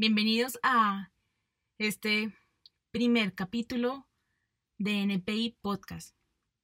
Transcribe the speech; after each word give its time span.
Bienvenidos 0.00 0.60
a 0.62 1.10
este 1.76 2.32
primer 2.92 3.34
capítulo 3.34 4.06
de 4.78 5.02
NPI 5.02 5.56
Podcast. 5.60 6.14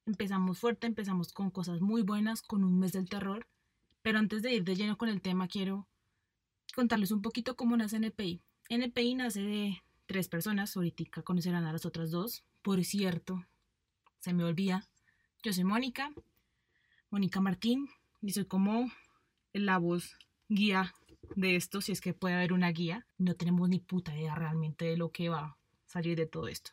Empezamos 0.05 0.57
fuerte, 0.57 0.87
empezamos 0.87 1.33
con 1.33 1.51
cosas 1.51 1.81
muy 1.81 2.01
buenas, 2.01 2.41
con 2.41 2.63
un 2.63 2.79
mes 2.79 2.93
del 2.93 3.09
terror, 3.09 3.45
pero 4.01 4.19
antes 4.19 4.41
de 4.41 4.53
ir 4.53 4.63
de 4.63 4.77
lleno 4.77 4.97
con 4.97 5.09
el 5.09 5.21
tema 5.21 5.49
quiero 5.49 5.85
contarles 6.75 7.11
un 7.11 7.21
poquito 7.21 7.57
cómo 7.57 7.75
nace 7.75 7.97
NPI. 7.97 8.39
NPI 8.69 9.15
nace 9.15 9.41
de 9.41 9.83
tres 10.05 10.29
personas, 10.29 10.77
ahorita 10.77 11.21
conocerán 11.21 11.65
a 11.65 11.73
las 11.73 11.85
otras 11.85 12.11
dos. 12.11 12.45
Por 12.61 12.85
cierto, 12.85 13.45
se 14.19 14.31
me 14.31 14.45
olvida, 14.45 14.87
yo 15.43 15.51
soy 15.51 15.65
Mónica, 15.65 16.09
Mónica 17.09 17.41
Martín, 17.41 17.89
y 18.21 18.31
soy 18.31 18.45
como 18.45 18.89
la 19.51 19.77
voz 19.77 20.15
guía 20.47 20.93
de 21.35 21.55
esto, 21.55 21.81
si 21.81 21.91
es 21.91 22.01
que 22.01 22.13
puede 22.13 22.35
haber 22.35 22.53
una 22.53 22.69
guía. 22.71 23.07
No 23.17 23.35
tenemos 23.35 23.69
ni 23.69 23.79
puta 23.79 24.15
idea 24.15 24.35
realmente 24.35 24.85
de 24.85 24.97
lo 24.97 25.11
que 25.11 25.29
va 25.29 25.39
a 25.39 25.57
salir 25.85 26.17
de 26.17 26.25
todo 26.25 26.47
esto. 26.47 26.71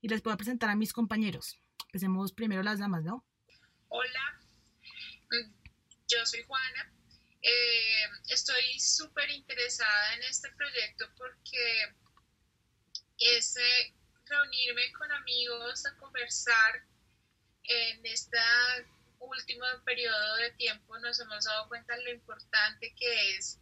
Y 0.00 0.08
les 0.08 0.22
puedo 0.22 0.36
presentar 0.36 0.70
a 0.70 0.76
mis 0.76 0.92
compañeros. 0.92 1.58
Empecemos 1.86 2.32
primero 2.32 2.62
las 2.62 2.78
damas, 2.78 3.02
¿no? 3.02 3.24
Hola, 3.88 4.40
yo 6.08 6.24
soy 6.24 6.42
Juana. 6.44 6.92
Eh, 7.42 8.04
estoy 8.28 8.78
súper 8.78 9.30
interesada 9.30 10.14
en 10.14 10.22
este 10.24 10.50
proyecto 10.52 11.06
porque 11.16 11.94
es 13.18 13.56
eh, 13.56 13.94
reunirme 14.26 14.92
con 14.92 15.10
amigos 15.12 15.86
a 15.86 15.96
conversar 15.96 16.84
en 17.64 18.06
este 18.06 18.38
último 19.20 19.64
periodo 19.84 20.36
de 20.36 20.50
tiempo 20.52 20.98
nos 20.98 21.20
hemos 21.20 21.44
dado 21.44 21.68
cuenta 21.68 21.96
de 21.96 22.04
lo 22.04 22.10
importante 22.10 22.94
que 22.94 23.36
es 23.36 23.60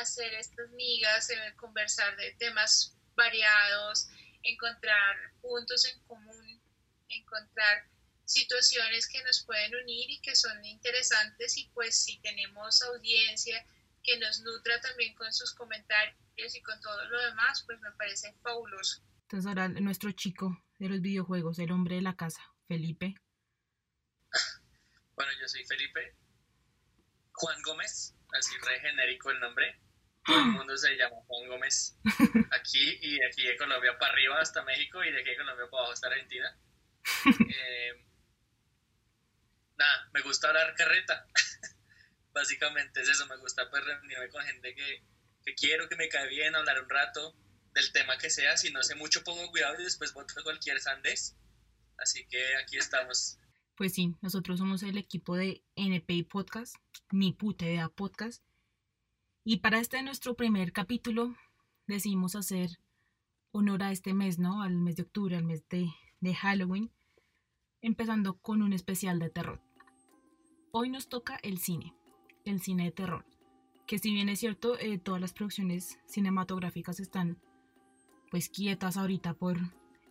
hacer 0.00 0.32
estas 0.34 0.70
migas, 0.70 1.30
eh, 1.30 1.54
conversar 1.56 2.16
de 2.16 2.32
temas 2.32 2.96
variados, 3.14 4.08
encontrar 4.42 5.16
puntos 5.40 5.84
en 5.86 5.98
común, 6.04 6.62
encontrar 7.08 7.88
situaciones 8.24 9.08
que 9.08 9.22
nos 9.22 9.44
pueden 9.44 9.74
unir 9.76 10.10
y 10.10 10.20
que 10.20 10.34
son 10.34 10.64
interesantes 10.64 11.56
y 11.56 11.70
pues 11.74 11.96
si 11.96 12.18
tenemos 12.18 12.82
audiencia 12.82 13.64
que 14.02 14.18
nos 14.18 14.40
nutra 14.40 14.80
también 14.80 15.14
con 15.14 15.32
sus 15.32 15.54
comentarios 15.54 16.54
y 16.54 16.62
con 16.62 16.80
todo 16.80 17.04
lo 17.06 17.20
demás, 17.22 17.62
pues 17.66 17.80
me 17.80 17.92
parece 17.92 18.32
fabuloso. 18.42 19.02
Entonces 19.22 19.46
ahora 19.46 19.68
nuestro 19.68 20.12
chico 20.12 20.62
de 20.78 20.88
los 20.88 21.00
videojuegos, 21.00 21.58
el 21.58 21.72
hombre 21.72 21.96
de 21.96 22.02
la 22.02 22.16
casa, 22.16 22.42
Felipe. 22.68 23.14
Bueno, 25.16 25.32
yo 25.40 25.48
soy 25.48 25.64
Felipe 25.64 26.14
Juan 27.32 27.60
Gómez, 27.62 28.14
así 28.32 28.54
re 28.58 28.80
genérico 28.80 29.30
el 29.30 29.40
nombre. 29.40 29.80
Todo 30.24 30.38
el 30.38 30.46
mundo 30.46 30.76
se 30.76 30.94
llama 30.96 31.16
Juan 31.26 31.48
Gómez. 31.48 31.98
Aquí 32.52 32.98
y 33.00 33.18
de 33.18 33.26
aquí 33.26 33.44
de 33.44 33.56
Colombia 33.56 33.96
para 33.98 34.12
arriba 34.12 34.40
hasta 34.40 34.62
México 34.62 35.02
y 35.04 35.12
de 35.12 35.20
aquí 35.20 35.30
de 35.30 35.36
Colombia 35.36 35.66
para 35.70 35.80
abajo 35.80 35.92
hasta 35.92 36.08
Argentina. 36.08 36.58
Eh, 37.26 38.04
nada, 39.76 40.10
me 40.12 40.20
gusta 40.22 40.48
hablar 40.48 40.74
carreta. 40.74 41.26
Básicamente 42.32 43.00
es 43.00 43.08
eso, 43.08 43.26
me 43.26 43.36
gusta 43.36 43.68
pues 43.70 43.84
reunirme 43.84 44.28
con 44.28 44.44
gente 44.44 44.74
que, 44.74 45.02
que 45.44 45.54
quiero, 45.54 45.88
que 45.88 45.96
me 45.96 46.08
cae 46.08 46.28
bien, 46.28 46.54
hablar 46.54 46.82
un 46.82 46.90
rato 46.90 47.36
del 47.72 47.92
tema 47.92 48.18
que 48.18 48.30
sea. 48.30 48.56
Si 48.56 48.70
no 48.70 48.82
sé 48.82 48.94
mucho 48.96 49.22
pongo 49.22 49.50
cuidado 49.50 49.80
y 49.80 49.84
después 49.84 50.12
voto 50.12 50.34
cualquier 50.42 50.80
sandés. 50.80 51.36
Así 51.98 52.26
que 52.28 52.56
aquí 52.56 52.76
estamos. 52.76 53.38
Pues 53.76 53.92
sí, 53.92 54.14
nosotros 54.22 54.58
somos 54.58 54.82
el 54.82 54.96
equipo 54.96 55.36
de 55.36 55.62
NPI 55.76 56.22
Podcast, 56.22 56.76
ni 57.12 57.34
puta 57.34 57.66
idea 57.66 57.90
podcast. 57.90 58.42
Y 59.44 59.58
para 59.58 59.78
este 59.80 60.02
nuestro 60.02 60.34
primer 60.34 60.72
capítulo 60.72 61.34
decidimos 61.86 62.36
hacer 62.36 62.70
honor 63.50 63.82
a 63.82 63.92
este 63.92 64.14
mes, 64.14 64.38
¿no? 64.38 64.62
Al 64.62 64.76
mes 64.76 64.96
de 64.96 65.02
octubre, 65.02 65.36
al 65.36 65.44
mes 65.44 65.62
de, 65.68 66.34
Halloween, 66.34 66.90
empezando 67.82 68.38
con 68.38 68.62
un 68.62 68.72
especial 68.72 69.18
de 69.18 69.28
terror. 69.28 69.60
Hoy 70.72 70.88
nos 70.88 71.10
toca 71.10 71.38
el 71.42 71.58
cine, 71.58 71.94
el 72.46 72.62
cine 72.62 72.84
de 72.84 72.92
terror, 72.92 73.26
que 73.86 73.98
si 73.98 74.10
bien 74.10 74.30
es 74.30 74.40
cierto, 74.40 74.78
eh, 74.78 74.96
todas 74.96 75.20
las 75.20 75.34
producciones 75.34 75.98
cinematográficas 76.06 76.98
están 76.98 77.38
pues 78.30 78.48
quietas 78.48 78.96
ahorita 78.96 79.34
por 79.34 79.58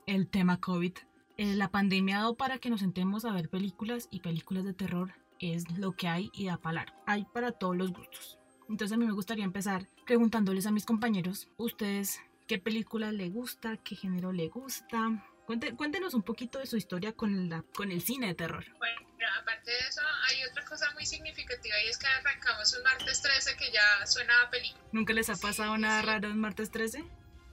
el 0.05 0.29
tema 0.29 0.59
COVID. 0.59 0.93
Eh, 1.37 1.55
la 1.55 1.69
pandemia 1.69 2.17
ha 2.17 2.19
dado 2.19 2.35
para 2.35 2.59
que 2.59 2.69
nos 2.69 2.79
sentemos 2.79 3.25
a 3.25 3.33
ver 3.33 3.49
películas 3.49 4.07
y 4.09 4.21
películas 4.21 4.63
de 4.63 4.73
terror 4.73 5.13
es 5.39 5.69
lo 5.77 5.93
que 5.93 6.07
hay 6.07 6.29
y 6.33 6.45
da 6.45 6.57
palar. 6.57 6.93
Hay 7.05 7.25
para 7.25 7.51
todos 7.51 7.75
los 7.75 7.91
gustos. 7.91 8.39
Entonces 8.69 8.95
a 8.95 8.97
mí 8.97 9.05
me 9.05 9.13
gustaría 9.13 9.43
empezar 9.43 9.87
preguntándoles 10.05 10.65
a 10.65 10.71
mis 10.71 10.85
compañeros, 10.85 11.49
ustedes, 11.57 12.19
¿qué 12.47 12.57
película 12.57 13.11
le 13.11 13.29
gusta? 13.29 13.77
¿Qué 13.77 13.95
género 13.95 14.31
le 14.31 14.47
gusta? 14.47 15.23
Cuéntenos 15.45 16.15
un 16.15 16.23
poquito 16.23 16.57
de 16.57 16.65
su 16.65 16.77
historia 16.77 17.13
con, 17.13 17.49
la, 17.49 17.63
con 17.75 17.91
el 17.91 18.01
cine 18.01 18.27
de 18.27 18.35
terror. 18.35 18.65
Bueno, 18.77 19.01
aparte 19.39 19.69
de 19.69 19.77
eso, 19.87 20.01
hay 20.27 20.43
otra 20.49 20.65
cosa 20.65 20.91
muy 20.93 21.05
significativa 21.05 21.75
y 21.85 21.89
es 21.89 21.97
que 21.99 22.07
arrancamos 22.07 22.75
un 22.75 22.83
martes 22.83 23.21
13 23.21 23.55
que 23.57 23.71
ya 23.71 24.05
suena 24.07 24.33
a 24.41 24.49
película. 24.49 24.83
¿Nunca 24.91 25.13
les 25.13 25.29
ha 25.29 25.35
pasado 25.35 25.77
nada 25.77 26.01
raro 26.01 26.29
en 26.29 26.39
martes 26.39 26.71
13? 26.71 27.03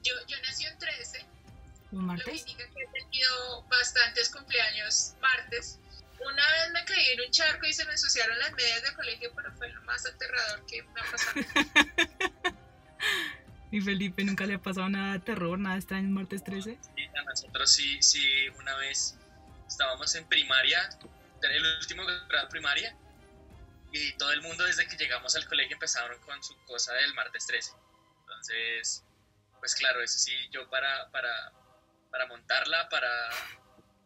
Yo, 0.03 0.15
yo 0.27 0.37
nací 0.43 0.67
un 0.67 0.79
13. 0.79 1.27
¿Un 1.93 2.07
martes? 2.07 2.27
Lo 2.27 2.33
que 2.33 2.39
significa 2.39 2.75
que 2.75 2.83
he 2.83 3.01
tenido 3.03 3.63
bastantes 3.65 4.31
cumpleaños 4.31 5.15
martes. 5.21 5.79
Una 6.21 6.53
vez 6.53 6.73
me 6.73 6.85
caí 6.85 7.11
en 7.11 7.21
un 7.21 7.31
charco 7.31 7.67
y 7.67 7.73
se 7.73 7.85
me 7.85 7.93
ensuciaron 7.93 8.39
las 8.39 8.53
medias 8.53 8.83
de 8.83 8.95
colegio, 8.95 9.33
pero 9.35 9.53
fue 9.53 9.69
lo 9.71 9.83
más 9.83 10.07
aterrador 10.07 10.65
que 10.67 10.83
me 10.83 11.01
ha 11.01 11.11
pasado. 11.11 11.41
¿Y 13.73 13.81
Felipe 13.81 14.23
nunca 14.23 14.45
le 14.45 14.55
ha 14.55 14.63
pasado 14.63 14.89
nada 14.91 15.15
de 15.15 15.21
terror, 15.21 15.59
nada 15.59 15.77
extraño 15.77 16.07
en 16.07 16.13
martes 16.13 16.45
13? 16.45 16.79
Sí, 16.95 17.05
a 17.07 17.23
nosotros 17.25 17.73
sí, 17.73 18.03
sí, 18.03 18.49
una 18.59 18.77
vez 18.77 19.17
estábamos 19.67 20.15
en 20.15 20.27
primaria, 20.29 20.91
el 21.43 21.67
último 21.79 22.05
grado 22.05 22.45
de 22.45 22.51
primaria, 22.51 22.95
y 23.91 24.13
todo 24.15 24.33
el 24.33 24.43
mundo 24.43 24.65
desde 24.65 24.87
que 24.87 24.97
llegamos 24.97 25.37
al 25.37 25.47
colegio 25.47 25.75
empezaron 25.75 26.19
con 26.21 26.43
su 26.43 26.55
cosa 26.65 26.93
del 26.95 27.15
martes 27.15 27.47
13. 27.47 27.73
Entonces, 28.21 29.05
pues 29.59 29.75
claro, 29.75 30.03
eso 30.03 30.19
sí, 30.19 30.33
yo 30.51 30.69
para, 30.69 31.11
para, 31.11 31.53
para 32.13 32.27
montarla, 32.27 32.89
para, 32.91 33.11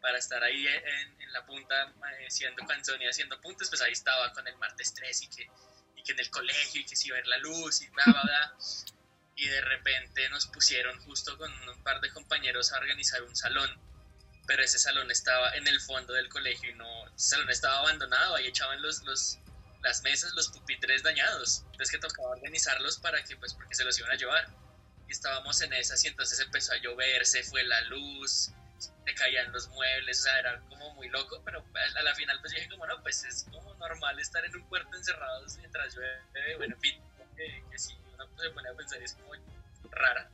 para 0.01 0.17
estar 0.17 0.43
ahí 0.43 0.67
en, 0.67 1.21
en 1.21 1.33
la 1.33 1.45
punta, 1.45 1.93
eh, 2.21 2.31
siendo 2.31 2.65
canzón 2.65 3.03
y 3.03 3.07
haciendo 3.07 3.39
puntos, 3.41 3.69
pues 3.69 3.83
ahí 3.83 3.93
estaba 3.93 4.33
con 4.33 4.47
el 4.47 4.57
martes 4.57 4.95
13 4.95 5.25
y 5.25 5.29
que, 5.29 5.51
y 5.97 6.03
que 6.05 6.13
en 6.13 6.21
el 6.21 6.31
colegio 6.31 6.81
y 6.81 6.87
que 6.87 6.95
si 6.95 7.11
ver 7.11 7.27
la 7.27 7.37
luz 7.39 7.83
y 7.83 7.89
bla, 7.89 8.05
bla, 8.07 8.23
bla. 8.23 8.57
Y 9.35 9.49
de 9.49 9.61
repente 9.61 10.29
nos 10.31 10.47
pusieron 10.47 10.99
justo 11.01 11.37
con 11.37 11.53
un 11.69 11.83
par 11.83 12.01
de 12.01 12.11
compañeros 12.11 12.73
a 12.73 12.79
organizar 12.79 13.23
un 13.25 13.35
salón, 13.35 13.69
pero 14.47 14.63
ese 14.63 14.79
salón 14.79 15.11
estaba 15.11 15.55
en 15.57 15.67
el 15.67 15.81
fondo 15.81 16.15
del 16.15 16.29
colegio 16.29 16.71
y 16.71 16.75
no, 16.75 17.09
ese 17.09 17.31
salón 17.31 17.51
estaba 17.51 17.81
abandonado, 17.81 18.37
ahí 18.37 18.47
echaban 18.47 18.81
los, 18.81 19.03
los, 19.03 19.41
las 19.83 20.03
mesas, 20.03 20.33
los 20.35 20.49
pupitres 20.49 21.03
dañados, 21.03 21.65
entonces 21.73 21.91
que 21.91 21.99
tocaba 21.99 22.29
organizarlos 22.29 22.99
para 22.99 23.23
que, 23.25 23.37
pues, 23.37 23.53
porque 23.55 23.75
se 23.75 23.85
los 23.85 23.99
iban 23.99 24.13
a 24.13 24.15
llevar. 24.15 24.66
Estábamos 25.09 25.61
en 25.63 25.73
esas 25.73 26.05
y 26.05 26.09
entonces 26.09 26.41
empezó 26.41 26.73
a 26.73 26.79
llover, 26.79 27.25
se 27.27 27.43
fue 27.43 27.63
la 27.65 27.81
luz, 27.83 28.51
se 28.79 29.15
caían 29.15 29.53
los 29.53 29.69
muebles, 29.69 30.21
o 30.21 30.23
sea, 30.25 30.39
era 30.41 30.61
como 30.69 30.93
muy 30.95 31.09
loco, 31.09 31.41
pero 31.45 31.65
a 31.75 32.03
la 32.03 32.15
final 32.15 32.39
pues 32.41 32.53
dije 32.53 32.69
como 32.69 32.87
no, 32.87 33.01
pues 33.03 33.25
es 33.25 33.47
como 33.51 33.75
normal 33.75 34.19
estar 34.19 34.45
en 34.45 34.57
un 34.57 34.63
cuarto 34.65 34.97
encerrados 34.97 35.57
mientras 35.59 35.95
llueve, 35.95 36.57
bueno, 36.57 36.75
en 36.75 36.81
fin, 36.81 37.03
que, 37.37 37.65
que 37.71 37.79
si 37.79 37.95
uno 38.15 38.29
se 38.37 38.51
pone 38.51 38.69
a 38.69 38.75
pensar 38.75 39.03
es 39.03 39.15
como 39.15 39.33
rara, 39.91 40.29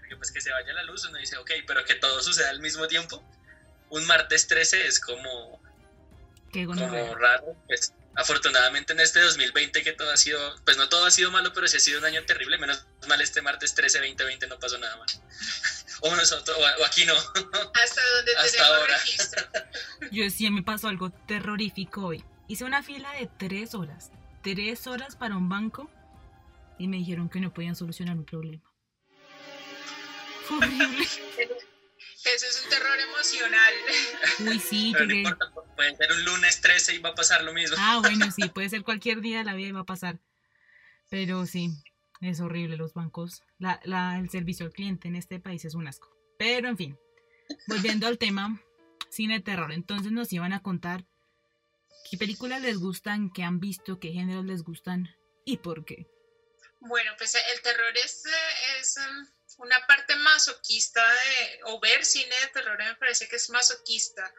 porque 0.00 0.16
pues 0.16 0.32
que 0.32 0.40
se 0.40 0.50
vaya 0.50 0.72
la 0.72 0.82
luz, 0.82 1.04
uno 1.04 1.18
dice, 1.18 1.36
ok, 1.38 1.50
pero 1.66 1.84
que 1.84 1.94
todo 1.94 2.20
suceda 2.22 2.50
al 2.50 2.60
mismo 2.60 2.86
tiempo, 2.88 3.24
un 3.90 4.06
martes 4.06 4.46
13 4.48 4.86
es 4.86 5.00
como, 5.00 5.60
Qué 6.52 6.66
como 6.66 7.14
raro, 7.14 7.56
pues 7.66 7.92
afortunadamente 8.16 8.92
en 8.92 9.00
este 9.00 9.20
2020 9.20 9.82
que 9.82 9.92
todo 9.92 10.10
ha 10.10 10.16
sido, 10.16 10.38
pues 10.64 10.76
no 10.76 10.88
todo 10.88 11.06
ha 11.06 11.10
sido 11.10 11.30
malo, 11.30 11.52
pero 11.52 11.66
sí 11.68 11.76
ha 11.76 11.80
sido 11.80 11.98
un 11.98 12.04
año 12.04 12.24
terrible, 12.24 12.58
menos 12.58 12.86
mal 13.08 13.20
este 13.20 13.42
martes 13.42 13.74
13, 13.74 13.98
2020 13.98 14.46
no 14.48 14.58
pasó 14.58 14.78
nada 14.78 14.96
malo. 14.96 15.12
O 16.02 16.16
nosotros, 16.16 16.56
o, 16.56 16.82
o 16.82 16.86
aquí 16.86 17.04
no. 17.04 17.12
Hasta 17.12 18.00
donde 18.16 18.34
Hasta 18.36 18.52
tenemos 18.52 18.70
ahora. 18.78 18.96
registro. 18.96 19.44
Yo 20.10 20.30
sí 20.30 20.48
me 20.50 20.62
pasó 20.62 20.88
algo 20.88 21.10
terrorífico 21.10 22.06
hoy. 22.06 22.24
Hice 22.48 22.64
una 22.64 22.82
fila 22.82 23.12
de 23.12 23.28
tres 23.38 23.74
horas. 23.74 24.10
Tres 24.42 24.86
horas 24.86 25.14
para 25.14 25.36
un 25.36 25.50
banco 25.50 25.90
y 26.78 26.88
me 26.88 26.96
dijeron 26.96 27.28
que 27.28 27.38
no 27.40 27.52
podían 27.52 27.76
solucionar 27.76 28.16
mi 28.16 28.24
problema. 28.24 28.62
Horrible. 30.50 31.06
Eso 32.24 32.46
es 32.46 32.62
un 32.64 32.70
terror 32.70 32.98
emocional. 33.00 33.74
Uy, 34.40 34.60
sí, 34.60 34.90
Pero 34.92 35.06
no 35.06 35.12
importa, 35.14 35.52
puede 35.74 35.96
ser 35.96 36.12
un 36.12 36.24
lunes 36.24 36.60
13 36.60 36.94
y 36.94 36.98
va 36.98 37.10
a 37.10 37.14
pasar 37.14 37.42
lo 37.44 37.52
mismo. 37.52 37.76
Ah, 37.78 37.98
bueno, 38.02 38.30
sí, 38.30 38.48
puede 38.54 38.68
ser 38.68 38.82
cualquier 38.82 39.20
día 39.20 39.38
de 39.38 39.44
la 39.44 39.54
vida 39.54 39.68
y 39.68 39.72
va 39.72 39.80
a 39.80 39.84
pasar. 39.84 40.18
Pero 41.08 41.46
sí, 41.46 41.70
es 42.20 42.40
horrible 42.40 42.76
los 42.76 42.92
bancos. 42.94 43.42
La, 43.58 43.80
la- 43.84 44.18
el 44.18 44.28
servicio 44.30 44.66
al 44.66 44.72
cliente 44.72 45.08
en 45.08 45.16
este 45.16 45.40
país 45.40 45.64
es 45.64 45.74
un 45.74 45.88
asco. 45.88 46.14
Pero 46.38 46.68
en 46.68 46.76
fin, 46.76 46.98
volviendo 47.66 48.06
al 48.06 48.18
tema, 48.18 48.60
cine 49.10 49.40
terror. 49.40 49.72
Entonces 49.72 50.12
nos 50.12 50.32
iban 50.32 50.52
a 50.52 50.62
contar 50.62 51.04
qué 52.10 52.16
películas 52.18 52.60
les 52.62 52.76
gustan, 52.78 53.30
qué 53.32 53.42
han 53.44 53.60
visto, 53.60 53.98
qué 53.98 54.12
géneros 54.12 54.44
les 54.44 54.62
gustan 54.62 55.08
y 55.44 55.56
por 55.58 55.84
qué. 55.84 56.06
Bueno, 56.80 57.10
pues 57.18 57.34
el 57.34 57.60
terror 57.62 57.92
es, 58.04 58.22
es 58.80 58.96
um, 58.98 59.26
una 59.60 59.86
parte 59.86 60.16
masoquista 60.16 61.06
de, 61.06 61.60
o 61.64 61.80
ver 61.80 62.04
cine 62.04 62.34
de 62.40 62.46
terror 62.48 62.78
me 62.78 62.96
parece 62.96 63.28
que 63.28 63.36
es 63.36 63.50
masoquista, 63.50 64.32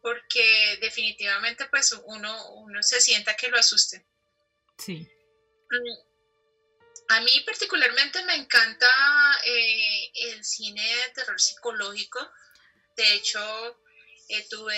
porque 0.00 0.78
definitivamente 0.80 1.66
pues 1.66 1.92
uno, 1.92 2.52
uno 2.54 2.82
se 2.82 3.00
sienta 3.00 3.36
que 3.36 3.48
lo 3.48 3.58
asuste. 3.58 4.06
Sí. 4.78 5.08
Mm, 5.70 6.12
a 7.08 7.20
mí 7.20 7.40
particularmente 7.44 8.24
me 8.24 8.36
encanta 8.36 8.86
eh, 9.44 10.10
el 10.14 10.44
cine 10.44 10.82
de 10.82 11.10
terror 11.10 11.40
psicológico. 11.40 12.30
De 12.96 13.14
hecho, 13.14 13.80
eh, 14.28 14.46
tuve 14.48 14.74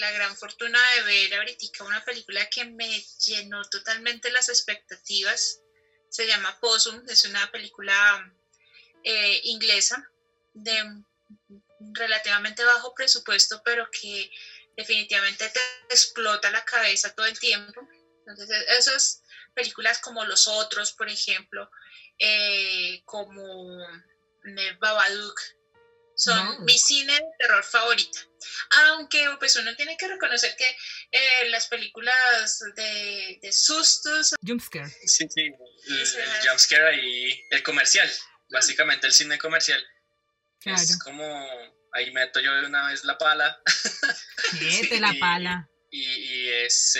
la 0.00 0.10
gran 0.12 0.36
fortuna 0.36 0.80
de 0.94 1.02
ver 1.02 1.34
ahorita 1.34 1.84
una 1.84 2.04
película 2.04 2.48
que 2.48 2.64
me 2.64 3.00
llenó 3.26 3.62
totalmente 3.68 4.30
las 4.30 4.48
expectativas. 4.48 5.60
Se 6.08 6.26
llama 6.26 6.58
Possum, 6.60 7.02
es 7.08 7.24
una 7.24 7.50
película 7.50 8.32
eh, 9.08 9.40
inglesa 9.44 10.04
de 10.52 10.74
relativamente 11.92 12.64
bajo 12.64 12.92
presupuesto, 12.92 13.62
pero 13.64 13.88
que 13.90 14.28
definitivamente 14.76 15.48
te 15.48 15.60
explota 15.88 16.50
la 16.50 16.64
cabeza 16.64 17.14
todo 17.14 17.26
el 17.26 17.38
tiempo. 17.38 17.88
Entonces, 18.26 18.50
esas 18.76 19.22
películas 19.54 20.00
como 20.00 20.24
Los 20.24 20.48
Otros, 20.48 20.92
por 20.92 21.08
ejemplo, 21.08 21.70
eh, 22.18 23.00
como 23.04 23.78
Babadook, 24.80 25.40
son 26.16 26.64
mi 26.64 26.76
cine 26.76 27.12
de 27.12 27.22
terror 27.38 27.62
favorita. 27.62 28.18
Aunque 28.88 29.24
pues 29.38 29.54
uno 29.54 29.76
tiene 29.76 29.96
que 29.96 30.08
reconocer 30.08 30.56
que 30.56 30.68
eh, 31.12 31.48
las 31.50 31.68
películas 31.68 32.58
de, 32.74 33.38
de 33.40 33.52
sustos... 33.52 34.34
Jumpscare. 34.44 34.90
Sí, 35.04 35.28
sí, 35.28 35.42
el, 35.42 36.48
jumpscare 36.48 36.88
ahí, 36.88 37.40
el 37.50 37.62
comercial, 37.62 38.10
básicamente 38.50 39.06
el 39.06 39.12
cine 39.12 39.38
comercial. 39.38 39.84
Es 40.64 40.98
como, 40.98 41.46
ahí 41.92 42.10
meto 42.12 42.40
yo 42.40 42.52
de 42.54 42.66
una 42.66 42.88
vez 42.88 43.04
la 43.04 43.16
pala. 43.18 43.60
Mete 44.60 45.00
la 45.00 45.14
pala. 45.20 45.68
Y, 45.90 46.02
y 46.02 46.48
es, 46.50 46.98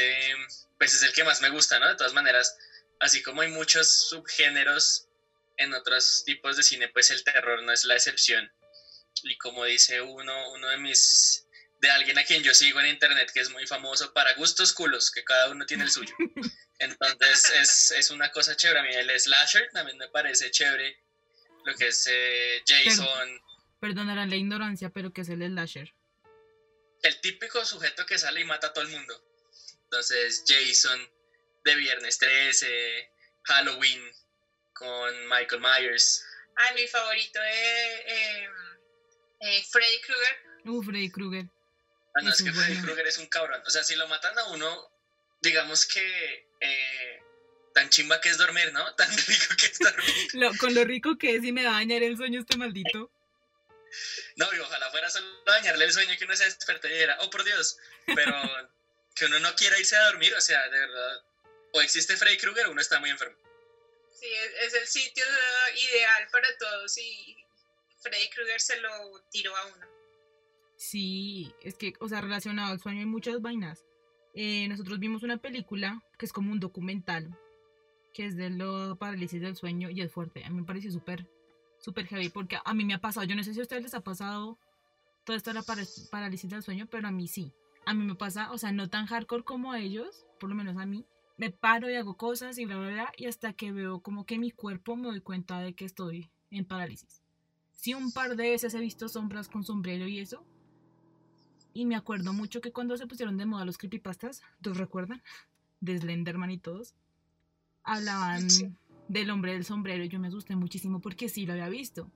pues 0.79 0.95
es 0.95 1.03
el 1.03 1.13
que 1.13 1.25
más 1.25 1.41
me 1.41 1.51
gusta, 1.51 1.79
¿no? 1.79 1.89
De 1.89 1.97
todas 1.97 2.15
maneras, 2.15 2.57
así 3.01 3.23
como 3.23 3.43
hay 3.43 3.49
muchos 3.49 4.09
subgéneros 4.09 5.09
en 5.57 5.75
otros 5.75 6.23
tipos 6.25 6.57
de 6.57 6.63
cine, 6.63 6.89
pues 6.89 7.11
el 7.11 7.25
terror 7.25 7.63
no 7.63 7.73
es 7.73 7.85
la 7.85 7.95
excepción. 7.95 8.51
Y 9.23 9.37
como 9.39 9.65
dice 9.65 10.01
uno, 10.01 10.53
uno 10.53 10.69
de 10.69 10.77
mis, 10.79 11.47
de 11.81 11.91
alguien 11.91 12.19
a 12.19 12.25
quien 12.25 12.43
yo 12.43 12.55
sigo 12.55 12.81
en 12.81 12.89
internet, 12.89 13.31
que 13.33 13.41
es 13.41 13.51
muy 13.51 13.67
famoso 13.67 14.13
para 14.13 14.35
gustos 14.35 14.73
culos, 14.73 15.11
que 15.11 15.25
cada 15.25 15.51
uno 15.51 15.65
tiene 15.67 15.85
el 15.85 15.91
suyo. 15.91 16.15
Entonces 16.79 17.51
es, 17.51 17.91
es 17.93 18.11
una 18.11 18.31
cosa 18.31 18.57
chévere. 18.57 18.81
A 18.81 18.83
mí 18.83 18.95
el 18.95 19.19
slasher 19.19 19.69
también 19.73 19.97
me 19.99 20.09
parece 20.09 20.51
chévere. 20.51 21.03
Lo 21.67 21.75
que 21.75 21.89
es 21.89 22.09
eh, 22.09 22.63
Jason. 22.65 23.43
Perdonarán 23.81 24.31
la 24.31 24.37
ignorancia, 24.37 24.91
pero 24.91 25.13
¿qué 25.13 25.23
es 25.23 25.29
el 25.29 25.45
slasher? 25.45 25.93
El 27.03 27.21
típico 27.21 27.65
sujeto 27.65 28.07
que 28.07 28.19
sale 28.19 28.41
y 28.41 28.45
mata 28.45 28.69
a 28.69 28.73
todo 28.73 28.85
el 28.85 28.91
mundo. 28.91 29.21
Entonces 29.83 30.45
Jason, 30.47 30.99
de 31.65 31.75
Viernes 31.75 32.19
13, 32.19 33.11
Halloween 33.43 34.01
con 34.75 35.29
Michael 35.29 35.61
Myers. 35.61 36.25
Ay, 36.55 36.75
mi 36.77 36.87
favorito 36.87 37.43
es 37.43 38.01
eh, 38.07 38.49
eh, 39.41 39.65
Freddy 39.69 40.01
Krueger. 40.03 40.37
Uh, 40.67 40.83
Freddy 40.85 41.11
Krueger. 41.11 41.47
Ah, 42.15 42.23
no, 42.23 42.31
es, 42.31 42.43
que 42.43 42.53
Freddy 42.53 42.81
Krueger 42.81 43.09
es 43.09 43.19
un 43.19 43.27
cabrón. 43.27 43.61
O 43.67 43.71
sea, 43.71 43.83
si 43.83 43.97
lo 43.97 44.07
matan 44.07 44.39
a 44.39 44.45
uno, 44.53 44.89
digamos 45.43 45.85
que 45.85 46.49
eh, 46.61 47.23
tan 47.77 47.91
chimba 47.91 48.19
que 48.23 48.31
es 48.31 48.39
dormir, 48.39 48.73
¿no? 48.73 48.95
Tan 48.97 49.11
rico 49.11 49.55
que 49.61 49.67
es 49.67 49.79
dormir. 49.79 50.59
con 50.59 50.75
lo 50.75 50.83
rico 50.85 51.19
que 51.19 51.37
es 51.37 51.45
y 51.45 51.53
me 51.53 51.63
va 51.63 51.73
a 51.73 51.81
dañar 51.81 52.03
el 52.03 52.17
sueño 52.17 52.41
este 52.41 52.57
maldito. 52.57 53.11
No, 54.37 54.47
y 54.55 54.59
ojalá 54.61 54.91
fuera 54.91 55.11
solo 55.11 55.27
dañarle 55.45 55.85
el 55.85 55.93
sueño 55.93 56.15
que 56.19 56.25
uno 56.25 56.35
se 56.35 56.47
despertara. 56.47 57.19
Oh, 57.21 57.29
por 57.29 57.45
Dios. 57.45 57.77
Pero 58.07 58.33
que 59.15 59.27
uno 59.27 59.41
no 59.41 59.55
quiera 59.57 59.79
irse 59.79 59.95
a 59.95 60.07
dormir, 60.07 60.35
o 60.35 60.41
sea, 60.41 60.63
de 60.71 60.79
verdad, 60.79 61.23
o 61.75 61.83
existe 61.83 62.17
Freddy 62.17 62.39
Krueger 62.39 62.67
o 62.67 62.71
uno 62.71 62.81
está 62.81 62.99
muy 62.99 63.11
enfermo. 63.11 63.37
Sí, 64.19 64.27
es, 64.63 64.73
el 64.73 64.87
sitio 64.87 65.25
ideal 65.75 66.29
para 66.33 66.49
todos 66.57 66.97
y 66.97 67.37
Freddy 68.01 68.31
Krueger 68.31 68.61
se 68.61 68.81
lo 68.81 69.23
tiró 69.31 69.55
a 69.55 69.67
uno. 69.67 69.87
Sí, 70.79 71.55
es 71.63 71.75
que, 71.75 71.93
o 72.01 72.09
sea, 72.09 72.23
relacionado 72.23 72.73
al 72.73 72.81
sueño 72.81 73.01
hay 73.01 73.07
muchas 73.07 73.43
vainas. 73.43 73.85
Eh, 74.35 74.67
nosotros 74.69 74.99
vimos 74.99 75.23
una 75.23 75.37
película 75.37 76.03
que 76.19 76.25
es 76.25 76.33
como 76.33 76.53
un 76.53 76.61
documental, 76.61 77.39
que 78.17 78.25
es 78.25 78.37
de 78.37 78.49
lo 78.49 78.97
parálisis 78.97 79.43
del 79.43 79.57
sueño 79.57 79.91
y 79.91 80.01
es 80.01 80.11
fuerte. 80.11 80.45
A 80.45 80.49
mí 80.49 80.57
me 80.61 80.67
pareció 80.67 80.91
súper, 80.91 81.29
súper 81.79 82.07
heavy 82.07 82.31
porque 82.31 82.59
a 82.65 82.75
mí 82.75 82.85
me 82.85 82.95
ha 82.95 83.01
pasado, 83.01 83.27
yo 83.27 83.37
no 83.37 83.45
sé 83.45 83.53
si 83.53 83.61
a 83.61 83.63
ustedes 83.63 83.83
les 83.83 83.95
ha 83.95 84.01
pasado 84.01 84.59
todo 85.25 85.37
esto 85.37 85.51
de 85.51 85.55
la 85.55 85.65
parálisis 86.11 86.49
del 86.49 86.63
sueño, 86.63 86.87
pero 86.91 87.09
a 87.09 87.11
mí 87.11 87.29
sí 87.29 87.53
a 87.87 87.95
mí 87.95 88.05
me 88.05 88.17
pasa, 88.17 88.51
o 88.51 88.59
sea, 88.59 88.73
no 88.73 88.91
tan 88.91 89.07
hardcore 89.07 89.45
como 89.45 89.73
a 89.73 89.79
ellos, 89.79 90.27
por 90.41 90.51
lo 90.51 90.57
menos 90.57 90.77
a 90.77 90.87
mí. 90.87 91.07
Me 91.39 91.51
paro 91.51 91.89
y 91.89 91.95
hago 91.95 92.17
cosas 92.17 92.59
y 92.59 92.67
bla, 92.67 92.77
bla, 92.77 92.89
bla, 92.89 93.13
y 93.17 93.27
hasta 93.27 93.53
que 93.53 93.71
veo 93.71 94.01
como 94.01 94.27
que 94.27 94.39
mi 94.39 94.51
cuerpo 94.51 94.97
me 94.97 95.07
doy 95.07 95.21
cuenta 95.21 95.61
de 95.61 95.75
que 95.75 95.85
estoy 95.85 96.29
en 96.51 96.65
parálisis. 96.65 97.23
Sí, 97.71 97.95
un 97.95 98.11
par 98.11 98.35
de 98.35 98.51
veces 98.51 98.75
he 98.75 98.81
visto 98.81 99.09
sombras 99.09 99.49
con 99.49 99.63
sombrero 99.63 100.09
y 100.09 100.19
eso. 100.19 100.45
Y 101.75 101.87
me 101.87 101.95
acuerdo 101.95 102.33
mucho 102.33 102.61
que 102.61 102.73
cuando 102.73 102.97
se 102.97 103.07
pusieron 103.07 103.37
de 103.37 103.47
moda 103.47 103.65
los 103.65 103.79
creepypastas, 103.79 104.43
¿todos 104.61 104.79
recuerdan? 104.79 105.23
De 105.81 105.97
Slenderman 105.97 106.51
y 106.51 106.59
todos. 106.59 106.95
Hablaban 107.87 108.49
del 109.09 109.31
hombre 109.31 109.53
del 109.53 109.65
sombrero 109.65 110.05
y 110.05 110.09
yo 110.09 110.19
me 110.19 110.29
asusté 110.29 110.57
muchísimo 110.57 111.01
porque 111.01 111.29
sí 111.29 111.47
lo 111.47 111.53
había 111.53 111.69
visto. 111.69 112.11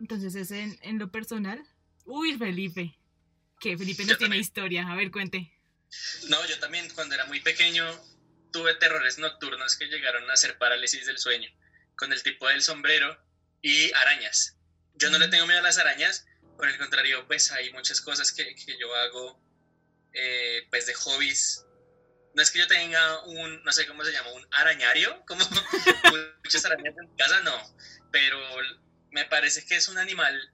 Entonces 0.00 0.34
es 0.34 0.50
en, 0.50 0.78
en 0.82 0.98
lo 0.98 1.10
personal. 1.10 1.62
Uy, 2.04 2.36
Felipe, 2.36 2.98
que 3.60 3.78
Felipe 3.78 4.04
no 4.04 4.16
tiene 4.16 4.36
historia. 4.36 4.86
A 4.88 4.96
ver, 4.96 5.10
cuente. 5.10 5.52
No, 6.28 6.44
yo 6.46 6.58
también 6.58 6.88
cuando 6.94 7.14
era 7.14 7.26
muy 7.26 7.40
pequeño 7.40 7.84
tuve 8.50 8.74
terrores 8.74 9.18
nocturnos 9.18 9.76
que 9.76 9.86
llegaron 9.86 10.28
a 10.28 10.34
hacer 10.34 10.58
parálisis 10.58 11.06
del 11.06 11.18
sueño, 11.18 11.50
con 11.96 12.12
el 12.12 12.22
tipo 12.22 12.48
del 12.48 12.62
sombrero 12.62 13.16
y 13.62 13.92
arañas. 13.92 14.58
Yo 14.94 15.10
no 15.10 15.18
le 15.18 15.28
tengo 15.28 15.46
miedo 15.46 15.60
a 15.60 15.62
las 15.62 15.78
arañas, 15.78 16.26
por 16.56 16.68
el 16.68 16.76
contrario, 16.78 17.26
pues 17.26 17.50
hay 17.50 17.72
muchas 17.72 18.00
cosas 18.00 18.30
que, 18.32 18.54
que 18.54 18.78
yo 18.78 18.94
hago, 18.94 19.40
eh, 20.12 20.66
pues 20.70 20.86
de 20.86 20.94
hobbies. 20.94 21.64
No 22.34 22.42
es 22.42 22.50
que 22.50 22.58
yo 22.58 22.66
tenga 22.66 23.24
un, 23.24 23.62
no 23.62 23.72
sé 23.72 23.86
cómo 23.86 24.04
se 24.04 24.12
llama, 24.12 24.32
un 24.32 24.46
arañario, 24.52 25.22
como 25.26 25.44
muchas 26.44 26.64
arañas 26.64 26.94
en 26.96 27.16
casa, 27.16 27.40
no, 27.40 27.76
pero 28.10 28.38
me 29.10 29.24
parece 29.26 29.66
que 29.66 29.76
es 29.76 29.88
un 29.88 29.98
animal 29.98 30.52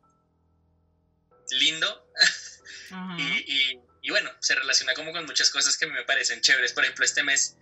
lindo 1.50 2.12
y, 3.18 3.80
y, 4.02 4.10
bueno, 4.10 4.30
se 4.40 4.54
relaciona 4.54 4.94
como 4.94 5.12
con 5.12 5.24
muchas 5.26 5.50
cosas 5.50 5.76
que 5.76 5.86
me 5.86 6.04
parecen 6.04 6.40
chéveres. 6.40 6.72
Por 6.72 6.84
ejemplo, 6.84 7.04
este 7.04 7.22
mes 7.22 7.56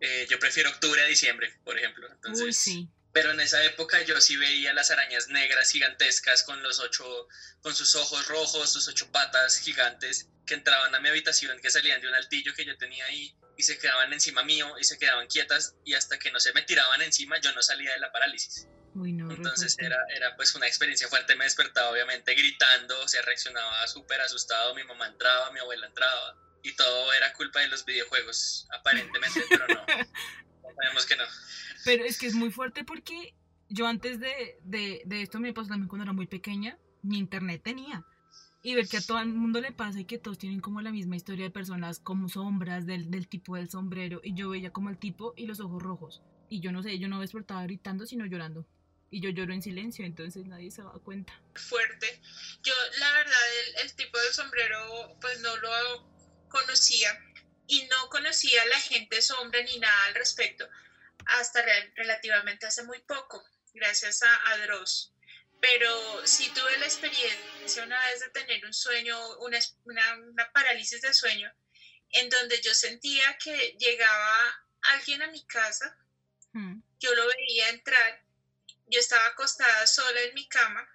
eh, 0.00 0.26
yo 0.28 0.38
prefiero 0.38 0.70
octubre 0.70 1.00
a 1.00 1.06
diciembre, 1.06 1.56
por 1.64 1.78
ejemplo. 1.78 2.08
Entonces, 2.12 2.56
sí. 2.56 2.88
Pero 3.12 3.32
en 3.32 3.40
esa 3.40 3.62
época 3.64 4.02
yo 4.02 4.20
sí 4.20 4.36
veía 4.36 4.72
las 4.72 4.90
arañas 4.90 5.28
negras 5.28 5.70
gigantescas 5.70 6.42
con 6.44 6.62
los 6.62 6.80
ocho, 6.80 7.28
con 7.60 7.74
sus 7.74 7.94
ojos 7.94 8.26
rojos, 8.28 8.72
sus 8.72 8.88
ocho 8.88 9.10
patas 9.12 9.58
gigantes 9.58 10.28
que 10.46 10.54
entraban 10.54 10.94
a 10.94 11.00
mi 11.00 11.08
habitación, 11.08 11.60
que 11.60 11.70
salían 11.70 12.00
de 12.00 12.08
un 12.08 12.14
altillo 12.14 12.54
que 12.54 12.64
yo 12.64 12.76
tenía 12.78 13.04
ahí 13.04 13.36
y 13.56 13.62
se 13.62 13.78
quedaban 13.78 14.12
encima 14.12 14.42
mío 14.42 14.74
y 14.80 14.84
se 14.84 14.98
quedaban 14.98 15.26
quietas 15.26 15.74
y 15.84 15.94
hasta 15.94 16.18
que 16.18 16.32
no 16.32 16.40
se 16.40 16.52
me 16.52 16.62
tiraban 16.62 17.02
encima 17.02 17.38
yo 17.40 17.52
no 17.52 17.62
salía 17.62 17.92
de 17.92 18.00
la 18.00 18.10
parálisis. 18.10 18.66
Entonces 18.94 19.76
era, 19.78 19.98
era 20.14 20.36
pues 20.36 20.54
una 20.54 20.66
experiencia 20.66 21.08
fuerte, 21.08 21.34
me 21.34 21.44
despertaba 21.44 21.90
obviamente 21.90 22.34
gritando, 22.34 23.08
se 23.08 23.22
reaccionaba 23.22 23.86
súper 23.88 24.20
asustado, 24.20 24.74
mi 24.74 24.84
mamá 24.84 25.06
entraba, 25.06 25.50
mi 25.52 25.60
abuela 25.60 25.86
entraba 25.86 26.36
y 26.62 26.74
todo 26.76 27.12
era 27.12 27.32
culpa 27.32 27.60
de 27.60 27.68
los 27.68 27.84
videojuegos, 27.84 28.68
aparentemente, 28.70 29.44
pero 29.48 29.66
no, 29.68 29.86
sabemos 30.74 31.06
que 31.06 31.16
no. 31.16 31.24
Pero 31.84 32.04
es 32.04 32.18
que 32.18 32.26
es 32.26 32.34
muy 32.34 32.50
fuerte 32.50 32.84
porque 32.84 33.34
yo 33.68 33.86
antes 33.86 34.20
de, 34.20 34.58
de, 34.62 35.02
de 35.04 35.22
esto 35.22 35.40
me 35.40 35.52
pasó 35.52 35.68
también 35.68 35.88
cuando 35.88 36.04
era 36.04 36.12
muy 36.12 36.26
pequeña, 36.26 36.78
mi 37.02 37.18
internet 37.18 37.62
tenía. 37.62 38.04
Y 38.64 38.76
ver 38.76 38.86
que 38.86 38.98
a 38.98 39.02
todo 39.02 39.18
el 39.18 39.26
mundo 39.26 39.60
le 39.60 39.72
pasa 39.72 39.98
y 40.00 40.04
que 40.04 40.18
todos 40.18 40.38
tienen 40.38 40.60
como 40.60 40.80
la 40.82 40.92
misma 40.92 41.16
historia 41.16 41.46
de 41.46 41.50
personas 41.50 41.98
como 41.98 42.28
sombras 42.28 42.86
del, 42.86 43.10
del 43.10 43.26
tipo 43.26 43.56
del 43.56 43.68
sombrero. 43.68 44.20
Y 44.22 44.34
yo 44.34 44.50
veía 44.50 44.72
como 44.72 44.88
el 44.88 44.98
tipo 44.98 45.34
y 45.36 45.46
los 45.46 45.58
ojos 45.58 45.82
rojos. 45.82 46.22
Y 46.48 46.60
yo 46.60 46.70
no 46.70 46.82
sé, 46.82 46.98
yo 46.98 47.08
no 47.08 47.20
despertaba 47.20 47.64
gritando, 47.64 48.06
sino 48.06 48.24
llorando 48.24 48.66
y 49.12 49.20
yo 49.20 49.28
lloro 49.28 49.52
en 49.52 49.62
silencio, 49.62 50.06
entonces 50.06 50.46
nadie 50.46 50.70
se 50.70 50.82
da 50.82 50.90
cuenta. 51.04 51.38
Fuerte. 51.54 52.20
Yo, 52.62 52.72
la 52.98 53.12
verdad, 53.12 53.38
el, 53.82 53.94
tipo 53.94 54.18
de 54.18 54.32
sombrero, 54.32 55.18
pues 55.20 55.38
no 55.40 55.54
lo 55.58 56.48
conocía 56.48 57.10
y 57.72 57.86
no 57.86 58.08
conocía 58.08 58.62
a 58.62 58.66
la 58.66 58.80
gente 58.80 59.22
sombra 59.22 59.62
ni 59.62 59.78
nada 59.78 60.04
al 60.06 60.14
respecto 60.14 60.68
hasta 61.26 61.64
relativamente 61.94 62.66
hace 62.66 62.82
muy 62.82 62.98
poco, 63.00 63.44
gracias 63.72 64.22
a, 64.22 64.50
a 64.50 64.58
Dross. 64.58 65.12
Pero 65.60 66.26
sí 66.26 66.50
tuve 66.52 66.76
la 66.78 66.86
experiencia 66.86 67.84
una 67.84 68.00
vez 68.06 68.20
de 68.20 68.30
tener 68.30 68.66
un 68.66 68.74
sueño, 68.74 69.16
una, 69.38 69.58
una, 69.84 70.16
una 70.16 70.52
parálisis 70.52 71.00
de 71.00 71.14
sueño, 71.14 71.48
en 72.10 72.28
donde 72.28 72.60
yo 72.60 72.74
sentía 72.74 73.38
que 73.38 73.76
llegaba 73.78 74.66
alguien 74.82 75.22
a 75.22 75.28
mi 75.28 75.44
casa 75.46 75.96
Mm. 76.52 76.82
yo 77.00 77.14
lo 77.14 77.26
veía 77.28 77.70
entrar, 77.70 78.22
yo 78.86 79.00
estaba 79.00 79.26
acostada 79.26 79.86
sola 79.86 80.20
en 80.20 80.34
mi 80.34 80.46
cama 80.48 80.86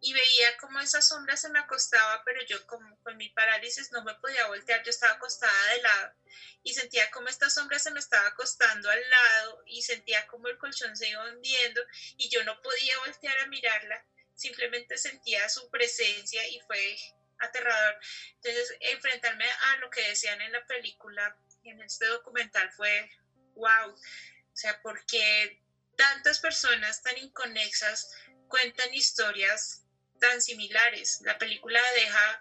y 0.00 0.12
veía 0.12 0.56
como 0.58 0.78
esa 0.80 1.02
sombra 1.02 1.36
se 1.36 1.48
me 1.48 1.58
acostaba, 1.58 2.22
pero 2.24 2.40
yo 2.46 2.64
con 2.66 3.16
mi 3.16 3.28
parálisis 3.30 3.90
no 3.90 4.04
me 4.04 4.14
podía 4.14 4.46
voltear, 4.46 4.82
yo 4.84 4.90
estaba 4.90 5.14
acostada 5.14 5.72
de 5.72 5.82
lado 5.82 6.14
y 6.62 6.74
sentía 6.74 7.10
como 7.10 7.28
esta 7.28 7.50
sombra 7.50 7.78
se 7.78 7.90
me 7.90 7.98
estaba 7.98 8.28
acostando 8.28 8.90
al 8.90 9.10
lado 9.10 9.62
y 9.66 9.82
sentía 9.82 10.26
como 10.28 10.48
el 10.48 10.58
colchón 10.58 10.96
se 10.96 11.08
iba 11.08 11.24
hundiendo 11.24 11.82
y 12.16 12.28
yo 12.28 12.44
no 12.44 12.60
podía 12.62 12.98
voltear 12.98 13.38
a 13.38 13.46
mirarla, 13.46 14.04
simplemente 14.34 14.98
sentía 14.98 15.48
su 15.48 15.68
presencia 15.70 16.46
y 16.48 16.60
fue 16.60 16.96
aterrador. 17.40 17.98
Entonces, 18.34 18.76
enfrentarme 18.80 19.44
a 19.50 19.76
lo 19.76 19.90
que 19.90 20.08
decían 20.08 20.40
en 20.40 20.52
la 20.52 20.64
película, 20.66 21.36
en 21.64 21.80
este 21.82 22.06
documental, 22.06 22.70
fue 22.72 23.10
wow. 23.54 23.92
O 23.92 24.56
sea, 24.60 24.80
porque 24.82 25.62
tantas 25.96 26.40
personas 26.40 27.02
tan 27.02 27.16
inconexas 27.18 28.12
cuentan 28.48 28.92
historias 28.94 29.84
tan 30.18 30.40
similares. 30.42 31.20
La 31.24 31.38
película 31.38 31.80
deja 31.94 32.40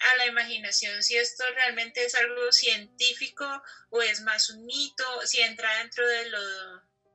a 0.00 0.16
la 0.16 0.26
imaginación 0.26 1.02
si 1.02 1.16
esto 1.16 1.44
realmente 1.54 2.04
es 2.04 2.14
algo 2.14 2.52
científico 2.52 3.62
o 3.90 4.02
es 4.02 4.20
más 4.22 4.50
un 4.50 4.66
mito, 4.66 5.04
si 5.26 5.40
entra 5.40 5.78
dentro 5.78 6.06
de 6.06 6.30
lo 6.30 6.40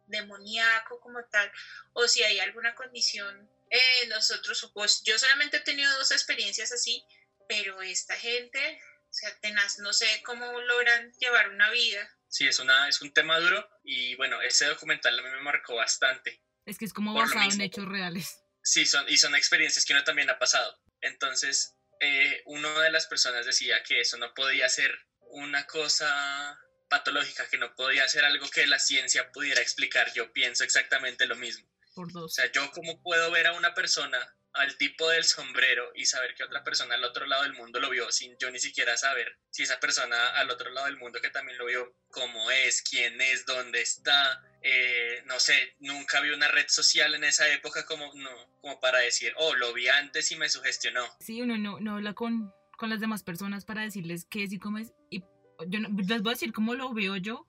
demoníaco 0.07 0.99
como 0.99 1.23
tal, 1.25 1.51
o 1.93 2.07
si 2.07 2.23
hay 2.23 2.39
alguna 2.39 2.73
condición. 2.75 3.49
Eh, 3.69 4.07
nosotros, 4.07 4.71
pues 4.73 5.03
yo 5.03 5.17
solamente 5.19 5.57
he 5.57 5.61
tenido 5.61 5.91
dos 5.97 6.11
experiencias 6.11 6.71
así, 6.71 7.03
pero 7.47 7.81
esta 7.81 8.15
gente, 8.15 8.81
o 9.09 9.13
sea, 9.13 9.39
tenaz, 9.39 9.79
no 9.79 9.93
sé 9.93 10.07
cómo 10.25 10.59
logran 10.61 11.11
llevar 11.19 11.49
una 11.49 11.69
vida. 11.69 12.09
Sí, 12.27 12.47
es, 12.47 12.59
una, 12.59 12.87
es 12.87 13.01
un 13.01 13.13
tema 13.13 13.39
duro 13.39 13.67
y 13.83 14.15
bueno, 14.15 14.41
ese 14.41 14.65
documental 14.65 15.17
a 15.17 15.21
mí 15.21 15.29
me 15.29 15.41
marcó 15.41 15.75
bastante. 15.75 16.41
Es 16.65 16.77
que 16.77 16.85
es 16.85 16.93
como 16.93 17.13
Por 17.13 17.27
basado 17.27 17.51
en 17.51 17.61
hechos 17.61 17.87
reales. 17.87 18.43
Sí, 18.61 18.85
son, 18.85 19.07
y 19.09 19.17
son 19.17 19.35
experiencias 19.35 19.85
que 19.85 19.93
uno 19.93 20.03
también 20.03 20.29
ha 20.29 20.39
pasado. 20.39 20.79
Entonces, 21.01 21.75
eh, 21.99 22.41
una 22.45 22.81
de 22.81 22.91
las 22.91 23.07
personas 23.07 23.45
decía 23.45 23.81
que 23.83 24.01
eso 24.01 24.17
no 24.17 24.33
podía 24.33 24.67
ser 24.69 24.97
una 25.31 25.65
cosa 25.67 26.59
patológica, 26.89 27.47
que 27.47 27.57
no 27.57 27.75
podía 27.75 28.07
ser 28.07 28.25
algo 28.25 28.49
que 28.49 28.65
la 28.67 28.79
ciencia 28.79 29.31
pudiera 29.31 29.61
explicar. 29.61 30.11
Yo 30.13 30.31
pienso 30.33 30.63
exactamente 30.63 31.25
lo 31.25 31.35
mismo. 31.35 31.69
Por 31.93 32.07
O 32.07 32.11
dos. 32.11 32.33
sea, 32.33 32.51
yo 32.51 32.71
cómo 32.71 33.01
puedo 33.01 33.31
ver 33.31 33.47
a 33.47 33.53
una 33.53 33.73
persona 33.73 34.35
al 34.53 34.77
tipo 34.77 35.07
del 35.09 35.23
sombrero 35.23 35.91
y 35.93 36.05
saber 36.05 36.33
que 36.33 36.43
otra 36.43 36.63
persona 36.63 36.95
al 36.95 37.03
otro 37.03 37.25
lado 37.27 37.43
del 37.43 37.53
mundo 37.53 37.79
lo 37.79 37.89
vio 37.91 38.11
sin 38.11 38.35
yo 38.39 38.49
ni 38.49 38.59
siquiera 38.59 38.97
saber 38.97 39.37
si 39.51 39.61
esa 39.63 39.79
persona 39.79 40.29
al 40.31 40.49
otro 40.49 40.71
lado 40.71 40.87
del 40.87 40.97
mundo 40.97 41.21
que 41.21 41.29
también 41.29 41.57
lo 41.59 41.65
vio, 41.65 41.95
cómo 42.09 42.49
es, 42.49 42.81
quién 42.81 43.21
es, 43.21 43.45
dónde 43.45 43.81
está. 43.81 44.41
Eh, 44.61 45.23
no 45.25 45.39
sé, 45.39 45.53
nunca 45.79 46.21
vi 46.21 46.29
una 46.31 46.47
red 46.49 46.65
social 46.67 47.13
en 47.15 47.23
esa 47.23 47.47
época 47.53 47.85
como, 47.85 48.13
no, 48.15 48.29
como 48.61 48.79
para 48.79 48.99
decir, 48.99 49.33
oh, 49.37 49.55
lo 49.55 49.73
vi 49.73 49.87
antes 49.87 50.31
y 50.31 50.35
me 50.35 50.49
sugestionó. 50.49 51.03
Sí, 51.19 51.41
uno 51.41 51.57
no, 51.57 51.79
no 51.79 51.95
habla 51.95 52.13
con, 52.13 52.53
con 52.77 52.89
las 52.89 52.99
demás 52.99 53.23
personas 53.23 53.65
para 53.65 53.81
decirles 53.83 54.25
qué 54.25 54.43
es 54.43 54.51
y 54.53 54.59
cómo 54.59 54.77
es. 54.77 54.93
Y 55.09 55.23
yo 55.67 55.79
no- 55.79 55.89
les 55.89 56.21
voy 56.21 56.31
a 56.31 56.35
decir 56.35 56.51
cómo 56.53 56.73
lo 56.75 56.93
veo 56.93 57.15
yo, 57.17 57.47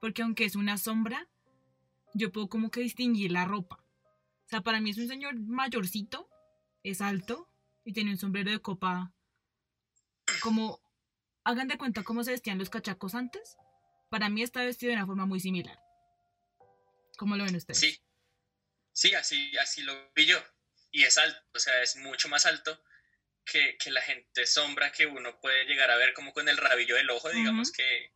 porque 0.00 0.22
aunque 0.22 0.44
es 0.44 0.56
una 0.56 0.78
sombra, 0.78 1.28
yo 2.14 2.30
puedo 2.32 2.48
como 2.48 2.70
que 2.70 2.80
distinguir 2.80 3.32
la 3.32 3.44
ropa. 3.44 3.76
O 4.46 4.48
sea, 4.48 4.60
para 4.60 4.80
mí 4.80 4.90
es 4.90 4.98
un 4.98 5.08
señor 5.08 5.34
mayorcito, 5.40 6.28
es 6.82 7.00
alto 7.00 7.48
y 7.84 7.92
tiene 7.92 8.10
un 8.10 8.18
sombrero 8.18 8.50
de 8.50 8.60
copa 8.60 9.12
como... 10.42 10.80
Hagan 11.44 11.66
de 11.66 11.76
cuenta 11.76 12.04
cómo 12.04 12.22
se 12.22 12.30
vestían 12.30 12.58
los 12.58 12.70
cachacos 12.70 13.16
antes. 13.16 13.56
Para 14.10 14.28
mí 14.28 14.42
está 14.44 14.62
vestido 14.64 14.90
de 14.90 14.96
una 14.98 15.06
forma 15.06 15.26
muy 15.26 15.40
similar. 15.40 15.76
¿Cómo 17.16 17.36
lo 17.36 17.44
ven 17.44 17.56
ustedes? 17.56 17.78
Sí, 17.78 18.00
sí, 18.92 19.14
así, 19.14 19.56
así 19.58 19.82
lo 19.82 20.12
vi 20.14 20.26
yo. 20.26 20.42
Y 20.90 21.04
es 21.04 21.18
alto, 21.18 21.40
o 21.54 21.58
sea, 21.58 21.82
es 21.82 21.96
mucho 21.96 22.28
más 22.28 22.46
alto 22.46 22.82
que, 23.44 23.76
que 23.78 23.90
la 23.90 24.02
gente 24.02 24.46
sombra 24.46 24.92
que 24.92 25.06
uno 25.06 25.40
puede 25.40 25.64
llegar 25.64 25.90
a 25.90 25.96
ver 25.96 26.12
como 26.12 26.32
con 26.32 26.48
el 26.48 26.56
rabillo 26.56 26.96
del 26.96 27.10
ojo, 27.10 27.30
digamos 27.30 27.72
que, 27.72 28.12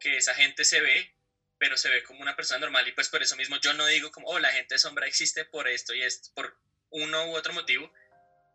que 0.00 0.16
esa 0.16 0.34
gente 0.34 0.64
se 0.64 0.80
ve, 0.80 1.14
pero 1.58 1.76
se 1.76 1.88
ve 1.88 2.02
como 2.02 2.20
una 2.20 2.36
persona 2.36 2.60
normal 2.60 2.86
y 2.88 2.92
pues 2.92 3.08
por 3.08 3.22
eso 3.22 3.36
mismo 3.36 3.56
yo 3.60 3.74
no 3.74 3.86
digo 3.86 4.10
como, 4.10 4.28
oh, 4.28 4.38
la 4.38 4.52
gente 4.52 4.78
sombra 4.78 5.06
existe 5.06 5.44
por 5.44 5.68
esto 5.68 5.94
y 5.94 6.02
esto, 6.02 6.30
por 6.34 6.58
uno 6.90 7.26
u 7.30 7.36
otro 7.36 7.52
motivo, 7.52 7.92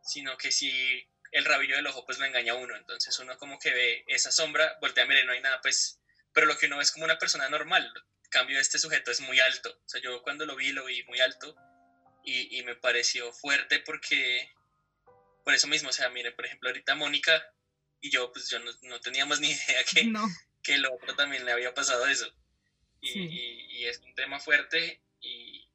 sino 0.03 0.37
que 0.37 0.51
si 0.51 1.07
el 1.31 1.45
rabillo 1.45 1.75
del 1.75 1.87
ojo 1.87 2.05
pues 2.05 2.19
lo 2.19 2.25
engaña 2.25 2.53
a 2.53 2.57
uno, 2.57 2.75
entonces 2.75 3.17
uno 3.19 3.37
como 3.37 3.57
que 3.57 3.71
ve 3.71 4.03
esa 4.07 4.31
sombra, 4.31 4.77
voltea 4.81 5.05
a 5.05 5.07
mirar 5.07 5.23
y 5.23 5.27
no 5.27 5.33
hay 5.33 5.41
nada, 5.41 5.61
pues, 5.61 5.99
pero 6.33 6.45
lo 6.45 6.57
que 6.57 6.67
uno 6.67 6.77
ve 6.77 6.83
es 6.83 6.91
como 6.91 7.05
una 7.05 7.17
persona 7.17 7.49
normal, 7.49 7.91
cambio 8.29 8.59
este 8.59 8.79
sujeto 8.79 9.11
es 9.11 9.19
muy 9.21 9.39
alto, 9.39 9.69
o 9.69 9.89
sea, 9.89 9.99
yo 10.01 10.21
cuando 10.21 10.45
lo 10.45 10.55
vi 10.55 10.71
lo 10.71 10.85
vi 10.85 11.03
muy 11.03 11.19
alto 11.19 11.55
y, 12.23 12.57
y 12.57 12.63
me 12.63 12.75
pareció 12.75 13.31
fuerte 13.31 13.79
porque, 13.79 14.49
por 15.43 15.53
eso 15.53 15.67
mismo, 15.67 15.89
o 15.89 15.93
sea, 15.93 16.09
miren, 16.09 16.35
por 16.35 16.45
ejemplo, 16.45 16.69
ahorita 16.69 16.95
Mónica 16.95 17.43
y 18.01 18.09
yo, 18.11 18.31
pues 18.31 18.49
yo 18.49 18.59
no, 18.59 18.71
no 18.83 18.99
teníamos 18.99 19.39
ni 19.39 19.47
idea 19.51 19.83
que, 19.83 20.03
No. 20.05 20.25
que 20.63 20.75
el 20.75 20.85
otro 20.85 21.15
también 21.15 21.45
le 21.45 21.51
había 21.51 21.73
pasado 21.73 22.05
eso. 22.07 22.31
Y, 23.01 23.11
Sí. 23.13 23.19
y- 23.19 23.77
y 23.79 23.85
es 23.87 23.97
un 23.99 24.13
tema 24.13 24.39
fuerte 24.39 25.01
y 25.21 25.65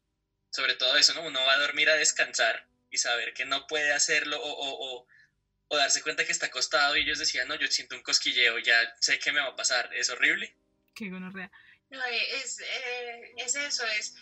sobre 0.50 0.74
todo 0.74 0.96
eso, 0.96 1.14
¿no? 1.14 1.22
Uno 1.22 1.40
va 1.44 1.54
a 1.54 1.58
dormir 1.58 1.88
a 1.88 1.96
descansar 1.96 2.68
y 2.90 2.98
saber 2.98 3.32
que 3.34 3.44
no 3.46 3.66
puede 3.66 3.92
hacerlo 3.92 4.38
o, 4.40 4.50
o- 4.52 4.98
o- 4.98 5.06
o 5.68 5.76
darse 5.76 6.02
cuenta 6.02 6.24
que 6.26 6.32
está 6.32 6.46
acostado 6.46 6.96
y 6.96 7.00
ellos 7.02 7.18
decían, 7.18 7.48
no, 7.48 7.54
yo 7.56 7.66
siento 7.68 7.96
un 7.96 8.02
cosquilleo, 8.02 8.58
ya 8.58 8.94
sé 9.00 9.18
que 9.18 9.32
me 9.32 9.40
va 9.40 9.48
a 9.48 9.56
pasar, 9.56 9.90
es 9.94 10.10
horrible. 10.10 10.54
Qué 10.94 11.08
gonorrea. 11.08 11.50
No, 11.90 12.04
eh, 12.04 12.36
es, 12.40 12.58
eh, 12.60 13.32
es 13.36 13.54
eso, 13.54 13.84
es... 13.86 14.14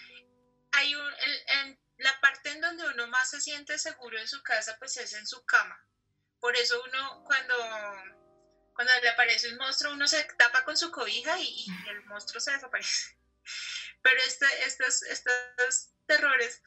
Hay 0.72 0.94
un, 0.94 1.06
el- 1.06 1.42
en 1.48 1.78
la 1.98 2.18
parte 2.20 2.50
en 2.50 2.60
donde 2.60 2.88
uno 2.88 3.06
más 3.06 3.30
se 3.30 3.40
siente 3.40 3.78
seguro 3.78 4.18
en 4.18 4.28
su 4.28 4.42
casa, 4.42 4.76
pues 4.78 4.96
es 4.96 5.12
en 5.12 5.26
su 5.26 5.44
cama. 5.44 5.78
Por 6.40 6.56
eso 6.56 6.82
uno 6.82 7.22
cuando, 7.24 7.54
cuando 8.74 8.92
le 9.02 9.08
aparece 9.08 9.50
un 9.50 9.56
monstruo, 9.58 9.92
uno 9.92 10.06
se 10.06 10.24
tapa 10.38 10.64
con 10.64 10.76
su 10.76 10.90
cobija 10.90 11.38
y, 11.38 11.44
y 11.44 11.66
el 11.88 12.02
monstruo 12.04 12.40
se 12.40 12.52
desaparece. 12.52 13.16
Pero 14.02 14.20
este, 14.26 14.46
estos, 14.64 15.02
estos 15.02 15.90
terrores 16.06 16.60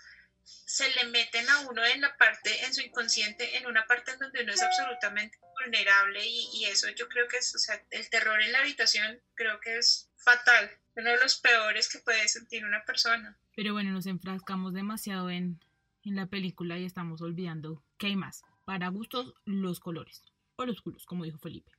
se 0.43 0.89
le 0.89 1.05
meten 1.05 1.49
a 1.49 1.59
uno 1.61 1.83
en 1.85 2.01
la 2.01 2.15
parte, 2.17 2.65
en 2.65 2.73
su 2.73 2.81
inconsciente, 2.81 3.57
en 3.57 3.65
una 3.65 3.85
parte 3.87 4.11
en 4.11 4.19
donde 4.19 4.43
uno 4.43 4.53
es 4.53 4.61
absolutamente 4.61 5.37
vulnerable 5.59 6.23
y, 6.25 6.47
y 6.53 6.65
eso 6.65 6.87
yo 6.89 7.07
creo 7.07 7.27
que 7.27 7.37
es, 7.37 7.53
o 7.55 7.57
sea, 7.59 7.81
el 7.89 8.09
terror 8.09 8.41
en 8.41 8.51
la 8.51 8.59
habitación 8.59 9.21
creo 9.35 9.59
que 9.59 9.77
es 9.77 10.09
fatal, 10.17 10.79
uno 10.95 11.09
de 11.09 11.17
los 11.19 11.35
peores 11.39 11.89
que 11.89 11.99
puede 11.99 12.27
sentir 12.27 12.65
una 12.65 12.83
persona. 12.85 13.37
Pero 13.55 13.73
bueno, 13.73 13.91
nos 13.91 14.05
enfrascamos 14.05 14.73
demasiado 14.73 15.29
en, 15.29 15.59
en 16.03 16.15
la 16.15 16.25
película 16.27 16.77
y 16.77 16.85
estamos 16.85 17.21
olvidando 17.21 17.83
que 17.97 18.07
hay 18.07 18.15
más. 18.15 18.43
Para 18.65 18.87
gustos, 18.89 19.33
los 19.45 19.79
colores. 19.79 20.23
O 20.57 20.65
los 20.65 20.81
culos, 20.81 21.05
como 21.05 21.23
dijo 21.25 21.37
Felipe. 21.37 21.71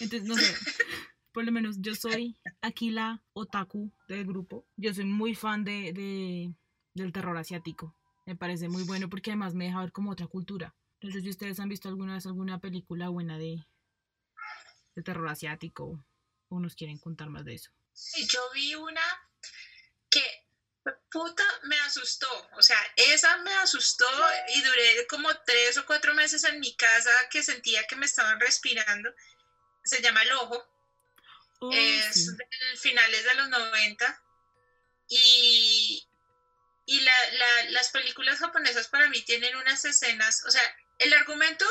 Entonces, 0.00 0.28
no 0.28 0.34
sé. 0.36 0.42
Por 1.32 1.44
lo 1.44 1.52
menos 1.52 1.76
yo 1.80 1.94
soy 1.94 2.36
aquí 2.60 2.90
la 2.90 3.22
otaku 3.32 3.90
del 4.08 4.26
grupo. 4.26 4.66
Yo 4.76 4.92
soy 4.92 5.06
muy 5.06 5.34
fan 5.34 5.64
de, 5.64 5.92
de- 5.94 6.52
del 6.94 7.12
terror 7.12 7.36
asiático. 7.38 7.94
Me 8.26 8.36
parece 8.36 8.68
muy 8.68 8.82
bueno 8.84 9.08
porque 9.08 9.30
además 9.30 9.54
me 9.54 9.64
deja 9.64 9.80
ver 9.80 9.92
como 9.92 10.10
otra 10.10 10.26
cultura. 10.26 10.74
No 11.00 11.10
sé 11.10 11.22
si 11.22 11.30
ustedes 11.30 11.58
han 11.58 11.68
visto 11.70 11.88
alguna 11.88 12.14
vez 12.14 12.26
alguna 12.26 12.58
película 12.60 13.08
buena 13.08 13.38
de, 13.38 13.64
de 14.94 15.02
terror 15.02 15.26
asiático 15.28 16.04
o 16.48 16.60
nos 16.60 16.74
quieren 16.74 16.98
contar 16.98 17.30
más 17.30 17.44
de 17.46 17.54
eso. 17.54 17.70
Yo 18.28 18.50
vi 18.52 18.74
una 18.74 19.02
que 20.10 20.24
puta 21.10 21.44
me 21.64 21.78
asustó, 21.80 22.28
o 22.56 22.62
sea, 22.62 22.78
esa 22.96 23.36
me 23.38 23.52
asustó 23.54 24.08
y 24.48 24.62
duré 24.62 25.06
como 25.06 25.28
tres 25.44 25.76
o 25.76 25.86
cuatro 25.86 26.12
meses 26.14 26.42
en 26.44 26.58
mi 26.60 26.74
casa 26.76 27.10
que 27.30 27.42
sentía 27.42 27.86
que 27.86 27.96
me 27.96 28.06
estaban 28.06 28.40
respirando. 28.40 29.14
Se 29.84 30.00
llama 30.02 30.22
El 30.22 30.32
Ojo, 30.32 30.68
Oh, 31.64 31.70
es 31.72 32.14
sí. 32.14 32.26
de 32.36 32.76
finales 32.76 33.22
de 33.24 33.34
los 33.34 33.48
90 33.48 34.20
y, 35.08 36.04
y 36.86 37.00
la- 37.00 37.30
la- 37.34 37.70
las 37.70 37.90
películas 37.90 38.40
japonesas 38.40 38.88
para 38.88 39.08
mí 39.08 39.22
tienen 39.22 39.54
unas 39.54 39.84
escenas, 39.84 40.42
o 40.44 40.50
sea, 40.50 40.76
el 40.98 41.12
argumento 41.12 41.64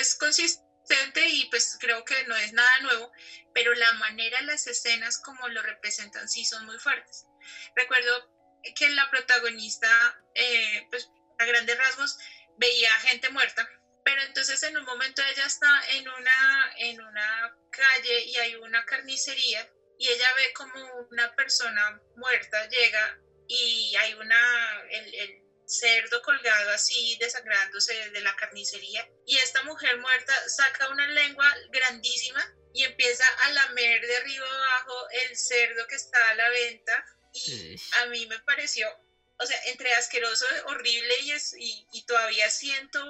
es 0.00 0.14
consistente 0.16 0.65
y 1.14 1.48
pues 1.50 1.76
creo 1.80 2.04
que 2.04 2.24
no 2.24 2.36
es 2.36 2.52
nada 2.52 2.80
nuevo, 2.80 3.10
pero 3.54 3.74
la 3.74 3.92
manera, 3.94 4.40
las 4.42 4.66
escenas 4.66 5.18
como 5.18 5.48
lo 5.48 5.62
representan 5.62 6.28
sí 6.28 6.44
son 6.44 6.64
muy 6.66 6.78
fuertes. 6.78 7.26
Recuerdo 7.74 8.30
que 8.74 8.88
la 8.90 9.08
protagonista, 9.10 9.88
eh, 10.34 10.86
pues 10.90 11.08
a 11.38 11.44
grandes 11.44 11.76
rasgos, 11.78 12.16
veía 12.58 12.90
gente 13.00 13.28
muerta, 13.30 13.68
pero 14.04 14.22
entonces 14.22 14.62
en 14.62 14.76
un 14.76 14.84
momento 14.84 15.22
ella 15.22 15.46
está 15.46 15.82
en 15.90 16.08
una, 16.08 16.72
en 16.78 17.00
una 17.00 17.56
calle 17.70 18.22
y 18.24 18.36
hay 18.36 18.54
una 18.56 18.84
carnicería 18.84 19.68
y 19.98 20.08
ella 20.08 20.32
ve 20.34 20.52
como 20.52 20.80
una 21.10 21.34
persona 21.34 22.00
muerta 22.16 22.68
llega 22.68 23.18
y 23.48 23.94
hay 23.96 24.14
una, 24.14 24.82
el, 24.90 25.14
el 25.14 25.45
cerdo 25.66 26.22
colgado 26.22 26.70
así 26.70 27.16
desangrándose 27.18 28.10
de 28.10 28.20
la 28.20 28.34
carnicería 28.36 29.08
y 29.26 29.36
esta 29.38 29.62
mujer 29.64 29.98
muerta 29.98 30.48
saca 30.48 30.88
una 30.88 31.06
lengua 31.08 31.52
grandísima 31.70 32.54
y 32.72 32.84
empieza 32.84 33.24
a 33.44 33.50
lamer 33.50 34.06
de 34.06 34.16
arriba 34.16 34.46
abajo 34.46 35.08
el 35.24 35.36
cerdo 35.36 35.86
que 35.86 35.96
está 35.96 36.28
a 36.28 36.34
la 36.34 36.48
venta 36.50 37.04
y 37.32 37.76
a 38.00 38.06
mí 38.06 38.26
me 38.26 38.38
pareció, 38.40 38.88
o 39.38 39.46
sea, 39.46 39.58
entre 39.66 39.92
asqueroso, 39.94 40.46
horrible 40.66 41.14
y, 41.20 41.32
es, 41.32 41.54
y, 41.58 42.04
todavía 42.06 42.48
siento 42.50 43.00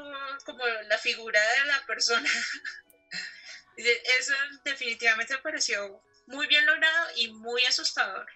como 0.45 0.67
la 0.67 0.99
figura 0.99 1.41
de 1.41 1.67
la 1.67 1.87
persona. 1.87 2.29
Eso 3.77 4.33
definitivamente 4.65 5.35
me 5.35 5.43
pareció 5.43 6.03
muy 6.27 6.47
bien 6.47 6.67
logrado 6.67 7.09
y 7.17 7.29
muy 7.29 7.65
asustador. 7.67 8.27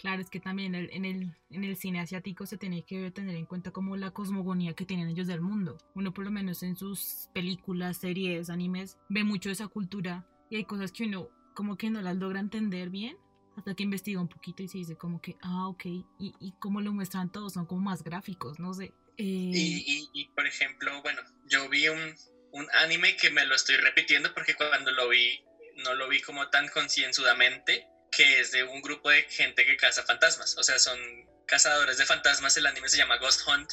Claro, 0.00 0.22
es 0.22 0.30
que 0.30 0.40
también 0.40 0.74
en 0.74 1.04
el, 1.04 1.36
en 1.50 1.62
el 1.62 1.76
cine 1.76 2.00
asiático 2.00 2.46
se 2.46 2.56
tiene 2.56 2.84
que 2.84 3.10
tener 3.10 3.36
en 3.36 3.44
cuenta 3.44 3.70
como 3.70 3.98
la 3.98 4.12
cosmogonía 4.12 4.72
que 4.72 4.86
tienen 4.86 5.10
ellos 5.10 5.26
del 5.26 5.42
mundo. 5.42 5.76
Uno 5.94 6.14
por 6.14 6.24
lo 6.24 6.30
menos 6.30 6.62
en 6.62 6.74
sus 6.74 7.28
películas, 7.34 7.98
series, 7.98 8.48
animes, 8.48 8.96
ve 9.10 9.24
mucho 9.24 9.50
esa 9.50 9.68
cultura 9.68 10.26
y 10.48 10.56
hay 10.56 10.64
cosas 10.64 10.90
que 10.90 11.04
uno 11.04 11.28
como 11.54 11.76
que 11.76 11.90
no 11.90 12.00
las 12.00 12.16
logra 12.16 12.40
entender 12.40 12.88
bien 12.88 13.18
hasta 13.58 13.74
que 13.74 13.82
investiga 13.82 14.22
un 14.22 14.28
poquito 14.28 14.62
y 14.62 14.68
se 14.68 14.78
dice 14.78 14.96
como 14.96 15.20
que, 15.20 15.36
ah, 15.42 15.68
ok, 15.68 15.84
y, 15.84 16.06
y 16.18 16.52
como 16.58 16.80
lo 16.80 16.94
muestran 16.94 17.30
todos, 17.30 17.52
son 17.52 17.66
como 17.66 17.82
más 17.82 18.02
gráficos, 18.02 18.58
no 18.58 18.72
sé. 18.72 18.94
Eh, 19.18 19.52
y, 19.52 20.08
y, 20.14 20.28
por 20.28 20.46
ejemplo, 20.46 21.02
bueno, 21.02 21.20
yo 21.46 21.68
vi 21.68 21.88
un, 21.88 22.14
un 22.52 22.66
anime 22.82 23.16
que 23.16 23.28
me 23.28 23.44
lo 23.44 23.54
estoy 23.54 23.76
repitiendo 23.76 24.32
porque 24.32 24.54
cuando 24.54 24.92
lo 24.92 25.10
vi 25.10 25.40
no 25.84 25.94
lo 25.94 26.08
vi 26.08 26.22
como 26.22 26.48
tan 26.48 26.68
concienzudamente 26.68 27.86
que 28.10 28.40
es 28.40 28.50
de 28.50 28.64
un 28.64 28.82
grupo 28.82 29.10
de 29.10 29.22
gente 29.22 29.64
que 29.64 29.76
caza 29.76 30.02
fantasmas. 30.02 30.56
O 30.58 30.62
sea, 30.62 30.78
son 30.78 30.98
cazadores 31.46 31.98
de 31.98 32.06
fantasmas. 32.06 32.56
El 32.56 32.66
anime 32.66 32.88
se 32.88 32.96
llama 32.96 33.18
Ghost 33.18 33.46
Hunt. 33.46 33.70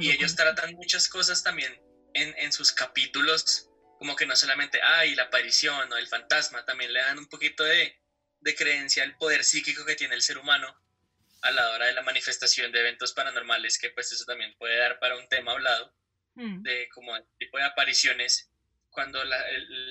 y 0.00 0.10
ellos 0.10 0.34
tratan 0.34 0.74
muchas 0.74 1.08
cosas 1.08 1.42
también 1.42 1.80
en, 2.14 2.34
en, 2.38 2.52
sus 2.52 2.72
capítulos, 2.72 3.68
como 3.98 4.16
que 4.16 4.26
no 4.26 4.34
solamente, 4.34 4.80
ay, 4.82 5.14
la 5.14 5.24
aparición 5.24 5.92
o 5.92 5.96
el 5.96 6.08
fantasma, 6.08 6.64
también 6.64 6.92
le 6.92 7.00
dan 7.00 7.18
un 7.18 7.26
poquito 7.26 7.62
de, 7.62 7.94
de 8.40 8.54
creencia 8.54 9.02
al 9.02 9.16
poder 9.16 9.44
psíquico 9.44 9.84
que 9.84 9.94
tiene 9.94 10.14
el 10.14 10.22
ser 10.22 10.38
humano 10.38 10.74
a 11.42 11.50
la 11.50 11.70
hora 11.70 11.86
de 11.86 11.92
la 11.92 12.02
manifestación 12.02 12.72
de 12.72 12.80
eventos 12.80 13.12
paranormales, 13.12 13.78
que 13.78 13.90
pues 13.90 14.10
eso 14.12 14.24
también 14.24 14.54
puede 14.58 14.78
dar 14.78 14.98
para 14.98 15.16
un 15.16 15.28
tema 15.28 15.52
hablado, 15.52 15.94
mm. 16.34 16.62
de 16.62 16.88
como 16.88 17.14
el 17.14 17.24
tipo 17.38 17.58
de 17.58 17.64
apariciones 17.64 18.50
cuando 18.90 19.22
la, 19.24 19.44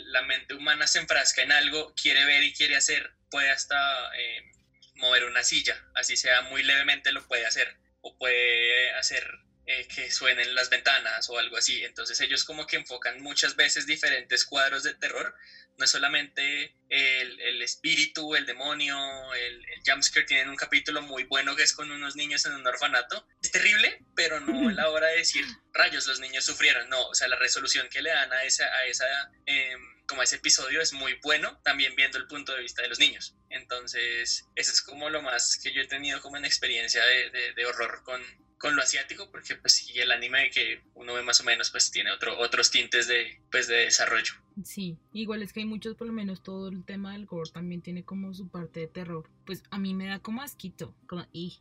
la, 0.08 0.24
mente 0.24 0.56
humana 0.56 0.88
se 0.88 0.98
enfrasca 0.98 1.44
en 1.44 1.52
algo, 1.52 1.94
quiere 1.94 2.26
ver 2.26 2.42
y 2.44 2.54
quiere 2.54 2.76
hacer, 2.76 3.14
puede 3.36 3.52
hasta 3.52 3.76
eh, 4.18 4.50
mover 4.96 5.26
una 5.26 5.44
silla, 5.44 5.76
así 5.94 6.16
sea 6.16 6.44
muy 6.44 6.64
levemente 6.64 7.12
lo 7.12 7.28
puede 7.28 7.46
hacer, 7.46 7.76
o 8.00 8.18
puede 8.18 8.92
hacer 8.92 9.30
eh, 9.66 9.86
que 9.94 10.10
suenen 10.10 10.56
las 10.56 10.70
ventanas 10.70 11.30
o 11.30 11.38
algo 11.38 11.58
así. 11.58 11.84
Entonces 11.84 12.22
ellos 12.22 12.46
como 12.46 12.66
que 12.66 12.78
enfocan 12.78 13.22
muchas 13.22 13.58
veces 13.58 13.86
diferentes 13.86 14.46
cuadros 14.46 14.84
de 14.84 14.94
terror 14.94 15.36
no 15.78 15.84
es 15.84 15.92
solamente 15.92 16.78
el, 16.88 17.42
el 17.42 17.62
espíritu, 17.62 18.36
el 18.36 18.46
demonio, 18.46 18.96
el, 19.34 19.66
el, 19.66 19.82
jumpscare, 19.86 20.26
tienen 20.26 20.48
un 20.48 20.56
capítulo 20.56 21.02
muy 21.02 21.26
bueno 21.26 21.58
que 21.58 21.64
es 21.64 21.74
con 21.74 21.92
unos 21.92 22.16
niños 22.16 22.46
en 22.46 22.54
un 22.54 22.66
orfanato. 22.66 23.28
Es 23.44 23.52
terrible, 23.52 24.00
pero 24.16 24.40
no 24.40 24.72
la 24.72 24.90
hora 24.90 25.08
de 25.08 25.18
decir, 25.18 25.44
rayos, 25.74 26.08
los 26.08 26.22
niños 26.22 26.46
sufrieron, 26.46 26.88
no, 26.88 27.10
o 27.10 27.16
sea, 27.16 27.28
la 27.28 27.36
resolución 27.36 27.90
que 27.90 28.02
le 28.02 28.12
dan 28.12 28.32
a 28.32 28.44
esa, 28.44 28.66
a 28.68 28.86
esa 28.86 29.06
em, 29.46 29.95
como 30.08 30.24
ese 30.24 30.38
episodio 30.38 30.82
es 30.82 30.94
muy 30.94 31.18
bueno, 31.24 31.60
también 31.64 31.96
viendo 31.96 32.18
el 32.18 32.28
punto 32.28 32.54
de 32.54 32.62
vista 32.62 32.82
de 32.82 32.90
los 32.90 33.00
niños. 33.00 33.36
Entonces, 33.50 34.48
eso 34.56 34.72
es 34.72 34.82
como 34.82 35.10
lo 35.10 35.22
más 35.22 35.60
que 35.62 35.74
yo 35.74 35.82
he 35.82 35.88
tenido 35.88 36.22
como 36.22 36.38
en 36.38 36.46
experiencia 36.46 37.04
de, 37.06 37.30
de, 37.32 37.54
de 37.54 37.66
horror 37.66 38.04
con, 38.04 38.22
con 38.58 38.76
lo 38.76 38.82
asiático, 38.82 39.30
porque 39.32 39.56
pues 39.56 39.74
sí, 39.74 40.00
el 40.00 40.12
anime 40.12 40.50
que 40.50 40.82
uno 40.96 41.14
ve 41.14 41.22
más 41.22 41.40
o 41.42 41.44
menos 41.44 41.70
pues 41.72 41.92
tiene 41.92 42.12
otro, 42.12 42.38
otros 42.40 42.72
tintes 42.72 43.08
de, 43.08 43.40
pues, 43.52 43.68
de 43.68 43.76
desarrollo. 43.86 44.34
Sí, 44.64 44.98
igual 45.14 45.44
es 45.44 45.54
que 45.54 45.60
hay 45.60 45.66
muchos, 45.66 45.96
por 45.96 46.08
lo 46.08 46.14
menos 46.14 46.42
todo 46.42 46.70
el 46.70 46.86
tema 46.86 47.14
del 47.14 47.26
gore 47.26 47.52
también 47.52 47.82
tiene 47.82 48.06
como 48.06 48.34
su 48.34 48.50
parte 48.50 48.80
de 48.80 48.88
terror. 48.88 49.30
Pues 49.46 49.64
a 49.70 49.78
mí 49.78 49.94
me 49.94 50.08
da 50.08 50.20
como 50.20 50.42
asquito, 50.42 50.96
como 51.08 51.28
y. 51.34 51.60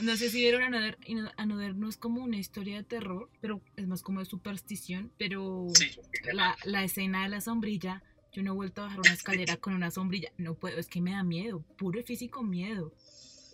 No 0.00 0.16
sé 0.16 0.30
si 0.30 0.38
vieron 0.38 0.62
Another, 1.36 1.74
no 1.74 1.88
es 1.88 1.96
como 1.96 2.22
una 2.22 2.36
historia 2.36 2.76
de 2.76 2.84
terror, 2.84 3.30
pero 3.40 3.60
es 3.76 3.86
más 3.86 4.02
como 4.02 4.20
de 4.20 4.26
superstición, 4.26 5.12
pero 5.18 5.66
la, 6.32 6.56
la 6.64 6.84
escena 6.84 7.24
de 7.24 7.30
la 7.30 7.40
sombrilla, 7.40 8.02
yo 8.32 8.42
no 8.42 8.52
he 8.52 8.54
vuelto 8.54 8.82
a 8.82 8.84
bajar 8.84 9.00
una 9.00 9.12
escalera 9.12 9.56
con 9.60 9.74
una 9.74 9.90
sombrilla, 9.90 10.30
no 10.36 10.54
puedo, 10.54 10.78
es 10.78 10.86
que 10.86 11.00
me 11.00 11.12
da 11.12 11.24
miedo, 11.24 11.62
puro 11.76 12.02
físico 12.04 12.42
miedo. 12.44 12.94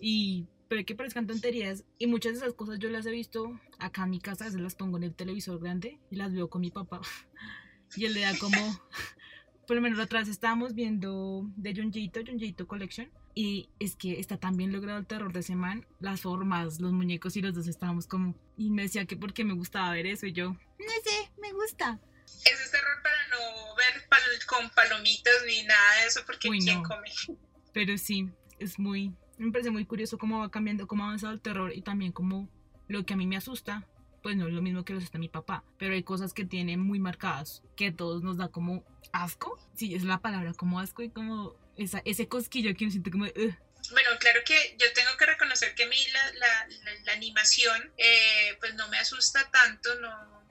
Y 0.00 0.46
pero 0.68 0.84
que 0.84 0.94
parezcan 0.94 1.26
tonterías. 1.26 1.84
Y 1.98 2.06
muchas 2.06 2.32
de 2.32 2.38
esas 2.38 2.54
cosas 2.54 2.78
yo 2.78 2.90
las 2.90 3.06
he 3.06 3.10
visto 3.10 3.60
acá 3.78 4.04
en 4.04 4.10
mi 4.10 4.20
casa, 4.20 4.50
se 4.50 4.58
las 4.58 4.74
pongo 4.74 4.96
en 4.96 5.04
el 5.04 5.14
televisor 5.14 5.60
grande 5.60 5.98
y 6.10 6.16
las 6.16 6.32
veo 6.32 6.48
con 6.48 6.60
mi 6.60 6.70
papá. 6.70 7.00
Y 7.96 8.06
él 8.06 8.14
le 8.14 8.22
da 8.22 8.36
como, 8.38 8.56
por 9.68 9.76
lo 9.76 9.82
menos 9.82 10.00
atrás 10.00 10.26
estábamos 10.26 10.74
viendo 10.74 11.48
de 11.54 11.76
Junjito, 11.76 12.20
Junjito 12.26 12.66
Collection. 12.66 13.08
Y 13.34 13.68
es 13.80 13.96
que 13.96 14.20
está 14.20 14.36
tan 14.36 14.56
bien 14.56 14.72
logrado 14.72 14.98
el 14.98 15.06
terror 15.06 15.32
de 15.32 15.40
ese 15.40 15.56
man, 15.56 15.86
las 15.98 16.20
formas, 16.20 16.80
los 16.80 16.92
muñecos 16.92 17.36
y 17.36 17.42
los 17.42 17.54
dos 17.54 17.66
estábamos 17.66 18.06
como... 18.06 18.34
Y 18.56 18.70
me 18.70 18.82
decía 18.82 19.06
que 19.06 19.16
porque 19.16 19.44
me 19.44 19.54
gustaba 19.54 19.90
ver 19.90 20.06
eso 20.06 20.26
y 20.26 20.32
yo, 20.32 20.50
no 20.50 20.92
sé, 21.02 21.32
me 21.40 21.52
gusta. 21.52 21.98
Ese 22.26 22.64
es 22.64 22.70
terror 22.70 23.02
para 23.02 23.16
no 23.28 23.74
ver 23.74 24.04
con 24.46 24.70
palomitas 24.70 25.34
ni 25.46 25.62
nada 25.64 26.00
de 26.00 26.06
eso 26.06 26.20
porque 26.26 26.48
¿quién 26.48 26.82
come? 26.82 27.10
Pero 27.72 27.98
sí, 27.98 28.30
es 28.58 28.78
muy, 28.78 29.12
me 29.38 29.50
parece 29.50 29.70
muy 29.70 29.84
curioso 29.84 30.18
cómo 30.18 30.38
va 30.40 30.50
cambiando, 30.50 30.86
cómo 30.86 31.04
ha 31.04 31.06
avanzado 31.06 31.32
el 31.32 31.40
terror 31.40 31.72
y 31.74 31.82
también 31.82 32.12
cómo 32.12 32.48
lo 32.88 33.04
que 33.04 33.14
a 33.14 33.16
mí 33.16 33.26
me 33.26 33.36
asusta, 33.36 33.86
pues 34.22 34.36
no 34.36 34.46
es 34.46 34.54
lo 34.54 34.62
mismo 34.62 34.84
que 34.84 34.92
lo 34.92 34.98
asusta 34.98 35.18
mi 35.18 35.28
papá, 35.28 35.64
pero 35.78 35.94
hay 35.94 36.02
cosas 36.02 36.32
que 36.32 36.44
tiene 36.44 36.76
muy 36.76 36.98
marcadas, 36.98 37.62
que 37.76 37.88
a 37.88 37.96
todos 37.96 38.22
nos 38.22 38.36
da 38.36 38.48
como 38.48 38.84
asco, 39.12 39.58
sí, 39.74 39.94
es 39.94 40.04
la 40.04 40.18
palabra, 40.18 40.54
como 40.54 40.80
asco 40.80 41.02
y 41.02 41.10
como 41.10 41.56
esa, 41.76 42.02
ese 42.04 42.28
cosquillo 42.28 42.74
que 42.76 42.84
uno 42.84 42.90
siente 42.90 43.10
como... 43.10 43.26
Bueno, 43.90 44.10
claro 44.18 44.42
que 44.44 44.76
yo 44.78 44.92
tengo 44.94 45.16
que 45.16 45.26
reconocer 45.26 45.74
que 45.74 45.84
a 45.84 45.88
mí 45.88 46.06
la, 46.08 46.32
la, 46.34 46.68
la, 47.04 47.12
animación 47.12 47.92
eh, 47.98 48.56
pues 48.60 48.74
no 48.74 48.88
me 48.88 48.98
asusta 48.98 49.50
tanto, 49.50 49.94
no, 49.96 50.48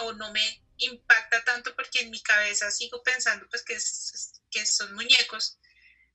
o 0.00 0.12
no 0.14 0.32
me 0.32 0.62
impacta 0.78 1.44
tanto 1.44 1.74
porque 1.76 2.00
en 2.00 2.10
mi 2.10 2.20
cabeza 2.20 2.70
sigo 2.70 3.02
pensando 3.02 3.48
pues 3.48 3.62
que, 3.62 3.74
es, 3.74 4.42
que 4.50 4.66
son 4.66 4.94
muñecos. 4.94 5.58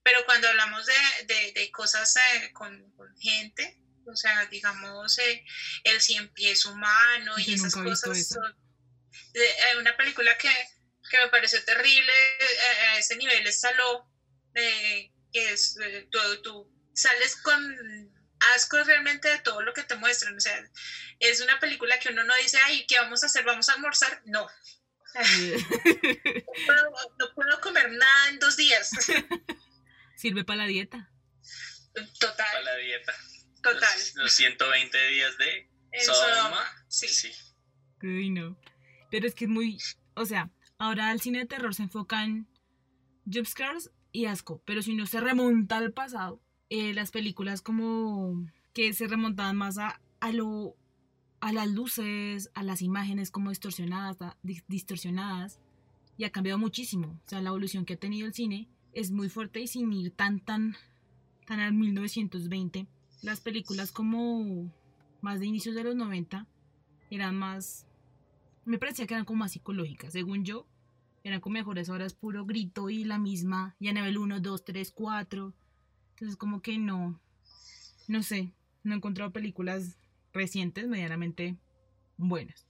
Pero 0.04 0.26
cuando 0.26 0.50
hablamos 0.50 0.86
de, 0.86 1.54
de, 1.54 1.72
cosas 1.72 2.13
eh, 2.17 2.52
con, 2.52 2.93
gente, 3.19 3.80
o 4.06 4.15
sea, 4.15 4.46
digamos, 4.48 5.17
eh, 5.19 5.46
el 5.86 6.02
cien 6.02 6.28
pies 6.34 6.65
humano 6.65 7.36
y 7.38 7.54
esas 7.54 7.74
cosas, 7.74 8.38
hay 9.34 9.78
una 9.78 9.96
película 9.96 10.38
que, 10.38 10.50
que, 11.10 11.17
me 11.19 11.30
pareció 11.30 11.63
terrible 11.63 12.12
a 12.91 12.98
ese 12.98 13.15
nivel 13.15 13.48
es 13.48 13.62
Saló, 13.62 14.12
que 14.54 15.54
es, 15.54 15.78
tú, 16.10 16.20
tú 16.42 16.72
sales 16.94 17.36
con 17.38 18.12
asco 18.56 18.84
realmente 18.84 19.30
de 19.30 19.39
todo 19.39 19.62
lo 19.62 19.74
que 19.74 19.84
te 19.84 19.96
muestran. 19.96 20.36
O 20.36 20.39
sea, 20.39 20.58
es 21.20 21.42
una 21.42 21.60
película 21.60 22.00
que 22.00 22.10
uno 22.10 22.24
no 22.24 22.34
dice, 22.42 22.58
ay, 22.66 22.86
¿qué 22.88 23.00
vamos 23.00 23.24
a 23.24 23.28
hacer? 23.28 23.46
¿Vamos 23.46 23.70
a 23.70 23.74
almorzar? 23.74 24.22
No. 24.26 24.48
no, 27.20 27.34
puedo, 27.36 27.62
comer 27.62 27.92
nada 27.92 28.30
en 28.30 28.39
dos 28.39 28.58
días. 28.58 28.92
Sirve 30.16 30.44
para 30.44 30.63
la 30.63 30.68
dieta. 30.68 31.12
Total. 32.20 32.48
Para 32.52 32.62
la 32.62 32.76
dieta. 32.78 33.13
Total. 33.62 34.00
Los, 34.16 34.34
120 34.34 35.08
días 35.10 35.38
de 35.38 35.70
Sodoma. 36.04 36.66
Sí. 36.88 37.08
sí. 37.08 37.32
Uy, 38.02 38.32
no. 38.32 38.60
Pero 39.12 39.28
es 39.28 39.36
que 39.36 39.46
es 39.46 39.50
muy. 39.50 39.78
O 40.16 40.26
sea, 40.26 40.50
ahora 40.80 41.12
el 41.12 41.22
cine 41.22 41.39
de 41.39 41.46
terror 41.46 41.76
se 41.76 41.84
enfoca 41.84 42.24
en 42.24 42.48
jumpscares 43.32 43.92
y 44.13 44.26
asco. 44.26 44.62
Pero 44.63 44.82
si 44.82 44.93
no 44.93 45.06
se 45.06 45.19
remonta 45.19 45.78
al 45.78 45.91
pasado, 45.91 46.39
eh, 46.69 46.93
las 46.93 47.12
películas 47.12 47.62
como 47.62 48.45
que 48.73 48.93
se 48.93 49.08
remontaban 49.08 49.58
más 49.58 49.78
a, 49.78 50.02
a 50.21 50.32
lo 50.32 50.78
a 51.41 51.52
las 51.52 51.69
luces, 51.69 52.49
a 52.54 52.63
las 52.63 52.82
imágenes 52.82 53.30
como 53.30 53.49
distorsionadas, 53.49 54.17
distorsionadas, 54.69 55.60
y 56.15 56.23
ha 56.23 56.30
cambiado 56.30 56.58
muchísimo. 56.58 57.19
O 57.26 57.30
sea, 57.30 57.41
la 57.41 57.49
evolución 57.49 57.84
que 57.84 57.95
ha 57.95 57.99
tenido 57.99 58.26
el 58.26 58.34
cine 58.34 58.69
es 58.93 59.12
muy 59.12 59.28
fuerte 59.28 59.60
y 59.60 59.67
sin 59.67 59.91
ir 59.91 60.12
tan, 60.12 60.39
tan, 60.39 60.78
tan 61.45 61.60
al 61.60 61.73
1920. 61.73 62.88
Las 63.23 63.41
películas 63.41 63.91
como 63.91 64.71
más 65.19 65.41
de 65.41 65.47
inicios 65.47 65.76
de 65.76 65.84
los 65.84 65.97
90 65.97 66.47
eran 67.10 67.36
más, 67.36 67.88
me 68.63 68.78
parecía 68.78 69.06
que 69.06 69.13
eran 69.13 69.26
como 69.26 69.39
más 69.39 69.52
psicológicas, 69.52 70.13
según 70.13 70.45
yo. 70.45 70.65
Eran 71.24 71.40
como 71.40 71.54
mejores 71.54 71.90
horas, 71.90 72.14
puro 72.14 72.46
grito 72.46 72.90
y 72.90 73.06
la 73.06 73.18
misma, 73.18 73.76
ya 73.80 73.94
nivel 73.94 74.18
1, 74.18 74.40
2, 74.42 74.66
3, 74.66 74.92
4. 74.92 75.54
Entonces 76.12 76.38
como 76.38 76.62
que 76.62 76.78
no, 76.78 77.22
no 78.08 78.24
sé, 78.24 78.52
no 78.84 78.94
he 78.94 78.98
encontrado 78.98 79.32
películas 79.32 79.98
recientes 80.34 80.88
medianamente 80.88 81.58
buenas. 82.18 82.66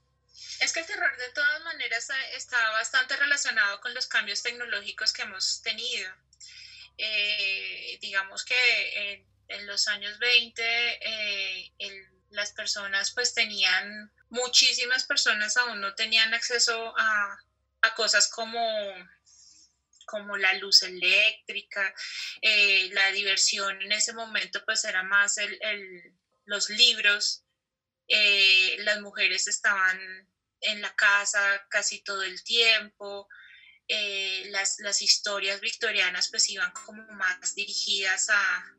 Es 0.60 0.72
que 0.72 0.80
el 0.80 0.86
terror 0.86 1.16
de 1.16 1.32
todas 1.32 1.62
maneras 1.64 2.08
está 2.36 2.70
bastante 2.70 3.16
relacionado 3.16 3.80
con 3.80 3.94
los 3.94 4.06
cambios 4.06 4.42
tecnológicos 4.42 5.12
que 5.12 5.22
hemos 5.22 5.62
tenido. 5.62 6.10
Eh, 6.96 7.98
digamos 8.00 8.44
que 8.44 9.26
en, 9.48 9.66
los 9.66 9.88
años 9.88 10.18
20 10.18 10.62
eh, 10.62 11.72
las 12.30 12.52
personas 12.52 13.12
pues 13.12 13.34
tenían, 13.34 14.12
muchísimas 14.28 15.04
personas 15.04 15.56
aún 15.56 15.80
no 15.80 15.94
tenían 15.94 16.34
acceso 16.34 16.94
a, 16.96 17.38
a 17.84 17.94
cosas 17.94 18.28
como 18.28 18.60
como 20.06 20.36
la 20.36 20.54
luz 20.54 20.82
eléctrica, 20.82 21.94
eh, 22.40 22.90
la 22.92 23.10
diversión 23.12 23.80
en 23.82 23.92
ese 23.92 24.12
momento 24.12 24.62
pues 24.64 24.84
era 24.84 25.02
más 25.02 25.38
el, 25.38 25.58
los 26.44 26.70
libros, 26.70 27.44
eh, 28.08 28.76
las 28.80 29.00
mujeres 29.00 29.48
estaban 29.48 29.98
en 30.60 30.80
la 30.80 30.94
casa 30.94 31.66
casi 31.68 32.02
todo 32.02 32.22
el 32.22 32.42
tiempo, 32.44 33.28
eh, 33.88 34.46
las, 34.50 34.76
las, 34.78 35.02
historias 35.02 35.60
victorianas 35.60 36.30
pues 36.30 36.48
iban 36.48 36.72
como 36.72 37.06
más 37.12 37.54
dirigidas 37.54 38.30
a, 38.30 38.76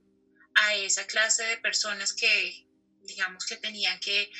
a 0.55 0.75
esa 0.75 1.05
clase 1.05 1.43
de 1.43 1.57
personas 1.57 2.13
que 2.13 2.65
digamos 3.01 3.45
que 3.45 3.57
tenían 3.57 3.99
que 3.99 4.31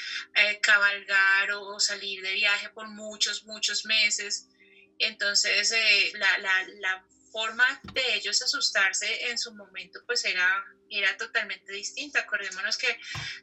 cabalgar 0.59 1.51
o, 1.51 1.79
salir 1.79 2.23
de 2.23 2.33
viaje 2.33 2.69
por 2.69 2.87
muchos, 2.87 3.45
muchos 3.45 3.85
meses. 3.85 4.47
Entonces, 4.99 5.71
eh, 5.71 6.11
la, 6.15 6.37
la, 6.39 6.67
la, 6.79 7.05
forma 7.35 7.65
de 7.91 8.15
ellos 8.15 8.41
asustarse 8.41 9.29
en 9.29 9.37
su 9.37 9.53
momento, 9.53 9.99
pues 10.05 10.23
era, 10.23 10.47
era 10.89 11.17
totalmente 11.17 11.73
distinta. 11.73 12.21
Acordémonos 12.21 12.77
que 12.77 12.87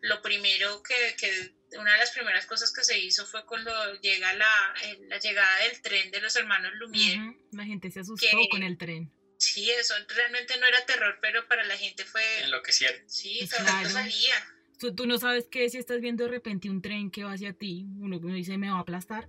lo 0.01 0.23
primero 0.23 0.83
que, 0.83 1.15
que, 1.19 1.53
una 1.79 1.93
de 1.93 1.99
las 1.99 2.11
primeras 2.13 2.47
cosas 2.47 2.73
que 2.73 2.85
se 2.85 2.99
hizo 2.99 3.27
fue 3.27 3.45
cuando 3.45 3.71
llega 4.01 4.33
la, 4.33 4.75
la 5.09 5.19
llegada 5.19 5.59
del 5.65 5.83
tren 5.83 6.11
de 6.11 6.23
los 6.23 6.35
hermanos 6.37 6.73
Lumière. 6.81 7.37
La 7.51 7.67
gente 7.67 7.91
se 7.91 8.01
asustó 8.01 8.27
con 8.51 8.63
el 8.63 8.79
tren. 8.79 9.13
Sí, 9.37 9.71
eso 9.71 9.95
realmente 10.09 10.57
no 10.59 10.67
era 10.67 10.87
terror, 10.87 11.19
pero 11.21 11.47
para 11.47 11.63
la 11.65 11.77
gente 11.77 12.07
fue... 12.07 12.23
Enloquecieron. 12.45 12.97
Sí, 13.11 13.41
pues 13.41 13.55
claro. 13.61 13.91
salía. 13.91 14.35
Tú, 14.79 14.95
tú, 14.95 15.07
no 15.07 15.19
sabes 15.19 15.49
qué 15.51 15.69
si 15.69 15.77
estás 15.77 16.01
viendo 16.01 16.25
de 16.25 16.31
repente 16.31 16.71
un 16.71 16.81
tren 16.81 17.11
que 17.11 17.25
va 17.25 17.33
hacia 17.35 17.53
ti, 17.53 17.85
uno, 17.99 18.17
uno 18.17 18.35
dice, 18.35 18.57
me 18.57 18.71
va 18.71 18.79
a 18.79 18.81
aplastar. 18.81 19.29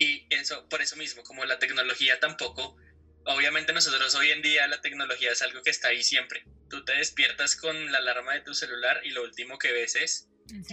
Sí, 0.00 0.26
y 0.28 0.34
eso, 0.34 0.68
por 0.68 0.80
eso 0.80 0.96
mismo, 0.96 1.22
como 1.22 1.44
la 1.44 1.58
tecnología 1.58 2.18
tampoco, 2.20 2.76
obviamente 3.24 3.72
nosotros 3.72 4.14
hoy 4.14 4.30
en 4.30 4.42
día 4.42 4.66
la 4.66 4.80
tecnología 4.80 5.32
es 5.32 5.42
algo 5.42 5.62
que 5.62 5.70
está 5.70 5.88
ahí 5.88 6.02
siempre. 6.02 6.44
Tú 6.68 6.84
te 6.84 6.92
despiertas 6.92 7.56
con 7.56 7.92
la 7.92 7.98
alarma 7.98 8.34
de 8.34 8.40
tu 8.40 8.54
celular 8.54 9.00
y 9.04 9.10
lo 9.10 9.22
último 9.22 9.58
que 9.58 9.72
ves 9.72 9.96
es 9.96 10.28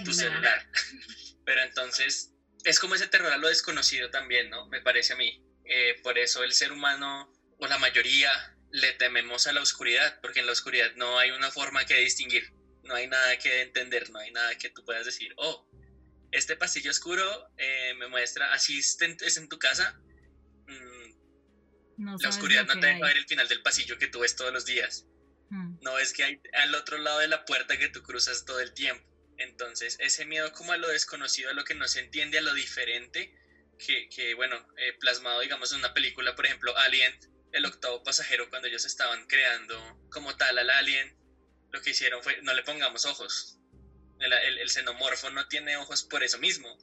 tu 0.06 0.14
celular. 0.14 0.70
Pero 1.46 1.62
entonces 1.62 2.34
es 2.64 2.80
como 2.80 2.96
ese 2.96 3.08
terror 3.08 3.32
a 3.32 3.38
lo 3.38 3.50
desconocido 3.50 4.10
también, 4.10 4.50
¿no? 4.50 4.68
Me 4.68 4.82
parece 4.82 5.14
a 5.14 5.18
mí. 5.18 5.44
Eh, 5.66 6.00
por 6.04 6.18
eso 6.18 6.44
el 6.44 6.54
ser 6.54 6.72
humano, 6.72 7.34
o 7.60 7.68
la 7.68 7.78
mayoría, 7.78 8.32
le 8.72 8.94
tememos 8.94 9.48
a 9.48 9.54
la 9.54 9.62
oscuridad, 9.62 10.20
porque 10.22 10.40
en 10.40 10.46
la 10.46 10.52
oscuridad 10.54 10.94
no 10.96 11.20
hay 11.20 11.32
una 11.32 11.52
forma 11.52 11.86
que 11.86 11.96
distinguir, 11.96 12.54
no 12.84 12.96
hay 12.96 13.08
nada 13.08 13.38
que 13.38 13.62
entender, 13.62 14.10
no 14.10 14.20
hay 14.20 14.32
nada 14.32 14.58
que 14.58 14.70
tú 14.70 14.86
puedas 14.86 15.06
decir, 15.06 15.34
oh, 15.38 15.68
este 16.32 16.56
pasillo 16.56 16.92
oscuro 16.92 17.24
eh, 17.58 17.94
me 17.98 18.08
muestra, 18.08 18.54
así 18.54 18.80
es 18.80 19.38
en 19.38 19.50
tu 19.50 19.58
casa, 19.60 20.00
mm, 20.68 22.18
la 22.22 22.30
oscuridad 22.30 22.66
no 22.66 22.80
te 22.80 22.88
deja 22.88 23.06
ver 23.06 23.18
el 23.18 23.26
final 23.26 23.48
del 23.48 23.62
pasillo 23.62 23.98
que 23.98 24.08
tú 24.08 24.20
ves 24.20 24.36
todos 24.36 24.54
los 24.54 24.66
días. 24.66 25.06
Hmm. 25.50 25.78
No 25.82 25.98
es 25.98 26.14
que 26.14 26.24
hay 26.24 26.42
al 26.54 26.76
otro 26.76 26.98
lado 27.00 27.20
de 27.20 27.28
la 27.28 27.44
puerta 27.46 27.78
que 27.78 27.90
tú 27.90 28.04
cruzas 28.04 28.46
todo 28.46 28.60
el 28.60 28.74
tiempo. 28.74 29.04
Entonces, 29.38 29.98
ese 30.00 30.26
miedo 30.26 30.52
como 30.52 30.74
a 30.74 30.78
lo 30.78 30.90
desconocido, 30.90 31.50
a 31.50 31.54
lo 31.54 31.64
que 31.64 31.74
no 31.74 31.88
se 31.88 32.02
entiende, 32.02 32.38
a 32.38 32.42
lo 32.42 32.54
diferente, 32.54 33.34
que, 33.80 34.10
que 34.10 34.34
bueno, 34.36 34.56
eh, 34.78 34.94
plasmado, 35.00 35.40
digamos, 35.42 35.72
en 35.72 35.80
una 35.80 35.94
película, 35.94 36.36
por 36.36 36.46
ejemplo, 36.46 36.76
Alien, 36.78 37.18
el 37.52 37.66
octavo 37.66 38.04
pasajero, 38.04 38.50
cuando 38.50 38.68
ellos 38.68 38.86
estaban 38.86 39.26
creando 39.28 40.00
como 40.12 40.36
tal 40.36 40.58
al 40.58 40.70
alien, 40.70 41.16
lo 41.72 41.82
que 41.82 41.92
hicieron 41.92 42.22
fue, 42.24 42.42
no 42.42 42.54
le 42.54 42.64
pongamos 42.64 43.06
ojos, 43.06 43.60
el, 44.20 44.70
xenomorfo 44.70 45.30
no 45.30 45.48
tiene 45.48 45.78
ojos 45.78 46.04
por 46.04 46.24
eso 46.24 46.38
mismo. 46.38 46.78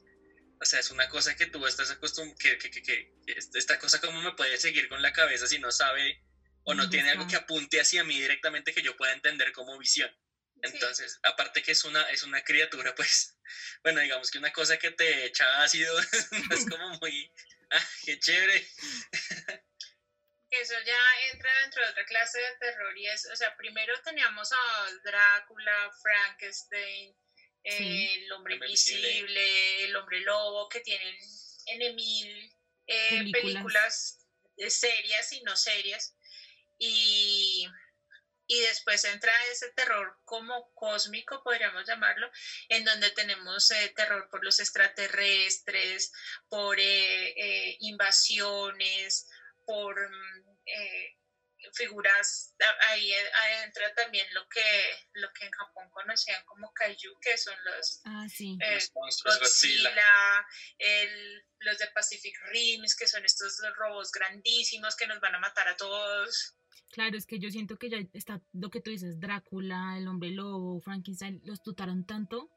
O 0.61 0.65
sea, 0.65 0.79
es 0.79 0.89
una 0.89 1.09
cosa 1.09 1.35
que 1.35 1.47
tú 1.47 1.65
estás 1.67 1.91
acostumbrado, 1.91 2.37
que, 2.37 2.57
que, 2.57 2.81
que, 2.81 3.13
esta 3.53 3.77
cosa 3.77 3.99
como 3.99 4.21
me 4.21 4.33
puede 4.33 4.57
seguir 4.57 4.87
con 4.87 5.01
la 5.01 5.11
cabeza 5.11 5.47
si 5.47 5.59
no 5.59 5.71
sabe 5.71 6.21
o 6.63 6.73
no 6.73 6.89
tiene 6.89 7.11
algo 7.11 7.27
que 7.27 7.35
apunte 7.35 7.79
hacia 7.79 8.03
mí 8.03 8.19
directamente 8.19 8.73
que 8.73 8.81
yo 8.81 8.95
pueda 8.95 9.13
entender 9.13 9.51
como 9.51 9.77
visión. 9.77 10.11
Entonces, 10.61 11.19
aparte 11.23 11.61
que 11.61 11.71
es 11.71 11.83
una, 11.83 12.01
es 12.09 12.23
una 12.23 12.43
criatura, 12.43 12.95
pues, 12.95 13.37
bueno, 13.83 14.01
digamos 14.01 14.31
que 14.31 14.37
una 14.37 14.51
cosa 14.51 14.77
que 14.77 14.91
te 14.91 15.25
echa 15.25 15.61
ácido 15.61 15.97
es 16.51 16.65
como 16.69 16.89
muy, 16.99 17.31
ah, 17.71 17.87
qué 18.05 18.19
chévere. 18.19 18.67
Eso 20.49 20.73
ya 20.85 20.99
entra 21.33 21.61
dentro 21.61 21.83
de 21.83 21.89
otra 21.89 22.05
clase 22.05 22.39
de 22.39 22.55
terror 22.59 22.97
y 22.97 23.07
es, 23.07 23.25
o 23.31 23.35
sea, 23.35 23.55
primero 23.57 23.93
teníamos 24.03 24.51
a 24.53 24.91
Drácula, 25.03 25.91
Frankenstein, 26.01 27.15
el 27.65 28.31
hombre 28.31 28.55
invisible, 28.55 29.85
el 29.85 29.95
hombre 29.95 30.21
lobo, 30.21 30.69
que 30.69 30.81
tienen 30.81 31.15
en 31.65 31.95
mil 31.95 32.55
eh, 32.87 33.31
películas. 33.31 34.25
serias 34.67 35.33
y 35.33 35.41
no 35.41 35.55
serias. 35.55 36.15
Y, 36.77 37.67
después 38.47 39.03
entra 39.05 39.33
ese 39.51 39.71
terror 39.71 40.17
como 40.23 40.71
cósmico, 40.73 41.41
podríamos 41.43 41.87
llamarlo, 41.87 42.29
en 42.69 42.85
donde 42.85 43.09
tenemos 43.11 43.71
eh, 43.71 43.91
terror 43.95 44.29
por 44.29 44.43
los 44.43 44.59
extraterrestres, 44.59 46.11
por 46.47 46.77
eh, 46.79 47.77
invasiones, 47.79 49.27
por 49.65 49.95
mm, 49.99 50.57
figuras, 51.73 52.53
ahí 52.89 53.11
entra 53.63 53.93
también 53.93 54.25
lo 54.33 54.47
que, 54.49 54.61
lo 55.13 55.31
que 55.33 55.45
en 55.45 55.51
Japón 55.51 55.89
conocían 55.91 56.43
como 56.45 56.71
kaiju, 56.73 57.19
que 57.21 57.37
son 57.37 57.55
los, 57.65 58.01
ah, 58.05 58.25
eh, 58.39 58.79
monstruos 58.93 59.39
Godzilla, 59.39 60.45
los 61.59 61.77
de 61.77 61.87
Pacific 61.93 62.35
Rims, 62.51 62.95
que 62.95 63.07
son 63.07 63.25
estos 63.25 63.61
robos 63.75 64.11
grandísimos 64.11 64.95
que 64.95 65.07
nos 65.07 65.19
van 65.19 65.35
a 65.35 65.39
matar 65.39 65.67
a 65.67 65.75
todos. 65.75 66.55
Claro, 66.91 67.17
es 67.17 67.25
que 67.25 67.39
yo 67.39 67.49
siento 67.49 67.77
que 67.77 67.89
ya 67.89 67.97
está 68.13 68.41
lo 68.53 68.69
que 68.69 68.81
tú 68.81 68.91
dices, 68.91 69.19
Drácula, 69.19 69.97
el 69.97 70.07
hombre 70.07 70.31
lobo, 70.31 70.79
Frankenstein, 70.79 71.41
los 71.43 71.61
tutaron 71.61 72.05
tanto 72.05 72.49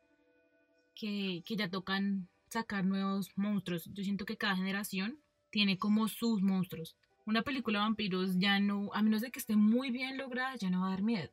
que, 0.94 1.42
que 1.44 1.56
ya 1.56 1.70
tocan 1.70 2.28
sacar 2.50 2.84
nuevos 2.84 3.30
monstruos. 3.36 3.88
Yo 3.92 4.04
siento 4.04 4.24
que 4.24 4.36
cada 4.36 4.56
generación 4.56 5.22
tiene 5.50 5.78
como 5.78 6.08
sus 6.08 6.42
monstruos 6.42 6.96
una 7.28 7.42
película 7.42 7.78
de 7.78 7.84
vampiros 7.84 8.38
ya 8.38 8.58
no, 8.58 8.90
a 8.94 9.02
menos 9.02 9.20
de 9.20 9.30
que 9.30 9.38
esté 9.38 9.54
muy 9.54 9.90
bien 9.90 10.16
lograda, 10.16 10.56
ya 10.56 10.70
no 10.70 10.80
va 10.80 10.86
a 10.86 10.90
dar 10.90 11.02
miedo. 11.02 11.30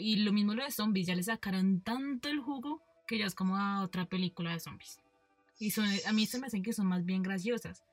y 0.00 0.16
lo 0.16 0.32
mismo 0.32 0.54
lo 0.54 0.64
de 0.64 0.72
zombies, 0.72 1.06
ya 1.06 1.14
le 1.14 1.22
sacaron 1.22 1.80
tanto 1.82 2.28
el 2.28 2.40
jugo 2.40 2.82
que 3.06 3.18
ya 3.18 3.26
es 3.26 3.34
como 3.36 3.56
a 3.56 3.82
otra 3.82 4.06
película 4.06 4.52
de 4.52 4.58
zombies. 4.58 4.98
Y 5.60 5.70
son, 5.70 5.86
a 6.06 6.12
mí 6.12 6.26
se 6.26 6.40
me 6.40 6.48
hacen 6.48 6.64
que 6.64 6.72
son 6.72 6.86
más 6.86 7.04
bien 7.04 7.22
graciosas. 7.22 7.84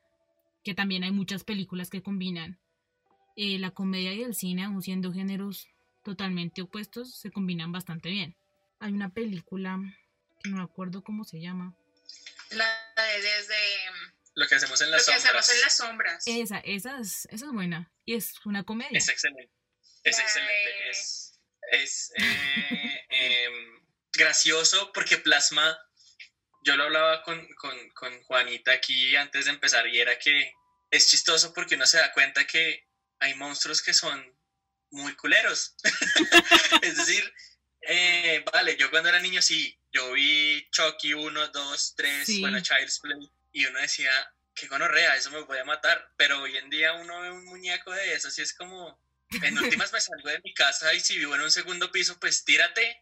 Que 0.63 0.73
también 0.73 1.03
hay 1.03 1.12
muchas 1.12 1.43
películas 1.43 1.91
que 1.91 2.01
combinan 2.01 2.57
eh, 3.36 3.60
la 3.60 3.69
comedia 3.69 4.13
y 4.13 4.23
el 4.23 4.34
cine, 4.34 4.63
aun 4.63 4.81
siendo 4.81 5.13
géneros 5.13 5.67
totalmente 6.03 6.63
opuestos, 6.63 7.13
se 7.13 7.29
combinan 7.29 7.71
bastante 7.71 8.10
bien. 8.10 8.36
Hay 8.79 8.93
una 8.93 9.10
película 9.10 9.79
que 10.41 10.49
no 10.49 10.57
me 10.57 10.63
acuerdo 10.63 11.03
cómo 11.03 11.23
se 11.23 11.39
llama. 11.39 11.75
La 12.49 12.65
de 12.97 13.21
desde 13.21 13.53
lo 14.34 14.48
que 14.48 14.56
hacemos 14.56 14.80
en 14.82 14.91
las 14.91 15.06
sombras. 15.06 15.24
Lo 15.26 15.32
que 15.32 15.38
hacemos 15.39 15.50
en 15.56 15.62
las 15.62 15.78
sombras. 15.78 16.24
Esa, 16.26 16.60
esa 16.60 17.00
es, 17.00 17.28
esa 17.30 17.46
es 17.46 17.52
buena. 17.52 17.91
Y 18.06 18.15
es 18.15 18.34
una 18.46 18.63
comedia. 18.63 18.98
Es 18.98 19.10
excelente. 19.10 19.52
Es 20.04 20.20
excelente. 20.20 20.89
Es, 20.89 21.39
es 21.72 22.12
eh, 22.17 23.06
em, 23.10 23.86
gracioso 24.13 24.91
porque 24.94 25.17
plasma. 25.17 25.78
Yo 26.63 26.76
lo 26.76 26.84
hablaba 26.84 27.24
con, 27.24 27.48
con, 27.56 27.89
con 27.91 28.24
Juanita 28.24 28.72
aquí 28.72 29.15
antes 29.15 29.46
de 29.46 29.52
empezar 29.52 29.88
y 29.88 30.00
era 30.00 30.17
que 30.20 30.54
es 30.91 31.10
chistoso 31.10 31.54
porque 31.54 31.76
uno 31.76 31.88
se 31.88 31.98
da 31.98 32.13
cuenta 32.13 32.46
que 32.46 32.88
hay 33.20 33.34
monstruos 33.34 33.82
que 33.82 33.94
son 33.94 34.38
muy 34.91 35.15
culeros. 35.15 35.76
es 36.84 36.98
decir, 36.98 37.34
eh, 37.82 38.44
vale, 38.54 38.78
yo 38.78 38.91
cuando 38.91 39.10
era 39.10 39.20
niño 39.20 39.41
sí, 39.41 39.76
yo 39.91 40.12
vi 40.12 40.67
Chucky 40.70 41.13
1, 41.13 41.48
2, 41.48 41.94
3, 41.96 42.39
bueno, 42.41 42.62
Child's 42.62 43.00
Play 43.00 43.32
y 43.52 43.66
uno 43.66 43.80
decía, 43.80 44.12
qué 44.56 44.68
gonorrea, 44.68 45.16
eso 45.16 45.32
me 45.32 45.44
puede 45.44 45.64
matar, 45.64 46.12
pero 46.18 46.42
hoy 46.42 46.58
en 46.58 46.70
día 46.70 46.94
uno 46.94 47.22
ve 47.22 47.32
un 47.32 47.46
muñeco 47.46 47.92
de 47.92 48.14
eso, 48.14 48.28
así 48.28 48.42
es 48.42 48.54
como, 48.54 49.00
en 49.30 49.58
últimas 49.58 49.94
me 49.94 50.02
salgo 50.02 50.30
de 50.30 50.42
mi 50.44 50.54
casa 50.54 50.94
y 50.94 51.00
si 51.00 51.18
vivo 51.18 51.36
en 51.36 51.42
un 51.42 51.52
segundo 51.52 51.92
piso, 51.92 52.20
pues 52.20 52.44
tírate, 52.44 53.02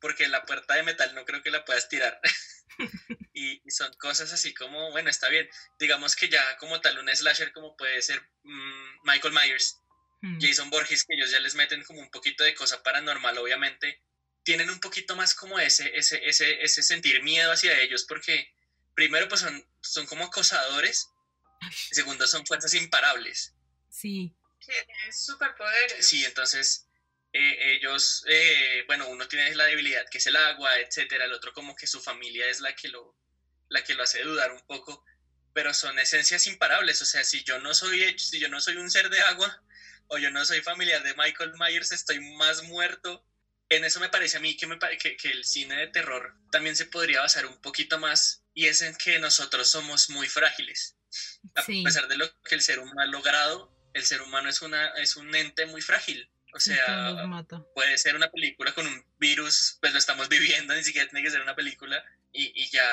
porque 0.00 0.28
la 0.28 0.44
puerta 0.44 0.74
de 0.74 0.82
metal 0.82 1.14
no 1.14 1.24
creo 1.24 1.42
que 1.42 1.50
la 1.50 1.64
puedas 1.64 1.88
tirar. 1.88 2.20
y, 3.34 3.60
son 3.70 3.92
cosas 3.94 4.32
así 4.32 4.54
como, 4.54 4.90
bueno, 4.92 5.10
está 5.10 5.28
bien, 5.28 5.48
digamos 5.78 6.16
que 6.16 6.28
ya 6.28 6.56
como 6.58 6.80
tal 6.80 6.98
un 6.98 7.14
slasher 7.14 7.52
como 7.52 7.76
puede 7.76 8.00
ser 8.02 8.20
mm, 8.42 9.00
Michael 9.04 9.34
Myers, 9.34 9.80
hmm. 10.22 10.38
Jason 10.40 10.70
Borges, 10.70 11.04
que 11.04 11.14
ellos 11.14 11.30
ya 11.30 11.40
les 11.40 11.54
meten 11.54 11.84
como 11.84 12.00
un 12.00 12.10
poquito 12.10 12.44
de 12.44 12.54
cosa 12.54 12.82
paranormal, 12.82 13.36
obviamente, 13.38 14.02
tienen 14.42 14.70
un 14.70 14.80
poquito 14.80 15.16
más 15.16 15.34
como 15.34 15.58
ese, 15.58 15.90
ese, 15.96 16.26
ese, 16.26 16.62
ese 16.62 16.82
sentir 16.82 17.22
miedo 17.22 17.50
hacia 17.50 17.80
ellos 17.80 18.04
porque 18.08 18.54
primero 18.96 19.28
pues 19.28 19.42
son, 19.42 19.64
son 19.80 20.06
como 20.06 20.24
acosadores, 20.24 21.08
segundo 21.92 22.26
son 22.26 22.44
fuerzas 22.44 22.74
imparables. 22.74 23.54
Sí. 23.88 24.34
Sí, 24.58 24.72
tienen 24.84 25.12
superpoderes. 25.12 26.08
Sí, 26.08 26.24
entonces 26.24 26.88
eh, 27.32 27.76
ellos, 27.76 28.24
eh, 28.26 28.82
bueno, 28.86 29.06
uno 29.08 29.28
tiene 29.28 29.54
la 29.54 29.64
debilidad 29.66 30.08
que 30.10 30.18
es 30.18 30.26
el 30.26 30.34
agua, 30.34 30.80
etcétera, 30.80 31.26
el 31.26 31.32
otro 31.34 31.52
como 31.52 31.76
que 31.76 31.86
su 31.86 32.00
familia 32.00 32.48
es 32.48 32.60
la 32.60 32.74
que 32.74 32.88
lo, 32.88 33.14
la 33.68 33.84
que 33.84 33.94
lo 33.94 34.02
hace 34.02 34.22
dudar 34.22 34.50
un 34.50 34.66
poco, 34.66 35.04
pero 35.52 35.74
son 35.74 35.98
esencias 35.98 36.46
imparables. 36.46 37.00
O 37.02 37.04
sea, 37.04 37.22
si 37.22 37.44
yo 37.44 37.60
no 37.60 37.74
soy, 37.74 38.18
si 38.18 38.40
yo 38.40 38.48
no 38.48 38.60
soy 38.60 38.76
un 38.76 38.90
ser 38.90 39.10
de 39.10 39.20
agua 39.20 39.62
o 40.08 40.18
yo 40.18 40.30
no 40.30 40.44
soy 40.44 40.62
familiar 40.62 41.02
de 41.02 41.14
Michael 41.14 41.52
Myers, 41.58 41.92
estoy 41.92 42.20
más 42.36 42.62
muerto. 42.62 43.24
En 43.68 43.84
eso 43.84 44.00
me 44.00 44.08
parece 44.08 44.38
a 44.38 44.40
mí 44.40 44.56
que, 44.56 44.66
me, 44.66 44.78
que, 44.78 45.16
que 45.16 45.30
el 45.30 45.44
cine 45.44 45.76
de 45.76 45.88
terror 45.88 46.34
también 46.50 46.76
se 46.76 46.86
podría 46.86 47.20
basar 47.20 47.44
un 47.46 47.60
poquito 47.60 47.98
más 47.98 48.45
y 48.56 48.68
es 48.68 48.80
en 48.80 48.96
que 48.96 49.18
nosotros 49.18 49.68
somos 49.68 50.08
muy 50.08 50.28
frágiles. 50.28 50.96
A 51.54 51.62
pesar 51.62 52.08
de 52.08 52.16
lo 52.16 52.26
que 52.42 52.54
el 52.54 52.62
ser 52.62 52.78
humano 52.78 53.02
ha 53.02 53.06
logrado, 53.06 53.70
el 53.92 54.02
ser 54.02 54.22
humano 54.22 54.48
es, 54.48 54.62
una, 54.62 54.88
es 54.96 55.14
un 55.16 55.32
ente 55.34 55.66
muy 55.66 55.82
frágil. 55.82 56.28
O 56.54 56.58
sea, 56.58 57.14
puede 57.74 57.98
ser 57.98 58.16
una 58.16 58.30
película 58.30 58.72
con 58.72 58.86
un 58.86 59.04
virus, 59.18 59.76
pues 59.82 59.92
lo 59.92 59.98
estamos 59.98 60.28
viviendo, 60.30 60.74
ni 60.74 60.82
siquiera 60.82 61.06
tiene 61.06 61.22
que 61.22 61.30
ser 61.30 61.42
una 61.42 61.54
película 61.54 62.02
y, 62.32 62.50
y 62.54 62.70
ya 62.70 62.88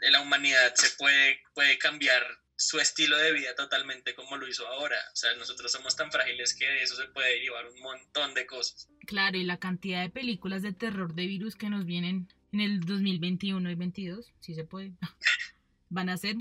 la 0.00 0.20
humanidad 0.20 0.74
se 0.74 0.90
puede, 0.96 1.42
puede 1.54 1.78
cambiar 1.78 2.24
su 2.56 2.80
estilo 2.80 3.16
de 3.18 3.32
vida 3.32 3.54
totalmente 3.54 4.16
como 4.16 4.36
lo 4.36 4.48
hizo 4.48 4.66
ahora. 4.66 4.98
O 5.12 5.16
sea, 5.16 5.32
nosotros 5.36 5.70
somos 5.70 5.94
tan 5.94 6.10
frágiles 6.10 6.54
que 6.54 6.66
de 6.66 6.82
eso 6.82 6.96
se 6.96 7.06
puede 7.06 7.34
derivar 7.34 7.68
un 7.68 7.78
montón 7.78 8.34
de 8.34 8.46
cosas. 8.46 8.88
Claro, 9.06 9.38
y 9.38 9.44
la 9.44 9.60
cantidad 9.60 10.02
de 10.02 10.10
películas 10.10 10.62
de 10.62 10.72
terror 10.72 11.14
de 11.14 11.28
virus 11.28 11.54
que 11.54 11.70
nos 11.70 11.84
vienen 11.84 12.26
en 12.52 12.60
el 12.60 12.80
2021 12.80 13.58
y 13.70 13.74
2022, 13.74 14.32
si 14.40 14.54
se 14.54 14.64
puede, 14.64 14.92
van 15.88 16.08
a 16.08 16.16
ser 16.16 16.36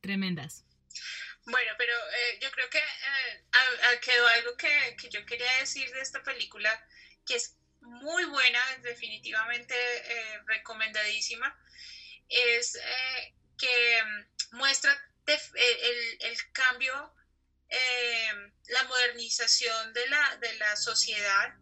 tremendas. 0.00 0.64
Bueno, 1.44 1.72
pero 1.78 1.92
eh, 1.92 2.38
yo 2.42 2.50
creo 2.50 2.68
que 2.70 2.78
eh, 2.78 4.00
quedó 4.04 4.26
algo 4.26 4.56
que, 4.56 4.96
que, 5.00 5.08
yo 5.10 5.24
quería 5.24 5.52
decir 5.60 5.88
de 5.92 6.00
esta 6.00 6.22
película, 6.22 6.70
que 7.24 7.36
es 7.36 7.56
muy 7.80 8.24
buena, 8.24 8.60
definitivamente 8.82 9.74
eh, 9.74 10.40
recomendadísima 10.46 11.56
es 12.28 12.76
eh, 12.76 13.34
que 13.58 14.02
mm, 14.02 14.56
muestra 14.56 14.92
el, 15.26 16.18
el, 16.20 16.52
cambio, 16.52 17.14
eh, 17.68 18.32
la 18.68 18.84
modernización 18.84 19.92
de 19.92 20.08
la, 20.08 20.36
de 20.36 20.54
la 20.54 20.76
sociedad 20.76 21.54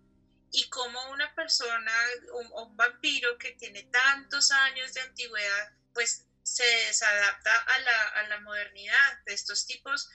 y 0.55 0.69
cómo 0.69 1.11
una 1.11 1.35
persona, 1.35 1.93
un, 2.33 2.49
un, 2.53 2.77
vampiro 2.77 3.37
que 3.39 3.53
tiene 3.53 3.83
tantos 3.83 4.53
años 4.53 4.95
de 4.95 5.01
antigüedad, 5.01 5.73
pues 5.93 6.27
se 6.45 6.65
desadapta 6.65 7.57
a 7.57 7.79
la, 7.81 8.09
a 8.11 8.29
la 8.29 8.41
modernidad 8.41 9.19
de 9.27 9.35
estos 9.35 9.67
tipos. 9.67 10.09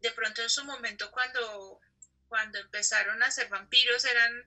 De 0.00 0.10
pronto 0.10 0.42
en 0.42 0.50
su 0.50 0.64
momento 0.64 1.10
cuando, 1.10 1.80
cuando 2.28 2.58
empezaron 2.58 3.22
a 3.22 3.30
ser 3.30 3.48
vampiros 3.48 4.04
eran 4.04 4.44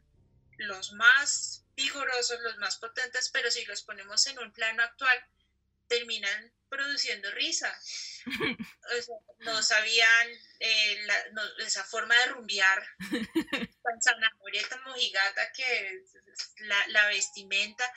los 0.58 0.92
más 0.94 1.66
vigorosos, 1.76 2.40
los 2.42 2.58
más 2.58 2.78
potentes, 2.78 3.30
pero 3.30 3.50
si 3.50 3.66
los 3.66 3.82
ponemos 3.82 4.28
en 4.28 4.38
un 4.38 4.54
plano 4.54 4.84
actual, 4.84 5.18
terminan 5.88 6.54
produciendo 6.70 7.30
risa. 7.32 7.74
no 9.40 9.64
sabían 9.64 10.30
eh, 10.60 11.08
esa 11.60 11.84
forma 11.84 12.16
de 12.16 12.26
rumbear 12.28 12.84
tan 13.84 14.02
zanahoria, 14.02 14.68
tan 14.68 14.84
mojigata 14.84 15.52
que 15.54 16.04
la, 16.60 16.88
la 16.90 17.08
vestimenta, 17.08 17.92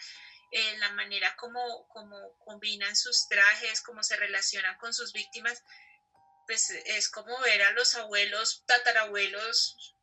eh, 0.50 0.78
la 0.78 0.92
manera 0.92 1.34
como, 1.36 1.88
como 1.88 2.38
combinan 2.38 2.94
sus 2.96 3.28
trajes, 3.28 3.82
cómo 3.82 4.02
se 4.02 4.16
relacionan 4.16 4.76
con 4.78 4.94
sus 4.94 5.12
víctimas, 5.12 5.62
pues 6.46 6.70
es 6.70 7.08
como 7.08 7.38
ver 7.40 7.62
a 7.62 7.72
los 7.72 7.94
abuelos, 7.94 8.64
tatarabuelos 8.66 9.96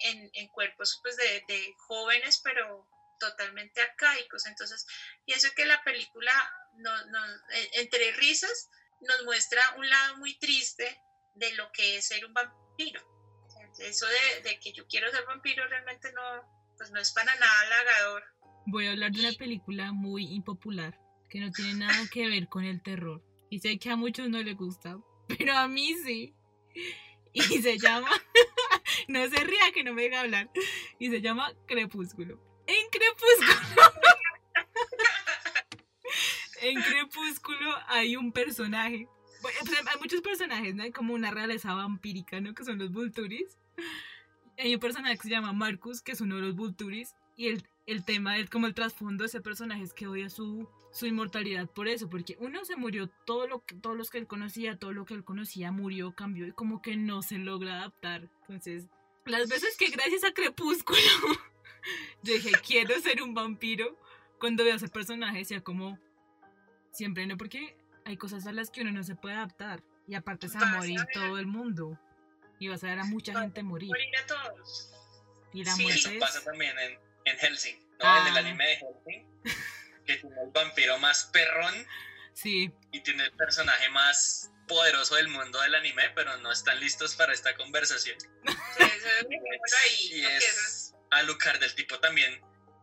en, 0.00 0.30
en 0.34 0.48
cuerpos 0.48 0.98
pues 1.02 1.16
de, 1.16 1.44
de 1.48 1.74
jóvenes, 1.78 2.40
pero 2.42 2.88
totalmente 3.20 3.80
arcaicos. 3.80 4.46
Entonces, 4.46 4.84
pienso 5.24 5.48
que 5.54 5.66
la 5.66 5.80
película 5.84 6.32
no, 6.78 6.90
eh, 7.54 7.70
entre 7.74 8.12
risas, 8.12 8.68
nos 9.00 9.24
muestra 9.24 9.60
un 9.78 9.88
lado 9.88 10.16
muy 10.16 10.36
triste 10.38 11.00
de 11.34 11.54
lo 11.54 11.70
que 11.72 11.96
es 11.96 12.06
ser 12.06 12.24
un 12.26 12.34
vampiro. 12.34 13.00
Eso 13.78 14.06
de, 14.42 14.58
que 14.58 14.72
yo 14.72 14.86
quiero 14.88 15.10
ser 15.10 15.24
vampiro 15.26 15.66
realmente 15.68 16.12
no, 16.12 16.22
pues 16.76 16.90
no 16.90 17.00
es 17.00 17.12
para 17.12 17.34
nada 17.36 17.60
halagador. 17.60 18.24
Voy 18.66 18.86
a 18.86 18.90
hablar 18.90 19.12
de 19.12 19.20
una 19.20 19.32
película 19.32 19.92
muy 19.92 20.26
impopular 20.34 20.98
que 21.30 21.40
no 21.40 21.50
tiene 21.52 21.74
nada 21.74 22.08
que 22.10 22.28
ver 22.28 22.48
con 22.48 22.64
el 22.64 22.82
terror. 22.82 23.22
Y 23.48 23.60
sé 23.60 23.78
que 23.78 23.90
a 23.90 23.96
muchos 23.96 24.28
no 24.28 24.42
les 24.42 24.56
gusta, 24.56 24.98
pero 25.28 25.56
a 25.56 25.68
mí 25.68 25.94
sí. 26.04 26.34
Y 27.32 27.42
se 27.62 27.78
llama, 27.78 28.10
no 29.08 29.28
se 29.28 29.44
ría 29.44 29.72
que 29.72 29.84
no 29.84 29.94
me 29.94 30.02
deja 30.02 30.20
hablar, 30.20 30.50
y 30.98 31.10
se 31.10 31.20
llama 31.20 31.52
Crepúsculo. 31.66 32.49
En 32.70 32.88
Crepúsculo 32.90 33.82
en 36.62 36.82
Crepúsculo 36.82 37.74
hay 37.88 38.14
un 38.14 38.30
personaje. 38.30 39.08
Pues, 39.42 39.56
hay 39.58 40.00
muchos 40.00 40.20
personajes, 40.20 40.76
¿no? 40.76 40.84
Hay 40.84 40.92
como 40.92 41.14
una 41.14 41.32
realeza 41.32 41.74
vampírica, 41.74 42.40
¿no? 42.40 42.54
Que 42.54 42.64
son 42.64 42.78
los 42.78 42.92
Vulturis. 42.92 43.58
Hay 44.56 44.72
un 44.72 44.80
personaje 44.80 45.16
que 45.16 45.22
se 45.22 45.30
llama 45.30 45.52
Marcus, 45.52 46.00
que 46.00 46.12
es 46.12 46.20
uno 46.20 46.36
de 46.36 46.42
los 46.42 46.54
Vulturis. 46.54 47.16
Y 47.36 47.48
el, 47.48 47.66
el 47.86 48.04
tema, 48.04 48.36
el, 48.36 48.48
como 48.48 48.68
el 48.68 48.74
trasfondo 48.74 49.24
de 49.24 49.28
ese 49.28 49.40
personaje 49.40 49.82
es 49.82 49.92
que 49.92 50.06
odia 50.06 50.30
su, 50.30 50.68
su 50.92 51.06
inmortalidad 51.06 51.68
por 51.68 51.88
eso. 51.88 52.08
Porque 52.08 52.36
uno 52.38 52.64
se 52.64 52.76
murió, 52.76 53.10
todo 53.26 53.48
lo 53.48 53.64
que, 53.64 53.74
todos 53.74 53.96
los 53.96 54.10
que 54.10 54.18
él 54.18 54.28
conocía, 54.28 54.78
todo 54.78 54.92
lo 54.92 55.06
que 55.06 55.14
él 55.14 55.24
conocía 55.24 55.72
murió, 55.72 56.14
cambió 56.14 56.46
y 56.46 56.52
como 56.52 56.82
que 56.82 56.96
no 56.96 57.22
se 57.22 57.38
logra 57.38 57.78
adaptar. 57.78 58.28
Entonces, 58.42 58.86
las 59.24 59.48
veces 59.48 59.76
que 59.76 59.88
gracias 59.88 60.22
a 60.22 60.32
Crepúsculo 60.32 60.98
yo 62.22 62.34
dije, 62.34 62.52
quiero 62.66 62.98
ser 63.00 63.22
un 63.22 63.34
vampiro, 63.34 63.98
cuando 64.38 64.64
veo 64.64 64.74
a 64.74 64.76
ese 64.76 64.88
personaje 64.88 65.38
decía 65.38 65.60
como 65.62 65.98
Siempre 66.92 67.26
no, 67.26 67.36
porque 67.36 67.76
hay 68.04 68.16
cosas 68.16 68.46
a 68.46 68.52
las 68.52 68.70
que 68.70 68.82
uno 68.82 68.92
no 68.92 69.04
se 69.04 69.14
puede 69.14 69.36
adaptar. 69.36 69.82
Y 70.06 70.14
aparte 70.14 70.48
se 70.48 70.58
va 70.58 70.68
a 70.68 70.76
morir 70.76 71.00
todo 71.12 71.38
el 71.38 71.46
mundo. 71.46 71.98
Y 72.58 72.68
vas 72.68 72.82
a 72.82 72.88
ver 72.88 72.98
a 72.98 73.04
mucha 73.04 73.38
gente 73.40 73.62
morir. 73.62 73.88
Morir 73.88 74.16
a 74.22 74.26
todos. 74.26 74.92
Y 75.52 75.64
la 75.64 75.72
sí. 75.72 75.86
Eso 75.88 76.10
pasa 76.18 76.42
también 76.42 76.76
en, 76.78 76.98
en 77.24 77.38
Helsing, 77.38 77.76
¿no? 77.98 78.20
En 78.20 78.26
el 78.26 78.36
ah. 78.36 78.40
anime 78.40 78.66
de 78.66 78.76
Helsing. 78.76 79.40
Que 80.04 80.16
tiene 80.16 80.36
el 80.42 80.50
vampiro 80.50 80.98
más 80.98 81.26
perrón. 81.26 81.86
Sí. 82.32 82.72
Y 82.92 83.00
tiene 83.00 83.24
el 83.24 83.32
personaje 83.32 83.88
más 83.90 84.50
poderoso 84.66 85.14
del 85.16 85.28
mundo 85.28 85.60
del 85.60 85.74
anime, 85.74 86.10
pero 86.14 86.36
no 86.38 86.50
están 86.50 86.80
listos 86.80 87.14
para 87.14 87.32
esta 87.32 87.56
conversación. 87.56 88.18
Sí, 88.20 88.82
eso 88.82 89.08
es 89.20 90.10
y 90.10 90.24
es 90.24 90.89
Alucard 91.10 91.60
del 91.60 91.74
tipo 91.74 91.98
también 91.98 92.40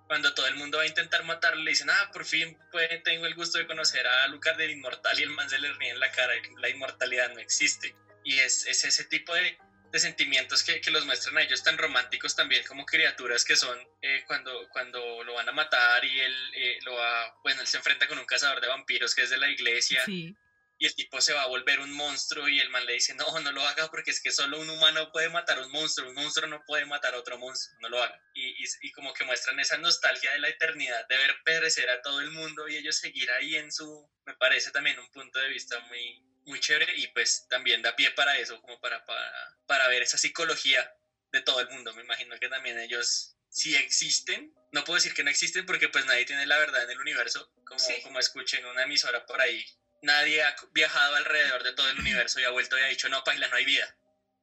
cuando 0.07 0.33
todo 0.33 0.47
el 0.47 0.55
mundo 0.55 0.77
va 0.77 0.83
a 0.83 0.87
intentar 0.87 1.23
matarlo, 1.23 1.61
le 1.61 1.71
dicen, 1.71 1.89
ah, 1.89 2.09
por 2.11 2.25
fin 2.25 2.57
pues, 2.71 3.03
tengo 3.03 3.25
el 3.25 3.35
gusto 3.35 3.57
de 3.57 3.67
conocer 3.67 4.07
a 4.07 4.27
Lucar 4.27 4.57
del 4.57 4.71
Inmortal 4.71 5.19
y 5.19 5.23
el 5.23 5.29
man 5.29 5.49
se 5.49 5.59
le 5.59 5.71
ríe 5.73 5.89
en 5.89 5.99
la 5.99 6.11
cara, 6.11 6.33
la 6.57 6.69
inmortalidad 6.69 7.33
no 7.33 7.39
existe. 7.39 7.93
Y 8.23 8.39
es, 8.39 8.65
es 8.65 8.85
ese 8.85 9.03
tipo 9.05 9.33
de, 9.35 9.57
de 9.91 9.99
sentimientos 9.99 10.63
que, 10.63 10.81
que, 10.81 10.91
los 10.91 11.05
muestran 11.05 11.37
a 11.37 11.43
ellos 11.43 11.63
tan 11.63 11.77
románticos 11.77 12.35
también 12.35 12.63
como 12.65 12.85
criaturas 12.85 13.45
que 13.45 13.55
son 13.55 13.77
eh, 14.01 14.23
cuando, 14.27 14.67
cuando 14.69 15.23
lo 15.23 15.33
van 15.33 15.49
a 15.49 15.51
matar 15.51 16.03
y 16.03 16.19
él, 16.19 16.35
eh, 16.55 16.79
lo 16.83 16.95
va, 16.95 17.35
bueno, 17.43 17.61
él 17.61 17.67
se 17.67 17.77
enfrenta 17.77 18.07
con 18.07 18.17
un 18.17 18.25
cazador 18.25 18.61
de 18.61 18.67
vampiros 18.67 19.13
que 19.13 19.23
es 19.23 19.29
de 19.29 19.37
la 19.37 19.49
iglesia. 19.49 20.03
Sí 20.05 20.35
y 20.79 20.85
el 20.85 20.93
tipo 20.93 21.19
se 21.21 21.33
va 21.33 21.43
a 21.43 21.47
volver 21.47 21.79
un 21.79 21.91
monstruo 21.91 22.47
y 22.47 22.59
el 22.59 22.69
man 22.69 22.85
le 22.85 22.93
dice, 22.93 23.15
no, 23.15 23.39
no 23.39 23.51
lo 23.51 23.65
haga 23.65 23.89
porque 23.89 24.11
es 24.11 24.21
que 24.21 24.31
solo 24.31 24.59
un 24.59 24.69
humano 24.69 25.11
puede 25.11 25.29
matar 25.29 25.57
a 25.57 25.61
un 25.61 25.71
monstruo, 25.71 26.07
un 26.07 26.15
monstruo 26.15 26.47
no 26.47 26.63
puede 26.65 26.85
matar 26.85 27.15
a 27.15 27.17
otro 27.17 27.37
monstruo, 27.37 27.77
no 27.81 27.89
lo 27.89 28.01
haga. 28.01 28.21
Y, 28.33 28.63
y, 28.81 28.91
como 28.91 29.13
que 29.13 29.23
muestran 29.23 29.59
esa 29.59 29.77
nostalgia 29.77 30.31
de 30.31 30.39
la 30.39 30.49
eternidad, 30.49 31.07
de 31.07 31.17
ver 31.17 31.35
perecer 31.43 31.89
a 31.89 32.01
todo 32.01 32.21
el 32.21 32.29
mundo 32.29 32.67
y 32.67 32.77
ellos 32.77 32.97
seguir 32.97 33.29
ahí 33.31 33.55
en 33.55 33.71
su, 33.71 34.07
me 34.25 34.35
parece 34.35 34.69
también 34.71 34.99
un 34.99 35.09
punto 35.09 35.39
de 35.39 35.49
vista 35.49 35.79
muy, 35.79 36.21
muy 36.45 36.59
chévere 36.59 36.93
y 36.95 37.07
pues 37.07 37.47
también 37.49 37.81
da 37.81 37.95
pie 37.95 38.11
para 38.11 38.37
eso, 38.37 38.61
como 38.61 38.79
para, 38.79 39.03
para, 39.05 39.57
para 39.65 39.87
ver 39.87 40.03
esa 40.03 40.17
psicología 40.17 40.91
de 41.31 41.41
todo 41.41 41.59
el 41.59 41.69
mundo. 41.69 41.93
Me 41.95 42.03
imagino 42.03 42.37
que 42.39 42.49
también 42.49 42.77
ellos 42.77 43.33
si 43.49 43.75
existen, 43.75 44.53
no 44.71 44.83
puedo 44.83 44.95
decir 44.97 45.15
que 45.15 45.23
no 45.23 45.31
existen 45.31 45.65
porque 45.65 45.89
pues 45.89 46.05
nadie 46.05 46.25
tiene 46.25 46.45
la 46.45 46.59
verdad 46.59 46.83
en 46.83 46.91
el 46.91 46.99
universo, 46.99 47.51
como, 47.65 47.83
como 48.03 48.19
escuché 48.19 48.59
en 48.59 48.67
una 48.67 48.83
emisora 48.83 49.25
por 49.25 49.41
ahí 49.41 49.65
nadie 50.01 50.43
ha 50.43 50.55
viajado 50.71 51.15
alrededor 51.15 51.63
de 51.63 51.73
todo 51.73 51.89
el 51.89 51.99
universo 51.99 52.39
y 52.39 52.43
ha 52.43 52.51
vuelto 52.51 52.77
y 52.77 52.81
ha 52.81 52.87
dicho, 52.87 53.09
no, 53.09 53.23
Paila, 53.23 53.47
no 53.47 53.55
hay 53.55 53.65
vida. 53.65 53.95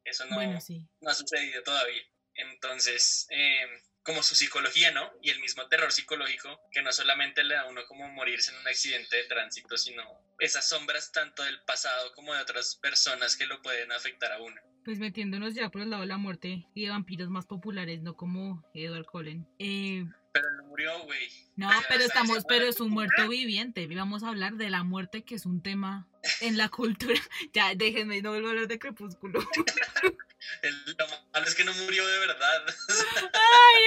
Eso 0.04 0.26
no, 0.26 0.36
no 0.42 1.10
ha 1.10 1.14
sucedido 1.14 1.62
todavía. 1.62 2.02
Entonces, 2.34 3.26
em, 3.30 3.70
como 4.04 4.22
su 4.22 4.34
psicología, 4.34 4.92
¿no? 4.92 5.10
Y 5.22 5.30
el 5.30 5.40
mismo 5.40 5.66
terror 5.66 5.90
psicológico, 5.90 6.60
que 6.70 6.82
no 6.82 6.92
solamente 6.92 7.42
le 7.42 7.54
da 7.54 7.62
a 7.62 7.68
uno 7.68 7.82
como 7.86 8.06
morirse 8.10 8.52
en 8.52 8.58
un 8.58 8.68
accidente 8.68 9.16
de 9.16 9.24
tránsito, 9.24 9.78
sino 9.78 10.02
esas 10.38 10.68
sombras 10.68 11.10
tanto 11.10 11.42
del 11.42 11.62
pasado 11.62 12.12
como 12.14 12.34
de 12.34 12.42
otras 12.42 12.76
personas 12.76 13.36
que 13.36 13.46
lo 13.46 13.62
pueden 13.62 13.92
afectar 13.92 14.32
a 14.32 14.42
uno. 14.42 14.60
Pues 14.84 14.98
metiéndonos 14.98 15.54
ya 15.54 15.70
por 15.70 15.80
el 15.80 15.90
lado 15.90 16.02
de 16.02 16.08
la 16.08 16.18
muerte 16.18 16.66
y 16.74 16.84
de 16.84 16.90
vampiros 16.90 17.30
más 17.30 17.46
populares, 17.46 18.02
no 18.02 18.14
como 18.14 18.62
Edward 18.74 19.06
Cullen. 19.06 19.48
Eh, 19.58 20.04
pero 20.34 20.50
no 20.50 20.64
murió, 20.64 20.98
güey. 21.04 21.30
No, 21.54 21.70
pero 21.88 22.02
estamos, 22.02 22.44
pero 22.48 22.66
es 22.66 22.80
un 22.80 22.90
muerto 22.90 23.28
viviente. 23.28 23.86
Vamos 23.86 24.24
a 24.24 24.30
hablar 24.30 24.54
de 24.54 24.68
la 24.68 24.82
muerte, 24.82 25.22
que 25.22 25.36
es 25.36 25.46
un 25.46 25.62
tema 25.62 26.08
en 26.40 26.58
la 26.58 26.68
cultura. 26.68 27.14
Ya, 27.52 27.72
déjenme, 27.76 28.20
no 28.20 28.30
vuelvo 28.30 28.48
a 28.48 28.50
hablar 28.50 28.66
de 28.66 28.80
Crepúsculo. 28.80 29.38
El, 30.62 30.96
lo 30.98 31.06
malo 31.32 31.46
es 31.46 31.54
que 31.54 31.64
no 31.64 31.72
murió 31.74 32.04
de 32.06 32.18
verdad. 32.18 32.66
¡Ay, 33.32 33.82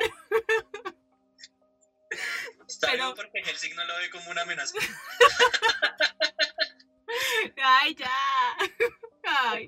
Edward! 0.00 0.94
Está 2.68 2.92
pero... 2.92 3.04
bien 3.04 3.16
porque 3.16 3.42
Helsing 3.42 3.74
no 3.74 3.84
lo 3.84 3.96
ve 3.96 4.08
como 4.10 4.30
una 4.30 4.42
amenaza. 4.42 4.78
Ay, 7.60 7.94
ya. 7.96 8.10
Ay. 9.24 9.66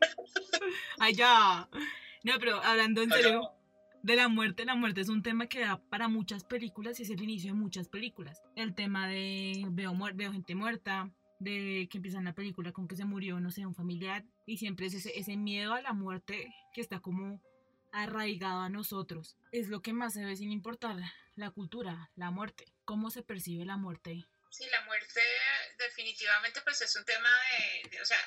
Ay, 1.01 1.15
ya. 1.15 1.69
No, 2.23 2.39
pero 2.39 2.63
hablando 2.63 3.03
en 3.03 3.11
serio 3.11 3.53
de 4.05 4.17
la 4.17 4.29
muerte, 4.29 4.67
la 4.67 4.75
muerte 4.75 5.01
es 5.01 5.09
un 5.09 5.23
tema 5.23 5.47
que 5.47 5.61
da 5.61 5.81
para 5.89 6.09
muchas 6.09 6.45
películas 6.45 7.01
y 7.01 7.05
es 7.05 7.11
el 7.11 7.23
inicio 7.23 7.55
de 7.55 7.59
muchas 7.59 7.89
películas. 7.89 8.43
El 8.55 8.75
tema 8.75 9.09
de 9.09 9.65
veo, 9.71 9.97
veo 10.15 10.31
gente 10.31 10.55
muerta, 10.55 11.11
de 11.39 11.89
que 11.91 11.97
empieza 11.97 12.21
la 12.21 12.35
película 12.35 12.73
con 12.73 12.87
que 12.87 12.97
se 12.97 13.07
murió, 13.07 13.41
no 13.41 13.51
sé, 13.51 13.65
un 13.65 13.75
familiar, 13.75 14.23
y 14.45 14.59
siempre 14.59 14.87
es 14.87 14.95
ese, 14.95 15.19
ese 15.19 15.39
miedo 15.39 15.73
a 15.73 15.81
la 15.81 15.95
muerte 15.95 16.55
que 16.75 16.83
está 16.83 17.01
como 17.01 17.41
arraigado 17.93 18.61
a 18.61 18.69
nosotros. 18.69 19.39
Es 19.53 19.69
lo 19.69 19.81
que 19.81 19.95
más 19.95 20.13
se 20.13 20.25
ve 20.27 20.37
sin 20.37 20.53
importar 20.53 20.97
la 21.35 21.51
cultura, 21.51 22.11
la 22.15 22.31
muerte. 22.31 22.67
¿Cómo 22.85 23.11
se 23.11 23.23
percibe 23.23 23.65
la 23.65 23.79
muerte? 23.79 24.27
Sí, 24.51 24.65
la 24.71 24.85
muerte 24.85 25.21
definitivamente 25.85 26.61
pues 26.63 26.81
es 26.81 26.95
un 26.97 27.05
tema 27.05 27.31
de, 27.31 28.01
o 28.01 28.05
sea, 28.05 28.19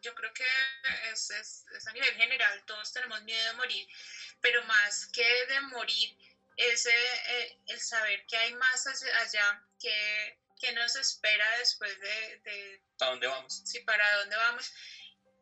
yo 0.00 0.14
creo 0.14 0.32
que 0.32 0.46
es, 1.12 1.30
es, 1.30 1.64
es, 1.74 1.86
a 1.86 1.92
nivel 1.92 2.14
general, 2.14 2.62
todos 2.66 2.92
tenemos 2.92 3.22
miedo 3.22 3.44
de 3.46 3.52
morir, 3.54 3.88
pero 4.40 4.62
más 4.64 5.06
que 5.06 5.46
de 5.46 5.60
morir 5.62 6.16
es 6.56 6.86
eh, 6.86 7.58
el 7.66 7.80
saber 7.80 8.26
que 8.26 8.36
hay 8.36 8.54
más 8.54 8.86
allá, 8.86 9.64
que, 9.78 10.38
que 10.60 10.72
nos 10.72 10.94
espera 10.96 11.58
después 11.58 11.98
de, 12.00 12.40
de... 12.44 12.82
¿Para 12.98 13.12
dónde 13.12 13.26
vamos? 13.26 13.62
Sí, 13.64 13.80
para 13.80 14.16
dónde 14.18 14.36
vamos. 14.36 14.70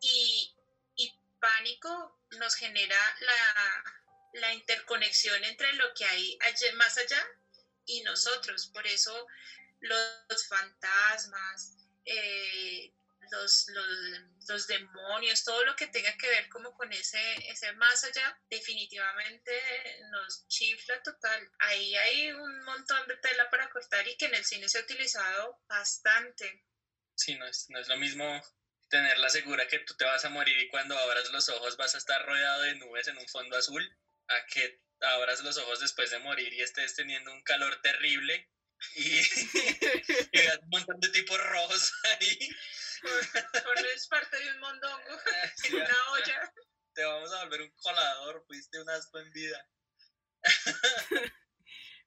Y, 0.00 0.54
y 0.94 1.12
pánico 1.40 2.20
nos 2.32 2.54
genera 2.54 3.16
la, 3.20 3.84
la 4.34 4.54
interconexión 4.54 5.42
entre 5.44 5.72
lo 5.72 5.92
que 5.94 6.04
hay 6.04 6.38
más 6.74 6.96
allá 6.98 7.26
y 7.86 8.02
nosotros. 8.02 8.66
Por 8.68 8.86
eso 8.86 9.26
los 9.80 10.46
fantasmas, 10.48 11.76
eh, 12.04 12.92
los, 13.30 13.66
los, 14.48 14.66
demonios, 14.66 15.44
todo 15.44 15.64
lo 15.64 15.76
que 15.76 15.86
tenga 15.88 16.16
que 16.16 16.28
ver 16.28 16.48
como 16.48 16.72
con 16.74 16.92
ese, 16.92 17.20
ese 17.50 17.72
más 17.74 18.02
allá, 18.04 18.38
definitivamente 18.48 19.52
nos 20.10 20.46
chifla 20.48 21.02
total. 21.02 21.50
Ahí 21.58 21.94
hay 21.96 22.32
un 22.32 22.64
montón 22.64 23.06
de 23.06 23.16
tela 23.16 23.50
para 23.50 23.68
cortar 23.70 24.06
y 24.08 24.16
que 24.16 24.26
en 24.26 24.34
el 24.34 24.44
cine 24.44 24.68
se 24.68 24.78
ha 24.78 24.82
utilizado 24.82 25.60
bastante. 25.68 26.64
Sí, 27.14 27.34
no 27.34 27.46
es, 27.46 27.66
no 27.68 27.78
es 27.78 27.88
lo 27.88 27.96
mismo 27.96 28.42
tenerla 28.88 29.28
segura 29.28 29.68
que 29.68 29.80
tú 29.80 29.94
te 29.94 30.04
vas 30.04 30.24
a 30.24 30.30
morir 30.30 30.58
y 30.58 30.68
cuando 30.68 30.96
abras 30.96 31.30
los 31.30 31.48
ojos 31.50 31.76
vas 31.76 31.94
a 31.94 31.98
estar 31.98 32.24
rodeado 32.24 32.62
de 32.62 32.76
nubes 32.76 33.08
en 33.08 33.18
un 33.18 33.28
fondo 33.28 33.56
azul, 33.56 33.94
a 34.28 34.46
que 34.46 34.80
abras 35.00 35.40
los 35.40 35.58
ojos 35.58 35.80
después 35.80 36.10
de 36.10 36.18
morir 36.18 36.52
y 36.54 36.62
estés 36.62 36.94
teniendo 36.94 37.32
un 37.32 37.42
calor 37.42 37.80
terrible 37.82 38.48
y, 38.94 39.20
y 40.32 40.46
un 40.62 40.68
montón 40.70 41.00
de 41.00 41.08
tipos 41.10 41.38
rojos 41.38 41.92
ahí. 42.04 42.50
es 43.94 44.08
parte 44.08 44.38
de 44.38 44.52
un 44.52 44.60
mondongo, 44.60 45.20
en 45.64 45.74
una 45.74 46.12
olla. 46.12 46.52
Te 46.94 47.04
vamos 47.04 47.32
a 47.32 47.44
volver 47.44 47.62
un 47.62 47.70
colador, 47.76 48.44
fuiste 48.46 48.80
un 48.80 48.90
asco 48.90 49.18
en 49.18 49.32
vida. 49.32 49.68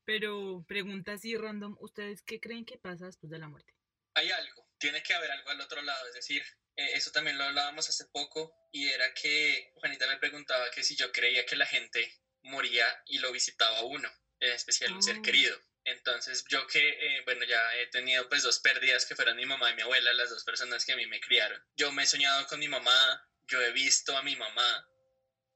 Pero 0.06 0.66
pregunta 0.68 1.14
así 1.14 1.38
random, 1.38 1.78
¿ustedes 1.80 2.22
qué 2.24 2.40
creen 2.40 2.66
que 2.66 2.78
pasa 2.78 3.06
después 3.06 3.30
de 3.32 3.40
la 3.40 3.48
muerte? 3.48 3.74
Hay 4.16 4.30
algo, 4.32 4.68
tiene 4.78 5.02
que 5.04 5.14
haber 5.14 5.32
algo 5.32 5.50
al 5.52 5.62
otro 5.62 5.82
lado, 5.82 6.08
es 6.08 6.16
decir, 6.16 6.44
eh, 6.76 6.92
eso 6.94 7.12
también 7.12 7.38
lo 7.38 7.46
hablábamos 7.46 7.88
hace 7.88 8.06
poco 8.12 8.54
y 8.72 8.90
era 8.90 9.14
que 9.14 9.72
Juanita 9.76 10.08
me 10.08 10.18
preguntaba 10.18 10.70
que 10.72 10.84
si 10.84 10.96
yo 10.96 11.12
creía 11.12 11.46
que 11.46 11.56
la 11.56 11.66
gente 11.66 12.22
moría 12.42 12.86
y 13.06 13.20
lo 13.20 13.32
visitaba 13.32 13.84
uno, 13.84 14.10
en 14.40 14.52
especial 14.52 14.94
un 14.94 15.04
ser 15.04 15.20
oh. 15.20 15.22
querido. 15.22 15.58
Entonces 15.84 16.44
yo 16.50 16.68
que, 16.68 16.90
eh, 16.90 17.22
bueno, 17.26 17.44
ya 17.46 17.76
he 17.76 17.88
tenido 17.88 18.28
pues 18.30 18.44
dos 18.44 18.60
pérdidas 18.60 19.06
que 19.06 19.16
fueron 19.16 19.36
mi 19.36 19.46
mamá 19.46 19.72
y 19.72 19.76
mi 19.76 19.82
abuela, 19.82 20.14
las 20.14 20.30
dos 20.30 20.44
personas 20.44 20.86
que 20.86 20.94
a 20.94 20.96
mí 20.96 21.08
me 21.08 21.20
criaron. 21.20 21.64
Yo 21.76 21.92
me 21.92 22.04
he 22.04 22.08
soñado 22.08 22.46
con 22.48 22.60
mi 22.60 22.68
mamá, 22.68 23.28
yo 23.48 23.62
he 23.62 23.72
visto 23.72 24.16
a 24.16 24.22
mi 24.22 24.36
mamá 24.36 24.88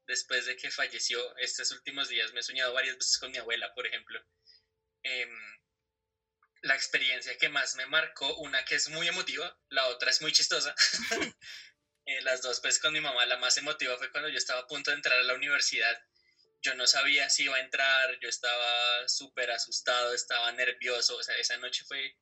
después 0.08 0.46
de 0.46 0.56
que 0.56 0.72
falleció. 0.72 1.36
Estos 1.38 1.72
últimos 1.72 2.10
días 2.10 2.34
me 2.34 2.40
he 2.40 2.44
soñado 2.44 2.74
varias 2.74 2.98
veces 2.98 3.18
con 3.20 3.32
mi 3.32 3.38
abuela, 3.38 3.74
por 3.74 3.86
ejemplo. 3.86 4.20
Em, 5.04 5.30
la 6.62 6.76
experiencia 6.76 7.38
que 7.38 7.50
más 7.50 7.76
me 7.76 7.86
marcó, 7.86 8.36
una 8.38 8.66
que 8.66 8.76
es 8.76 8.90
muy 8.90 9.08
emotiva, 9.08 9.56
la 9.70 9.88
otra 9.88 10.10
es 10.10 10.22
muy 10.22 10.32
chistosa. 10.32 10.74
Eh, 12.08 12.22
las 12.22 12.44
dos 12.44 12.60
pues 12.60 12.78
con 12.78 12.94
mi 12.94 13.02
mamá, 13.02 13.26
la 13.26 13.38
más 13.38 13.58
emotiva 13.58 13.98
fue 13.98 14.12
cuando 14.12 14.30
yo 14.30 14.38
estaba 14.38 14.60
a 14.60 14.68
punto 14.68 14.92
de 14.92 14.98
entrar 14.98 15.18
a 15.18 15.24
la 15.24 15.34
universidad 15.34 16.00
yo 16.65 16.73
no 16.73 16.88
sabía 16.88 17.30
si 17.30 17.43
iba 17.43 17.58
a 17.58 17.60
entrar, 17.60 18.17
yo 18.19 18.28
estaba 18.28 19.08
súper 19.08 19.51
asustado, 19.51 20.13
estaba 20.13 20.51
nervioso, 20.51 21.15
o 21.15 21.23
sea, 21.23 21.38
esa 21.38 21.58
noche 21.58 21.84
fue 21.86 22.15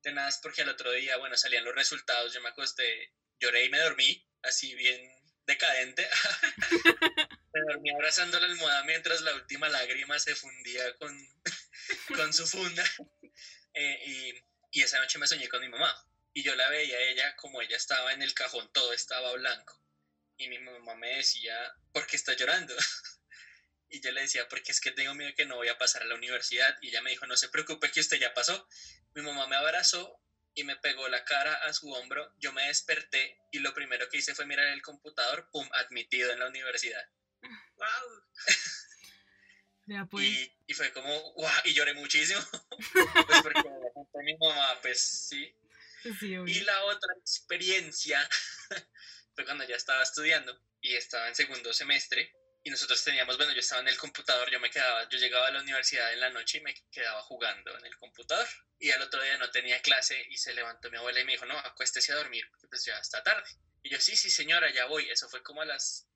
tenaz 0.00 0.38
porque 0.40 0.62
al 0.62 0.70
otro 0.70 0.90
día, 0.92 1.18
bueno, 1.18 1.36
salían 1.36 1.64
los 1.64 1.74
resultados, 1.74 2.32
yo 2.32 2.40
me 2.40 2.48
acosté, 2.48 3.12
lloré 3.38 3.64
y 3.64 3.68
me 3.68 3.78
dormí, 3.78 4.26
así 4.42 4.74
bien 4.74 4.98
decadente. 5.44 6.08
me 7.52 7.60
dormí 7.68 7.90
abrazando 7.90 8.40
la 8.40 8.46
almohada 8.46 8.82
mientras 8.84 9.20
la 9.20 9.34
última 9.34 9.68
lágrima 9.68 10.18
se 10.18 10.34
fundía 10.34 10.96
con, 10.96 11.14
con 12.16 12.32
su 12.32 12.46
funda. 12.46 12.84
Eh, 13.74 14.02
y, 14.06 14.32
y 14.70 14.82
esa 14.82 14.98
noche 15.00 15.18
me 15.18 15.26
soñé 15.26 15.48
con 15.48 15.60
mi 15.60 15.68
mamá 15.68 15.94
y 16.32 16.42
yo 16.42 16.54
la 16.54 16.70
veía 16.70 16.96
a 16.96 17.00
ella 17.00 17.36
como 17.36 17.60
ella 17.60 17.76
estaba 17.76 18.12
en 18.14 18.22
el 18.22 18.32
cajón, 18.32 18.72
todo 18.72 18.94
estaba 18.94 19.32
blanco. 19.34 19.78
Y 20.38 20.48
mi 20.48 20.58
mamá 20.58 20.94
me 20.94 21.16
decía, 21.16 21.74
¿por 21.92 22.06
qué 22.06 22.16
está 22.16 22.32
llorando? 22.32 22.74
Y 23.92 24.00
yo 24.00 24.10
le 24.10 24.22
decía, 24.22 24.48
porque 24.48 24.72
es 24.72 24.80
que 24.80 24.90
tengo 24.90 25.14
miedo 25.14 25.34
que 25.36 25.44
no 25.44 25.56
voy 25.56 25.68
a 25.68 25.76
pasar 25.76 26.00
a 26.02 26.06
la 26.06 26.14
universidad. 26.14 26.78
Y 26.80 26.88
ella 26.88 27.02
me 27.02 27.10
dijo, 27.10 27.26
no 27.26 27.36
se 27.36 27.50
preocupe 27.50 27.90
que 27.90 28.00
usted 28.00 28.18
ya 28.18 28.32
pasó. 28.32 28.66
Mi 29.14 29.20
mamá 29.20 29.46
me 29.46 29.56
abrazó 29.56 30.18
y 30.54 30.64
me 30.64 30.76
pegó 30.76 31.08
la 31.08 31.26
cara 31.26 31.52
a 31.64 31.74
su 31.74 31.92
hombro. 31.92 32.34
Yo 32.38 32.54
me 32.54 32.66
desperté 32.68 33.38
y 33.50 33.58
lo 33.58 33.74
primero 33.74 34.08
que 34.08 34.16
hice 34.16 34.34
fue 34.34 34.46
mirar 34.46 34.66
el 34.68 34.80
computador, 34.80 35.50
pum, 35.52 35.68
admitido 35.74 36.32
en 36.32 36.38
la 36.38 36.48
universidad. 36.48 37.06
¡Wow! 37.42 38.48
Pues. 40.10 40.24
y, 40.24 40.52
y, 40.68 40.72
fue 40.72 40.90
como, 40.92 41.34
¡wow! 41.34 41.50
Y 41.64 41.74
lloré 41.74 41.92
muchísimo. 41.92 42.40
pues 43.26 43.42
porque 43.42 43.68
mi 44.24 44.38
mamá, 44.38 44.80
pues 44.80 45.28
sí. 45.28 45.54
y 46.46 46.60
la 46.60 46.84
otra 46.84 47.12
experiencia 47.20 48.26
fue 49.34 49.44
cuando 49.44 49.64
ya 49.64 49.76
estaba 49.76 50.02
estudiando 50.02 50.58
y 50.80 50.94
estaba 50.94 51.28
en 51.28 51.34
segundo 51.34 51.74
semestre 51.74 52.34
y 52.64 52.70
nosotros 52.70 53.02
teníamos, 53.02 53.36
bueno, 53.36 53.52
yo 53.52 53.60
estaba 53.60 53.82
en 53.82 53.88
el 53.88 53.96
computador, 53.96 54.50
yo 54.50 54.60
me 54.60 54.70
quedaba, 54.70 55.08
yo 55.08 55.18
llegaba 55.18 55.48
a 55.48 55.50
la 55.50 55.60
universidad 55.60 56.12
en 56.12 56.20
la 56.20 56.30
noche 56.30 56.58
y 56.58 56.60
me 56.60 56.74
quedaba 56.92 57.20
jugando 57.22 57.76
en 57.76 57.84
el 57.86 57.96
computador. 57.96 58.46
Y 58.78 58.90
al 58.90 59.02
otro 59.02 59.20
día 59.22 59.36
no 59.38 59.50
tenía 59.50 59.82
clase 59.82 60.24
y 60.30 60.36
se 60.36 60.54
levantó 60.54 60.90
mi 60.90 60.96
abuela 60.96 61.20
y 61.20 61.24
me 61.24 61.32
dijo, 61.32 61.46
no, 61.46 61.58
acuéstese 61.58 62.12
a 62.12 62.16
dormir, 62.16 62.46
porque 62.50 62.68
pues 62.68 62.84
ya 62.84 62.96
está 62.98 63.22
tarde. 63.22 63.48
Y 63.82 63.90
yo, 63.90 64.00
sí, 64.00 64.16
sí, 64.16 64.30
señora, 64.30 64.70
ya 64.70 64.86
voy. 64.86 65.10
Eso 65.10 65.28
fue 65.28 65.42
como 65.42 65.62
a 65.62 65.64
las 65.64 66.06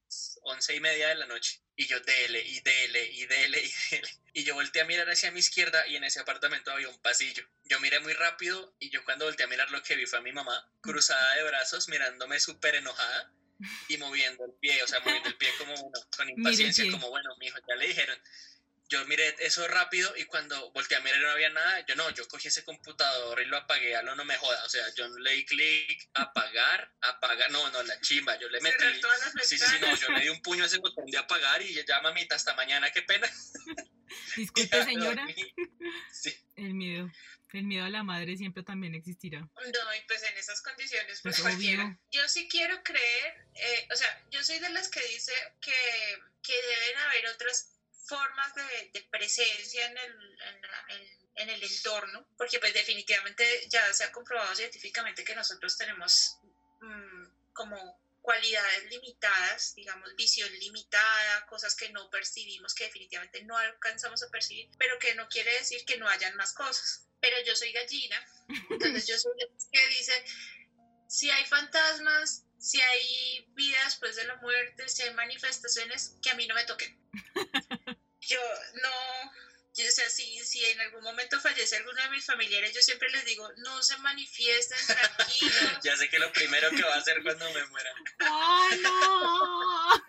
once 0.42 0.72
y 0.72 0.78
media 0.78 1.08
de 1.08 1.16
la 1.16 1.26
noche. 1.26 1.60
Y 1.74 1.86
yo, 1.86 1.98
dele, 2.00 2.42
y 2.42 2.60
dele, 2.60 3.04
y 3.06 3.26
dele, 3.26 3.62
y 3.62 3.72
dele. 3.90 4.08
Y 4.32 4.44
yo 4.44 4.54
volteé 4.54 4.82
a 4.82 4.84
mirar 4.84 5.10
hacia 5.10 5.32
mi 5.32 5.40
izquierda 5.40 5.86
y 5.88 5.96
en 5.96 6.04
ese 6.04 6.20
apartamento 6.20 6.70
había 6.70 6.88
un 6.88 7.00
pasillo. 7.02 7.44
Yo 7.64 7.80
miré 7.80 7.98
muy 8.00 8.12
rápido 8.12 8.76
y 8.78 8.90
yo 8.90 9.04
cuando 9.04 9.24
volteé 9.24 9.44
a 9.44 9.48
mirar 9.48 9.70
lo 9.70 9.82
que 9.82 9.96
vi 9.96 10.06
fue 10.06 10.20
a 10.20 10.22
mi 10.22 10.32
mamá, 10.32 10.70
cruzada 10.80 11.34
de 11.34 11.42
brazos, 11.42 11.88
mirándome 11.88 12.38
súper 12.38 12.76
enojada 12.76 13.32
y 13.88 13.96
moviendo 13.98 14.44
el 14.44 14.52
pie, 14.60 14.82
o 14.82 14.86
sea, 14.86 15.00
moviendo 15.00 15.28
el 15.28 15.36
pie 15.36 15.48
como 15.58 15.74
uno, 15.74 15.98
con 16.16 16.28
impaciencia, 16.28 16.90
como 16.90 17.10
bueno, 17.10 17.30
mi 17.38 17.46
hijo, 17.46 17.58
ya 17.68 17.76
le 17.76 17.88
dijeron. 17.88 18.18
Yo 18.88 19.04
miré 19.06 19.34
eso 19.40 19.66
rápido 19.66 20.16
y 20.16 20.26
cuando 20.26 20.70
volteé 20.70 20.96
a 20.96 21.00
mirar 21.00 21.20
no 21.20 21.30
había 21.30 21.50
nada, 21.50 21.84
yo 21.86 21.96
no, 21.96 22.08
yo 22.10 22.28
cogí 22.28 22.46
ese 22.46 22.64
computador 22.64 23.40
y 23.40 23.46
lo 23.46 23.56
apagué, 23.56 23.96
a 23.96 24.02
lo 24.02 24.14
no 24.14 24.24
me 24.24 24.36
joda, 24.36 24.64
o 24.64 24.68
sea, 24.68 24.84
yo 24.94 25.08
le 25.18 25.32
di 25.32 25.44
clic, 25.44 26.08
apagar, 26.14 26.92
apagar, 27.00 27.50
no, 27.50 27.68
no, 27.70 27.82
la 27.82 28.00
chimba, 28.00 28.38
yo 28.38 28.48
le 28.48 28.60
metí, 28.60 28.76
sí, 29.42 29.58
sí, 29.58 29.66
sí, 29.66 29.76
no, 29.80 29.92
yo 29.96 30.08
le 30.10 30.20
di 30.20 30.28
un 30.28 30.40
puño 30.40 30.62
a 30.62 30.66
ese 30.66 30.78
botón 30.78 31.06
de 31.06 31.18
apagar 31.18 31.60
y 31.62 31.74
ya 31.84 32.00
mamita, 32.00 32.36
hasta 32.36 32.54
mañana, 32.54 32.92
qué 32.92 33.02
pena. 33.02 33.28
Disculpe, 34.36 34.84
señora. 34.84 35.26
Sí. 36.12 36.32
El 36.56 36.74
miedo. 36.74 37.10
El 37.56 37.64
miedo 37.64 37.86
a 37.86 37.90
la 37.90 38.02
madre 38.02 38.36
siempre 38.36 38.62
también 38.62 38.94
existirá. 38.94 39.40
No, 39.40 39.94
y 39.94 40.00
pues 40.06 40.22
en 40.22 40.36
esas 40.36 40.60
condiciones, 40.60 41.20
pues, 41.22 41.36
pues 41.36 41.40
cualquiera. 41.40 41.98
Yo 42.10 42.28
sí 42.28 42.48
quiero 42.48 42.82
creer, 42.82 43.46
eh, 43.54 43.88
o 43.90 43.96
sea, 43.96 44.24
yo 44.30 44.42
soy 44.44 44.58
de 44.58 44.68
las 44.70 44.88
que 44.88 45.00
dice 45.08 45.32
que, 45.60 45.72
que 46.42 46.52
deben 46.52 46.98
haber 46.98 47.28
otras 47.28 47.72
formas 48.06 48.54
de, 48.54 48.90
de 48.92 49.02
presencia 49.10 49.86
en 49.86 49.96
el, 49.96 50.38
en, 50.42 51.18
en, 51.36 51.50
el 51.50 51.62
entorno, 51.62 52.26
porque 52.36 52.60
pues 52.60 52.74
definitivamente 52.74 53.44
ya 53.68 53.92
se 53.92 54.04
ha 54.04 54.12
comprobado 54.12 54.54
científicamente 54.54 55.24
que 55.24 55.34
nosotros 55.34 55.76
tenemos 55.76 56.38
mmm, 56.80 57.52
como 57.52 57.98
cualidades 58.20 58.90
limitadas, 58.90 59.74
digamos, 59.76 60.14
visión 60.16 60.52
limitada, 60.58 61.46
cosas 61.46 61.76
que 61.76 61.90
no 61.90 62.10
percibimos, 62.10 62.74
que 62.74 62.84
definitivamente 62.84 63.42
no 63.44 63.56
alcanzamos 63.56 64.22
a 64.22 64.28
percibir, 64.30 64.68
pero 64.78 64.98
que 64.98 65.14
no 65.14 65.28
quiere 65.28 65.52
decir 65.58 65.84
que 65.84 65.96
no 65.96 66.08
hayan 66.08 66.36
más 66.36 66.52
cosas. 66.52 67.05
Pero 67.26 67.42
yo 67.44 67.56
soy 67.56 67.72
gallina, 67.72 68.24
entonces 68.70 69.06
yo 69.08 69.18
soy 69.18 69.32
la 69.36 69.46
que 69.72 69.88
dice, 69.88 70.24
si 71.08 71.28
hay 71.28 71.44
fantasmas, 71.44 72.44
si 72.56 72.80
hay 72.80 73.44
vida 73.48 73.78
después 73.84 74.14
de 74.14 74.24
la 74.24 74.36
muerte, 74.36 74.88
si 74.88 75.02
hay 75.02 75.12
manifestaciones, 75.14 76.14
que 76.22 76.30
a 76.30 76.34
mí 76.34 76.46
no 76.46 76.54
me 76.54 76.64
toquen. 76.64 76.96
Yo 78.20 78.40
no, 78.82 78.90
o 79.30 79.90
sea, 79.92 80.08
si, 80.10 80.44
si 80.44 80.64
en 80.64 80.80
algún 80.80 81.02
momento 81.04 81.40
fallece 81.40 81.76
alguno 81.76 82.02
de 82.02 82.10
mis 82.10 82.24
familiares, 82.24 82.74
yo 82.74 82.82
siempre 82.82 83.08
les 83.10 83.24
digo, 83.24 83.48
no 83.58 83.80
se 83.84 83.96
manifiesten 83.98 84.78
tranquilos. 84.84 85.78
ya 85.84 85.96
sé 85.96 86.08
que 86.08 86.18
lo 86.18 86.32
primero 86.32 86.68
que 86.70 86.82
va 86.82 86.94
a 86.94 86.98
hacer 86.98 87.22
cuando 87.22 87.48
me 87.52 87.64
muera. 87.66 87.94
¡Oh, 88.22 88.68
no! 88.82 90.02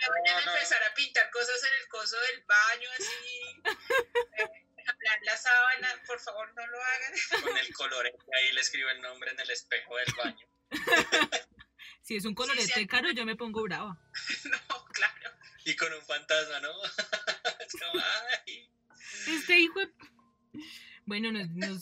Me 0.00 0.08
vayan 0.08 0.48
a 0.48 0.52
empezar 0.52 0.82
a 0.82 0.94
pintar 0.94 1.30
cosas 1.30 1.62
en 1.62 1.78
el 1.78 1.88
coso 1.88 2.16
del 2.18 2.42
baño, 2.42 2.88
así. 2.98 3.62
Sábana, 5.40 6.02
por 6.06 6.20
favor, 6.20 6.52
no 6.54 6.66
lo 6.66 6.78
hagan. 6.78 7.12
Con 7.42 7.56
el 7.56 7.74
colorete 7.74 8.18
ahí 8.36 8.52
le 8.52 8.60
escribo 8.60 8.90
el 8.90 9.00
nombre 9.00 9.30
en 9.30 9.40
el 9.40 9.50
espejo 9.50 9.96
del 9.96 10.14
baño. 10.16 10.46
Si 12.02 12.16
es 12.16 12.24
un 12.24 12.34
colorete 12.34 12.72
sí. 12.72 12.86
caro, 12.86 13.12
yo 13.12 13.24
me 13.24 13.36
pongo 13.36 13.62
brava. 13.62 13.96
No, 14.44 14.84
claro. 14.92 15.30
Y 15.64 15.76
con 15.76 15.92
un 15.92 16.02
fantasma, 16.02 16.58
¿no? 16.60 16.70
Es 17.60 17.72
como, 17.72 18.02
ay. 18.46 18.68
Este 19.28 19.60
hijo 19.60 19.78
de... 19.78 19.92
Bueno, 21.04 21.30
nos, 21.30 21.48
nos, 21.50 21.78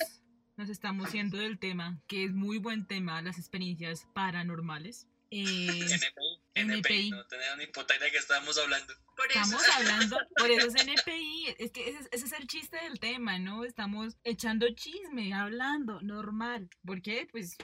nos 0.57 0.69
estamos 0.69 1.13
yendo 1.13 1.39
del 1.39 1.59
tema, 1.59 2.03
que 2.09 2.25
es 2.25 2.33
muy 2.33 2.59
buen 2.59 2.87
tema, 2.87 3.23
las 3.23 3.39
experiencias 3.39 4.07
paranormales. 4.13 5.07
Eh, 5.31 5.45
NPI, 5.45 6.41
NPI, 6.55 6.79
NPI. 6.79 7.11
no 7.11 7.27
tenía 7.27 7.57
ni 7.57 7.67
puta 7.67 7.95
idea 7.97 8.07
de 8.07 8.13
qué 8.13 8.19
estábamos 8.19 8.59
hablando. 8.59 8.95
Por 9.19 9.33
eso. 9.33 9.41
Estamos 9.41 9.69
hablando, 9.75 10.19
por 10.37 10.49
eso 10.49 10.69
es 10.69 10.75
NPI, 10.77 11.57
es 11.59 11.73
que 11.73 11.91
ese, 11.91 12.09
ese 12.13 12.27
es 12.27 12.33
el 12.33 12.47
chiste 12.47 12.77
del 12.77 13.01
tema, 13.01 13.41
¿no? 13.41 13.65
Estamos 13.65 14.17
echando 14.23 14.73
chisme, 14.77 15.35
hablando, 15.35 16.01
normal. 16.03 16.71
¿Por 16.87 17.03
qué? 17.03 17.27
Pues 17.33 17.57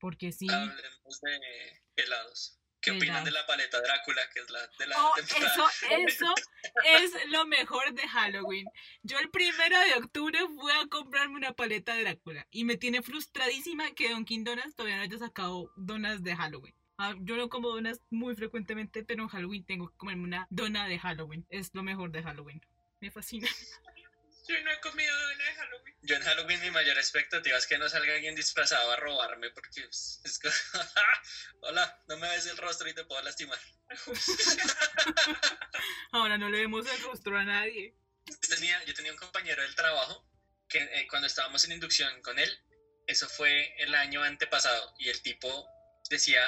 porque 0.00 0.32
sí. 0.32 0.48
Hablemos 0.50 1.20
de 1.20 1.82
helados. 1.94 2.56
¿Qué 2.80 2.90
opinan 2.90 3.08
Helados. 3.08 3.24
de 3.26 3.30
la 3.30 3.46
paleta 3.46 3.80
Drácula, 3.80 4.22
que 4.32 4.40
es 4.40 4.50
la 4.50 4.66
de 4.78 4.86
la 4.88 4.96
Oh, 4.98 5.12
eso, 5.16 5.68
eso 5.90 6.34
es 6.82 7.12
lo 7.28 7.46
mejor 7.46 7.92
de 7.92 8.08
Halloween. 8.08 8.66
Yo 9.02 9.18
el 9.20 9.30
primero 9.30 9.78
de 9.78 9.94
octubre 9.94 10.38
fui 10.56 10.72
a 10.72 10.88
comprarme 10.88 11.36
una 11.36 11.52
paleta 11.52 11.96
Drácula 11.96 12.48
y 12.50 12.64
me 12.64 12.78
tiene 12.78 13.02
frustradísima 13.02 13.94
que 13.94 14.10
Dunkin' 14.10 14.42
Donuts 14.42 14.74
todavía 14.74 14.96
no 14.96 15.02
haya 15.02 15.18
sacado 15.18 15.70
donas 15.76 16.24
de 16.24 16.34
Halloween. 16.34 16.74
Ah, 17.02 17.14
yo 17.20 17.34
no 17.36 17.48
como 17.48 17.70
donas 17.70 17.98
muy 18.10 18.36
frecuentemente, 18.36 19.02
pero 19.02 19.22
en 19.22 19.30
Halloween 19.30 19.64
tengo 19.64 19.88
que 19.88 19.96
comerme 19.96 20.24
una 20.24 20.46
dona 20.50 20.86
de 20.86 20.98
Halloween. 20.98 21.46
Es 21.48 21.70
lo 21.72 21.82
mejor 21.82 22.10
de 22.10 22.22
Halloween. 22.22 22.60
Me 23.00 23.10
fascina. 23.10 23.48
Yo 24.46 24.62
no 24.62 24.70
he 24.70 24.80
comido 24.80 25.14
una 25.34 25.44
de 25.44 25.54
Halloween. 25.54 25.94
Yo 26.02 26.16
en 26.16 26.22
Halloween 26.22 26.60
mi 26.60 26.70
mayor 26.70 26.98
expectativa 26.98 27.56
es 27.56 27.66
que 27.66 27.78
no 27.78 27.88
salga 27.88 28.12
alguien 28.12 28.34
disfrazado 28.34 28.90
a 28.90 28.96
robarme 28.96 29.48
porque 29.50 29.80
es, 29.88 30.20
es 30.24 30.38
como, 30.38 30.52
hola, 31.60 32.02
no 32.06 32.18
me 32.18 32.28
ves 32.28 32.44
el 32.46 32.58
rostro 32.58 32.86
y 32.86 32.92
te 32.92 33.04
puedo 33.04 33.22
lastimar. 33.22 33.58
Ahora 36.12 36.36
no 36.36 36.50
le 36.50 36.58
vemos 36.58 36.86
el 36.86 37.02
rostro 37.02 37.38
a 37.38 37.44
nadie. 37.44 37.96
Yo 38.26 38.56
tenía, 38.56 38.84
yo 38.84 38.92
tenía 38.92 39.12
un 39.12 39.18
compañero 39.18 39.62
del 39.62 39.74
trabajo 39.74 40.28
que 40.68 40.80
eh, 40.80 41.06
cuando 41.08 41.28
estábamos 41.28 41.64
en 41.64 41.72
inducción 41.72 42.20
con 42.20 42.38
él, 42.38 42.58
eso 43.06 43.26
fue 43.26 43.74
el 43.78 43.94
año 43.94 44.22
antepasado 44.22 44.94
y 44.98 45.08
el 45.08 45.22
tipo 45.22 45.66
decía 46.10 46.42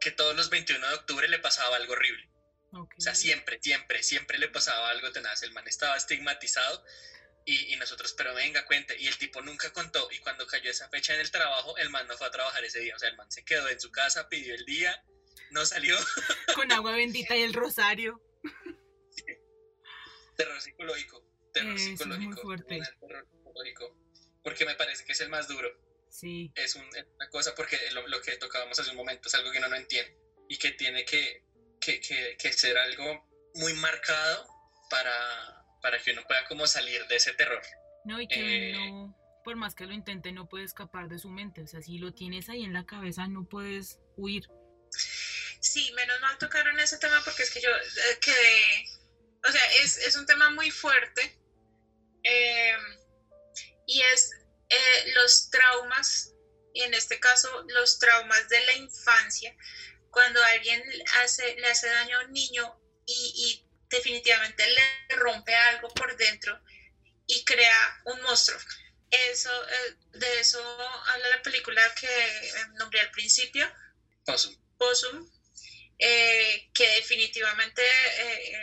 que 0.00 0.10
todos 0.10 0.36
los 0.36 0.50
21 0.50 0.86
de 0.88 0.94
octubre 0.94 1.28
le 1.28 1.38
pasaba 1.38 1.76
algo 1.76 1.92
horrible. 1.94 2.28
Ok. 2.72 2.94
O 2.98 3.00
sea, 3.00 3.14
siempre, 3.14 3.58
siempre, 3.62 4.02
siempre 4.02 4.38
le 4.38 4.48
pasaba 4.48 4.90
algo 4.90 5.10
tenaz. 5.12 5.42
El 5.42 5.52
man 5.52 5.66
estaba 5.66 5.96
estigmatizado 5.96 6.84
y, 7.44 7.72
y 7.72 7.76
nosotros, 7.76 8.14
pero 8.16 8.34
venga, 8.34 8.66
cuente. 8.66 8.96
Y 8.98 9.06
el 9.06 9.16
tipo 9.18 9.40
nunca 9.42 9.72
contó. 9.72 10.08
Y 10.10 10.18
cuando 10.18 10.46
cayó 10.46 10.70
esa 10.70 10.88
fecha 10.90 11.14
en 11.14 11.20
el 11.20 11.30
trabajo, 11.30 11.76
el 11.78 11.90
man 11.90 12.06
no 12.08 12.16
fue 12.16 12.26
a 12.26 12.30
trabajar 12.30 12.64
ese 12.64 12.80
día. 12.80 12.94
O 12.96 12.98
sea, 12.98 13.08
el 13.08 13.16
man 13.16 13.30
se 13.30 13.44
quedó 13.44 13.68
en 13.68 13.80
su 13.80 13.90
casa, 13.90 14.28
pidió 14.28 14.54
el 14.54 14.64
día, 14.64 15.04
no 15.50 15.64
salió. 15.64 15.96
Con 16.54 16.70
agua 16.72 16.92
bendita 16.92 17.36
y 17.36 17.42
el 17.42 17.54
rosario. 17.54 18.20
terror 20.36 20.60
psicológico. 20.60 21.24
Terror 21.52 21.74
Eso 21.74 21.84
es 21.84 21.98
psicológico. 21.98 22.30
muy 22.32 22.42
fuerte. 22.42 22.80
terror 23.00 23.26
psicológico. 23.30 23.96
Porque 24.42 24.64
me 24.66 24.74
parece 24.74 25.04
que 25.04 25.12
es 25.12 25.20
el 25.20 25.28
más 25.30 25.48
duro. 25.48 25.68
Sí. 26.18 26.50
Es, 26.54 26.74
un- 26.76 26.88
es 26.96 27.04
una 27.14 27.28
cosa, 27.28 27.54
porque 27.54 27.78
lo, 27.92 28.06
lo 28.08 28.22
que 28.22 28.36
tocábamos 28.38 28.78
hace 28.78 28.90
un 28.90 28.96
momento 28.96 29.28
es 29.28 29.34
algo 29.34 29.50
que 29.52 29.58
uno 29.58 29.68
no 29.68 29.76
entiende. 29.76 30.16
Y 30.48 30.56
que 30.56 30.70
tiene 30.72 31.04
que, 31.04 31.44
que, 31.80 32.00
que, 32.00 32.36
que 32.38 32.52
ser 32.54 32.78
algo 32.78 33.28
muy 33.56 33.74
marcado 33.74 34.46
para, 34.88 35.62
para 35.82 35.98
que 35.98 36.12
uno 36.12 36.22
pueda 36.26 36.46
como 36.46 36.66
salir 36.66 37.06
de 37.08 37.16
ese 37.16 37.32
terror. 37.34 37.60
No, 38.06 38.18
y 38.20 38.28
que 38.28 38.70
Eh. 38.70 38.72
no, 38.72 39.14
por 39.44 39.56
más 39.56 39.74
que 39.74 39.84
lo 39.84 39.92
intente, 39.92 40.32
no 40.32 40.48
puede 40.48 40.64
escapar 40.64 41.08
de 41.08 41.18
su 41.18 41.28
mente. 41.28 41.60
O 41.62 41.66
sea, 41.66 41.82
si 41.82 41.98
lo 41.98 42.14
tienes 42.14 42.48
ahí 42.48 42.64
en 42.64 42.72
la 42.72 42.86
cabeza, 42.86 43.26
no 43.28 43.44
puedes 43.44 43.98
huir. 44.16 44.48
Sí, 45.60 45.92
menos 45.94 46.18
mal 46.22 46.38
tocaron 46.38 46.78
ese 46.80 46.96
tema 46.98 47.20
porque 47.24 47.42
es 47.42 47.50
que 47.50 47.60
yo 47.60 47.68
eh, 47.70 48.18
quedé, 48.22 48.84
o 49.46 49.52
sea, 49.52 49.60
es, 49.82 49.98
es 49.98 50.16
un 50.16 50.24
tema 50.24 50.48
muy 50.50 50.70
fuerte 50.70 51.36
eh, 52.22 52.76
y 53.86 54.00
es 54.14 54.30
eh, 54.68 55.12
los 55.14 55.50
traumas, 55.50 56.32
y 56.72 56.82
en 56.82 56.94
este 56.94 57.18
caso 57.18 57.64
los 57.68 57.98
traumas 57.98 58.48
de 58.48 58.60
la 58.66 58.72
infancia, 58.74 59.54
cuando 60.10 60.42
alguien 60.42 60.82
hace, 61.14 61.54
le 61.56 61.66
hace 61.68 61.88
daño 61.88 62.18
a 62.18 62.24
un 62.24 62.32
niño 62.32 62.80
y, 63.06 63.32
y 63.36 63.66
definitivamente 63.88 64.66
le 64.66 65.16
rompe 65.16 65.54
algo 65.54 65.88
por 65.88 66.16
dentro 66.16 66.58
y 67.26 67.44
crea 67.44 68.00
un 68.06 68.20
monstruo. 68.22 68.58
Eso, 69.10 69.68
eh, 69.68 69.96
de 70.14 70.40
eso 70.40 70.60
habla 71.06 71.28
la 71.28 71.42
película 71.42 71.94
que 71.94 72.50
nombré 72.78 73.00
al 73.00 73.10
principio, 73.10 73.70
Possum. 74.24 74.56
Possum, 74.78 75.30
eh, 75.98 76.68
que 76.74 76.88
definitivamente, 76.96 77.82
eh, 77.82 78.58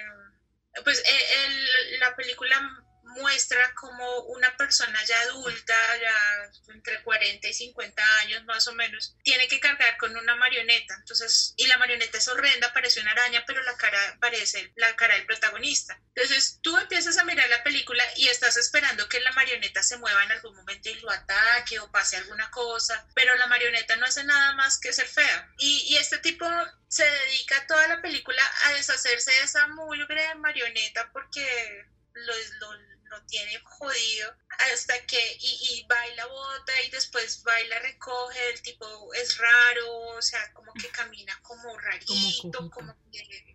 pues 0.84 1.02
el- 1.06 2.00
la 2.00 2.16
película 2.16 2.83
muestra 3.04 3.74
como 3.76 4.20
una 4.24 4.56
persona 4.58 5.04
ya 5.06 5.20
adulta, 5.22 5.76
ya 5.98 6.74
entre 6.74 7.02
40 7.04 7.48
y 7.48 7.54
50 7.54 8.20
años 8.20 8.44
más 8.46 8.68
o 8.68 8.74
menos, 8.74 9.16
tiene 9.24 9.48
que 9.48 9.60
cargar 9.60 9.98
con 9.98 10.16
una 10.16 10.36
marioneta. 10.36 10.96
Entonces, 10.96 11.54
y 11.58 11.68
la 11.68 11.78
marioneta 11.78 12.18
es 12.18 12.28
horrenda, 12.28 12.74
parece 12.74 13.02
una 13.02 13.12
araña, 13.12 13.44
pero 13.46 13.62
la 13.64 13.76
cara 13.78 14.18
parece 14.20 14.72
la 14.76 14.96
cara 14.96 15.16
del 15.16 15.26
protagonista. 15.26 16.00
Entonces, 16.16 16.60
tú 16.62 16.78
empiezas 16.78 17.18
a 17.18 17.24
mirar 17.26 17.50
la 17.50 17.64
película 17.64 18.04
y 18.16 18.28
estás 18.30 18.58
esperando 18.58 19.08
que 19.10 19.20
la 19.20 19.32
marioneta 19.34 19.84
se 19.84 19.98
mueva 19.98 20.24
en 20.24 20.32
algún 20.32 20.56
momento 20.56 20.90
y 20.90 20.96
lo 21.02 21.12
ataque 21.12 21.80
o 21.80 21.92
pase 21.92 22.18
alguna 22.18 22.50
cosa, 22.52 23.06
pero 23.16 23.36
la 23.36 23.48
marioneta 23.48 23.96
no 23.98 24.06
hace 24.06 24.24
nada 24.24 24.54
más 24.54 24.80
que 24.80 24.94
ser 24.94 25.08
fea. 25.08 25.50
Y, 25.58 25.80
y 25.94 25.98
este 25.98 26.18
tipo 26.20 26.46
se 26.88 27.04
dedica 27.04 27.66
toda 27.68 27.88
la 27.88 28.02
película 28.02 28.42
a 28.66 28.74
deshacerse 28.74 29.32
de 29.32 29.44
esa 29.44 29.68
mugre 29.68 30.36
marioneta 30.36 31.10
porque 31.12 31.86
lo, 32.14 32.34
lo- 32.60 32.93
lo 33.14 33.26
tiene 33.26 33.60
jodido 33.64 34.36
hasta 34.72 35.06
que 35.06 35.38
y, 35.40 35.58
y 35.70 35.88
va 35.90 36.08
y 36.08 36.16
la 36.16 36.26
bota 36.26 36.82
y 36.82 36.90
después 36.90 37.44
va 37.48 37.62
y 37.62 37.68
la 37.68 37.80
recoge, 37.80 38.50
el 38.50 38.62
tipo 38.62 39.14
es 39.14 39.38
raro, 39.38 39.98
o 40.18 40.22
sea, 40.22 40.52
como 40.54 40.74
que 40.74 40.90
camina 40.90 41.38
como 41.44 41.78
rarito, 41.78 42.14
cojito. 42.14 42.70
como 42.72 42.96
que 43.12 43.54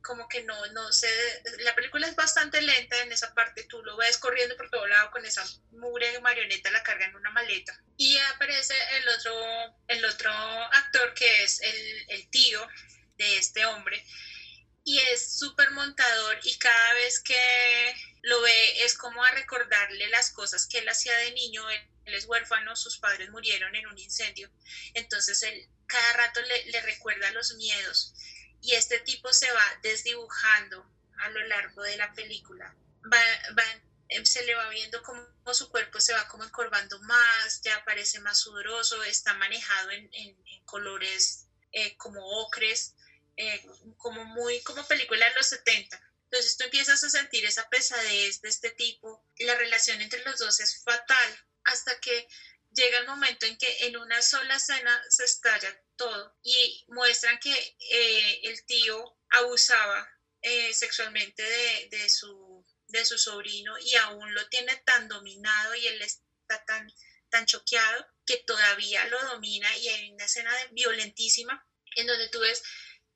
como 0.00 0.26
que 0.26 0.42
no, 0.44 0.54
no 0.72 0.90
sé, 0.90 1.10
la 1.58 1.74
película 1.74 2.06
es 2.06 2.16
bastante 2.16 2.62
lenta 2.62 3.02
en 3.02 3.12
esa 3.12 3.34
parte, 3.34 3.64
tú 3.64 3.82
lo 3.82 3.96
ves 3.98 4.16
corriendo 4.16 4.56
por 4.56 4.70
todo 4.70 4.86
lado 4.86 5.10
con 5.10 5.26
esa 5.26 5.44
mugre 5.72 6.18
marioneta, 6.20 6.70
la 6.70 6.82
carga 6.82 7.04
en 7.04 7.16
una 7.16 7.30
maleta. 7.30 7.78
Y 7.98 8.16
aparece 8.16 8.74
el 8.96 9.08
otro, 9.08 9.34
el 9.88 10.04
otro 10.06 10.30
actor 10.32 11.12
que 11.12 11.42
es 11.42 11.60
el, 11.60 12.06
el 12.08 12.30
tío 12.30 12.66
de 13.18 13.36
este 13.36 13.66
hombre 13.66 14.02
y 14.88 14.98
es 14.98 15.36
súper 15.38 15.70
montador 15.72 16.38
y 16.42 16.56
cada 16.56 16.94
vez 16.94 17.20
que 17.20 17.94
lo 18.22 18.40
ve 18.40 18.84
es 18.84 18.94
como 18.94 19.22
a 19.22 19.30
recordarle 19.30 20.08
las 20.08 20.30
cosas 20.30 20.66
que 20.66 20.78
él 20.78 20.88
hacía 20.88 21.14
de 21.18 21.32
niño, 21.32 21.68
él, 21.70 21.80
es 22.06 22.24
huérfano, 22.24 22.74
sus 22.74 22.96
padres 22.98 23.28
murieron 23.28 23.74
en 23.74 23.86
un 23.86 23.98
incendio, 23.98 24.50
entonces 24.94 25.42
él 25.42 25.68
cada 25.86 26.12
rato 26.14 26.40
le, 26.40 26.80
recuerda 26.80 27.30
los 27.32 27.52
miedos 27.54 28.14
y 28.62 28.74
este 28.74 28.98
tipo 28.98 29.32
se 29.32 29.50
va 29.52 29.78
desdibujando 29.82 30.90
a 31.18 31.28
lo 31.28 31.42
largo 31.46 31.82
de 31.82 31.96
la 31.96 32.12
película. 32.14 32.74
Va, 33.12 33.20
va- 33.58 33.82
em, 34.08 34.24
se 34.24 34.42
le 34.42 34.54
va 34.54 34.68
viendo 34.70 35.02
como 35.02 35.26
su 35.52 35.68
cuerpo 35.68 36.00
se 36.00 36.12
va 36.14 36.26
como 36.28 36.44
encorvando 36.44 36.98
más, 37.02 37.60
ya 37.62 37.82
parece 37.84 38.20
más 38.20 38.38
sudoroso, 38.40 39.02
está 39.02 39.34
manejado 39.34 39.90
en 39.90 40.08
colores 40.64 41.46
eh, 41.72 41.96
como 41.96 42.20
ocres, 42.42 42.94
eh, 43.38 43.62
como 43.96 44.24
muy 44.24 44.60
como 44.62 44.86
película 44.86 45.26
de 45.28 45.34
los 45.36 45.46
70. 45.46 45.98
Entonces 46.24 46.56
tú 46.58 46.64
empiezas 46.64 47.02
a 47.04 47.08
sentir 47.10 47.46
esa 47.46 47.68
pesadez 47.70 48.42
de 48.42 48.48
este 48.50 48.70
tipo, 48.70 49.24
la 49.38 49.54
relación 49.54 50.02
entre 50.02 50.22
los 50.24 50.38
dos 50.38 50.60
es 50.60 50.82
fatal, 50.84 51.38
hasta 51.64 51.98
que 52.00 52.26
llega 52.70 52.98
el 52.98 53.06
momento 53.06 53.46
en 53.46 53.56
que 53.56 53.86
en 53.86 53.96
una 53.96 54.20
sola 54.20 54.56
escena 54.56 55.02
se 55.08 55.24
estalla 55.24 55.74
todo 55.96 56.36
y 56.42 56.84
muestran 56.88 57.38
que 57.38 57.76
eh, 57.90 58.40
el 58.42 58.62
tío 58.66 59.16
abusaba 59.30 60.06
eh, 60.42 60.74
sexualmente 60.74 61.42
de, 61.42 61.88
de 61.90 62.08
su, 62.10 62.64
de 62.88 63.04
su 63.06 63.16
sobrino 63.18 63.78
y 63.78 63.94
aún 63.96 64.34
lo 64.34 64.46
tiene 64.48 64.76
tan 64.84 65.08
dominado 65.08 65.74
y 65.74 65.86
él 65.86 66.02
está 66.02 66.62
tan, 66.66 66.92
tan 67.30 67.46
choqueado 67.46 68.06
que 68.26 68.36
todavía 68.36 69.04
lo 69.06 69.22
domina 69.24 69.74
y 69.78 69.88
hay 69.88 70.10
una 70.12 70.26
escena 70.26 70.54
de- 70.56 70.68
violentísima 70.72 71.66
en 71.96 72.06
donde 72.06 72.28
tú 72.28 72.40
ves 72.40 72.62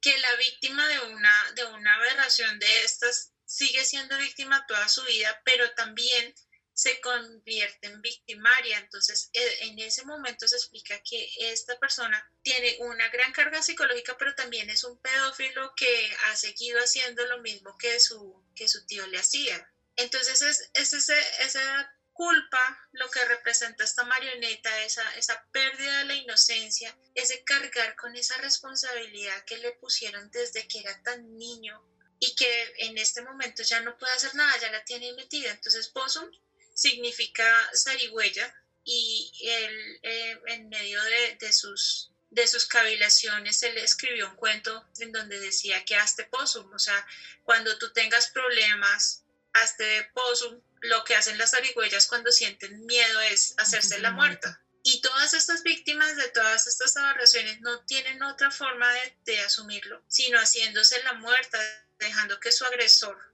que 0.03 0.18
la 0.18 0.34
víctima 0.34 0.86
de 0.88 1.00
una, 1.00 1.53
de 1.55 1.64
una 1.64 1.94
aberración 1.94 2.59
de 2.59 2.84
estas 2.84 3.32
sigue 3.46 3.84
siendo 3.84 4.18
víctima 4.18 4.66
toda 4.66 4.88
su 4.88 5.03
vida, 5.05 5.40
pero 5.44 5.72
también 5.74 6.34
se 6.74 7.00
convierte 7.00 7.86
en 7.86 8.03
victimaria. 8.03 8.78
Entonces, 8.78 9.30
e, 9.32 9.66
en 9.66 9.78
ese 9.78 10.05
momento 10.05 10.48
se 10.48 10.57
explica 10.57 11.00
que 11.03 11.28
esta 11.38 11.78
persona 11.78 12.28
tiene 12.42 12.76
una 12.80 13.09
gran 13.11 13.32
carga 13.32 13.62
psicológica, 13.62 14.16
pero 14.18 14.34
también 14.34 14.68
es 14.70 14.84
un 14.84 14.98
pedófilo 14.98 15.72
que 15.76 16.16
ha 16.26 16.36
seguido 16.36 16.80
haciendo 16.80 17.24
lo 17.26 17.40
mismo 17.40 17.76
que 17.78 18.00
su, 18.00 18.42
que 18.57 18.68
su 18.68 18.84
tío 18.86 19.07
le 19.07 19.18
hacía. 19.18 19.70
Entonces, 19.96 20.42
es, 20.42 20.70
es 20.74 20.92
ese, 20.94 21.20
esa 21.40 21.94
culpa 22.22 22.88
lo 22.92 23.10
que 23.10 23.24
representa 23.24 23.82
esta 23.82 24.04
marioneta, 24.04 24.84
esa, 24.84 25.02
esa 25.16 25.44
pérdida 25.50 25.98
de 25.98 26.04
la 26.04 26.14
inocencia, 26.14 26.96
ese 27.16 27.42
cargar 27.42 27.96
con 27.96 28.14
esa 28.14 28.36
responsabilidad 28.38 29.44
que 29.44 29.58
le 29.58 29.72
pusieron 29.72 30.30
desde 30.30 30.68
que 30.68 30.78
era 30.78 31.02
tan 31.02 31.36
niño 31.36 31.82
y 32.20 32.36
que 32.36 32.74
en 32.78 32.96
este 32.96 33.22
momento 33.22 33.64
ya 33.64 33.80
no 33.80 33.98
puede 33.98 34.12
hacer 34.12 34.36
nada, 34.36 34.56
ya 34.60 34.70
la 34.70 34.84
tiene 34.84 35.12
metida. 35.14 35.50
Entonces, 35.50 35.88
Possum 35.88 36.30
significa 36.74 37.44
zarigüeya 37.74 38.54
y 38.84 39.32
él 39.42 39.98
eh, 40.04 40.40
en 40.46 40.68
medio 40.68 41.02
de, 41.02 41.36
de, 41.40 41.52
sus 41.52 42.12
de 42.30 42.46
sus 42.46 42.66
cavilaciones 42.66 43.62
él 43.64 43.78
escribió 43.78 44.28
un 44.30 44.36
cuento 44.36 44.86
en 45.00 45.10
donde 45.10 45.40
decía 45.40 45.84
que 45.84 45.96
hazte 45.96 46.24
possum, 46.24 46.72
o 46.72 46.78
sea, 46.78 47.04
cuando 47.42 47.76
tú 47.78 47.92
tengas 47.92 48.30
problemas, 48.30 49.24
hazte 49.52 50.08
possum, 50.14 50.62
lo 50.82 51.04
que 51.04 51.14
hacen 51.14 51.38
las 51.38 51.52
zarigüeyas 51.52 52.06
cuando 52.06 52.30
sienten 52.30 52.84
miedo 52.86 53.20
es 53.22 53.54
hacerse 53.58 53.98
la 53.98 54.10
muerta. 54.10 54.60
Y 54.84 55.00
todas 55.00 55.32
estas 55.34 55.62
víctimas 55.62 56.16
de 56.16 56.28
todas 56.30 56.66
estas 56.66 56.96
aberraciones 56.96 57.60
no 57.60 57.84
tienen 57.84 58.22
otra 58.22 58.50
forma 58.50 58.92
de, 58.92 59.16
de 59.24 59.40
asumirlo, 59.40 60.02
sino 60.08 60.38
haciéndose 60.38 61.02
la 61.04 61.12
muerta, 61.14 61.58
dejando 61.98 62.40
que 62.40 62.50
su 62.50 62.64
agresor 62.64 63.32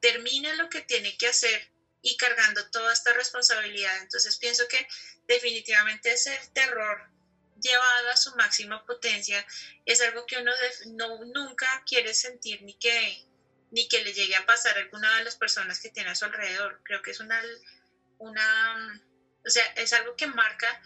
termine 0.00 0.54
lo 0.54 0.68
que 0.68 0.82
tiene 0.82 1.16
que 1.16 1.28
hacer 1.28 1.68
y 2.02 2.16
cargando 2.16 2.68
toda 2.70 2.92
esta 2.92 3.12
responsabilidad. 3.14 3.96
Entonces 4.02 4.36
pienso 4.36 4.68
que 4.68 4.86
definitivamente 5.26 6.12
ese 6.12 6.38
terror 6.52 7.10
llevado 7.60 8.10
a 8.10 8.16
su 8.16 8.34
máxima 8.36 8.84
potencia 8.84 9.44
es 9.86 10.00
algo 10.02 10.26
que 10.26 10.36
uno 10.36 10.52
no, 10.88 11.24
nunca 11.24 11.82
quiere 11.86 12.12
sentir 12.14 12.62
ni 12.62 12.74
que, 12.74 13.24
ni 13.74 13.88
que 13.88 14.04
le 14.04 14.12
llegue 14.12 14.36
a 14.36 14.46
pasar 14.46 14.78
a 14.78 14.82
alguna 14.82 15.18
de 15.18 15.24
las 15.24 15.34
personas 15.34 15.80
que 15.80 15.90
tiene 15.90 16.10
a 16.10 16.14
su 16.14 16.24
alrededor. 16.24 16.80
Creo 16.84 17.02
que 17.02 17.10
es 17.10 17.18
una, 17.18 17.42
una, 18.18 19.02
o 19.44 19.50
sea, 19.50 19.64
es 19.74 19.92
algo 19.92 20.14
que 20.14 20.28
marca 20.28 20.80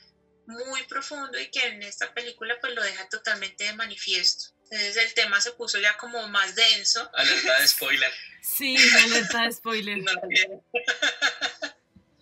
muy 0.47 0.83
profundo 0.85 1.39
y 1.39 1.51
que 1.51 1.67
en 1.67 1.83
esta 1.83 2.15
película 2.15 2.57
pues 2.63 2.75
lo 2.75 2.83
deja 2.83 3.07
totalmente 3.11 3.65
de 3.65 3.75
manifiesto. 3.75 4.55
Entonces 4.71 4.97
el 4.97 5.13
tema 5.13 5.39
se 5.43 5.53
puso 5.53 5.79
ya 5.79 5.99
como 5.99 6.27
más 6.29 6.55
denso. 6.55 7.11
Alerta 7.13 7.61
de 7.61 7.69
spoiler. 7.69 8.13
Sí, 8.41 8.75
alerta 9.05 9.45
de 9.45 9.53
spoiler. 9.53 9.99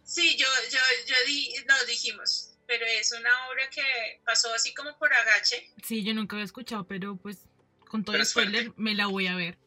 sí, 0.05 0.37
yo, 0.37 0.49
yo, 0.73 0.81
yo 1.07 1.14
di, 1.27 1.55
nos 1.69 1.87
dijimos, 1.87 2.55
pero 2.67 2.85
es 2.87 3.12
una 3.12 3.49
obra 3.49 3.71
que 3.71 4.21
pasó 4.25 4.53
así 4.53 4.75
como 4.75 4.99
por 4.99 5.14
agache. 5.14 5.73
Sí, 5.85 6.03
yo 6.03 6.12
nunca 6.12 6.35
había 6.35 6.45
escuchado, 6.45 6.89
pero 6.89 7.17
pues 7.17 7.39
con 7.89 8.05
todo 8.05 8.17
el 8.17 8.27
spoiler 8.27 8.73
me 8.77 8.97
la 8.97 9.07
voy 9.07 9.29
a 9.29 9.37
ver. 9.37 9.59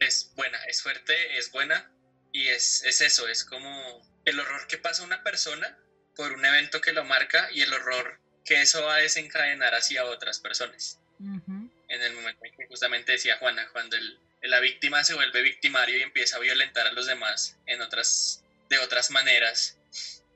Es 0.00 0.32
buena, 0.34 0.58
es 0.64 0.82
fuerte, 0.82 1.38
es 1.38 1.50
buena 1.50 1.90
y 2.32 2.48
es, 2.48 2.82
es 2.84 3.00
eso, 3.00 3.28
es 3.28 3.44
como 3.44 4.02
el 4.24 4.40
horror 4.40 4.66
que 4.66 4.78
pasa 4.78 5.02
una 5.02 5.22
persona 5.22 5.78
por 6.16 6.32
un 6.32 6.44
evento 6.44 6.80
que 6.80 6.92
lo 6.92 7.04
marca 7.04 7.48
y 7.52 7.62
el 7.62 7.72
horror 7.72 8.20
que 8.44 8.60
eso 8.60 8.82
va 8.84 8.96
a 8.96 8.98
desencadenar 8.98 9.74
hacia 9.74 10.04
otras 10.04 10.40
personas. 10.40 10.98
En 11.18 12.02
el 12.02 12.14
momento 12.14 12.44
en 12.44 12.56
que 12.56 12.66
justamente 12.66 13.12
decía 13.12 13.36
Juana, 13.36 13.68
cuando 13.72 13.96
el, 13.96 14.18
la 14.42 14.60
víctima 14.60 15.04
se 15.04 15.14
vuelve 15.14 15.42
victimario 15.42 15.98
y 15.98 16.02
empieza 16.02 16.36
a 16.36 16.40
violentar 16.40 16.86
a 16.86 16.92
los 16.92 17.06
demás 17.06 17.58
en 17.66 17.80
otras, 17.82 18.42
de 18.70 18.78
otras 18.78 19.10
maneras, 19.10 19.76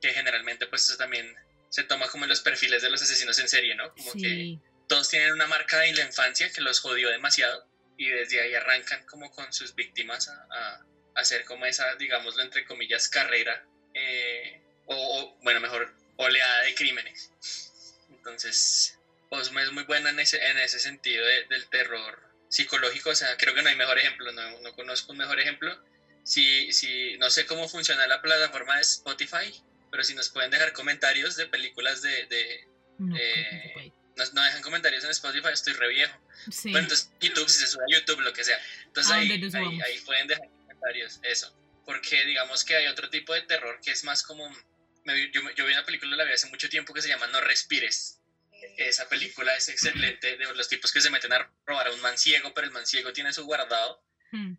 que 0.01 0.13
generalmente 0.13 0.67
pues 0.67 0.83
eso 0.83 0.97
también 0.97 1.35
se 1.69 1.83
toma 1.83 2.07
como 2.07 2.25
en 2.25 2.29
los 2.29 2.41
perfiles 2.41 2.81
de 2.81 2.89
los 2.89 3.01
asesinos 3.01 3.39
en 3.39 3.49
serie, 3.49 3.75
¿no? 3.75 3.93
Como 3.95 4.13
que 4.13 4.59
todos 4.87 5.09
tienen 5.09 5.33
una 5.33 5.47
marca 5.47 5.79
de 5.79 5.93
la 5.93 6.05
infancia 6.05 6.51
que 6.51 6.61
los 6.61 6.79
jodió 6.79 7.09
demasiado 7.09 7.67
y 7.97 8.09
desde 8.09 8.41
ahí 8.41 8.53
arrancan 8.53 9.05
como 9.05 9.31
con 9.31 9.51
sus 9.53 9.75
víctimas 9.75 10.29
a, 10.29 10.85
hacer 11.15 11.45
como 11.45 11.65
esa, 11.65 11.95
digámoslo 11.95 12.43
entre 12.43 12.65
comillas, 12.65 13.07
carrera 13.07 13.65
eh, 13.93 14.61
o, 14.85 15.37
bueno, 15.43 15.61
mejor, 15.61 15.93
oleada 16.17 16.63
de 16.63 16.75
crímenes. 16.75 17.31
Entonces, 18.09 18.99
Osmo 19.29 19.61
es 19.61 19.71
muy 19.71 19.83
buena 19.83 20.09
en 20.09 20.19
ese, 20.19 20.45
en 20.45 20.57
ese 20.57 20.79
sentido 20.79 21.25
del 21.25 21.69
terror 21.69 22.21
psicológico, 22.49 23.09
o 23.11 23.15
sea, 23.15 23.37
creo 23.37 23.53
que 23.53 23.61
no 23.61 23.69
hay 23.69 23.75
mejor 23.75 23.97
ejemplo, 23.97 24.31
no, 24.31 24.59
no 24.59 24.73
conozco 24.73 25.11
un 25.11 25.19
mejor 25.19 25.39
ejemplo. 25.39 25.77
Si, 26.23 26.71
si, 26.73 27.17
no 27.17 27.29
sé 27.29 27.45
cómo 27.45 27.67
funciona 27.67 28.07
la 28.07 28.21
plataforma 28.21 28.75
de 28.75 28.81
Spotify, 28.81 29.63
pero 29.91 30.03
si 30.03 30.15
nos 30.15 30.29
pueden 30.29 30.51
dejar 30.51 30.73
comentarios 30.73 31.35
de 31.35 31.47
películas 31.47 32.01
de... 32.01 32.25
de 32.25 32.67
no, 32.97 33.15
eh, 33.17 33.91
no, 34.33 34.43
dejan 34.43 34.61
comentarios 34.61 35.03
en 35.03 35.11
Spotify, 35.11 35.49
estoy 35.51 35.73
re 35.73 35.89
viejo. 35.89 36.17
Sí. 36.51 36.71
Bueno, 36.71 36.85
entonces 36.85 37.11
YouTube, 37.19 37.49
si 37.49 37.59
se 37.59 37.67
sube 37.67 37.83
a 37.83 37.99
YouTube, 37.99 38.21
lo 38.21 38.33
que 38.33 38.43
sea. 38.43 38.59
Entonces 38.85 39.11
ahí, 39.11 39.31
ahí, 39.31 39.81
ahí, 39.81 39.99
pueden 40.05 40.27
dejar 40.27 40.47
comentarios, 40.49 41.19
eso. 41.23 41.55
Porque 41.85 42.25
digamos 42.25 42.63
que 42.63 42.75
hay 42.75 42.87
otro 42.87 43.09
tipo 43.09 43.33
de 43.33 43.41
terror 43.41 43.79
que 43.83 43.91
es 43.91 44.03
más 44.03 44.23
como... 44.23 44.49
yo, 45.33 45.41
yo 45.55 45.65
vi 45.65 45.73
una 45.73 45.85
película, 45.85 46.15
la 46.15 46.23
vi 46.23 46.33
hace 46.33 46.47
mucho 46.47 46.69
tiempo, 46.69 46.93
que 46.93 47.01
se 47.01 47.09
llama 47.09 47.27
No 47.27 47.41
Respires 47.41 48.19
esa 48.77 49.07
película 49.07 49.55
es 49.55 49.69
excelente, 49.69 50.37
de 50.37 50.53
los 50.53 50.67
tipos 50.67 50.91
que 50.91 51.01
se 51.01 51.09
meten 51.09 51.33
a 51.33 51.49
robar 51.65 51.87
a 51.87 51.91
un 51.91 52.01
man 52.01 52.17
ciego, 52.17 52.53
pero 52.53 52.67
el 52.67 52.73
man 52.73 52.85
ciego 52.85 53.13
tiene 53.13 53.33
su 53.33 53.45
guardado. 53.45 54.03
Hmm. 54.31 54.55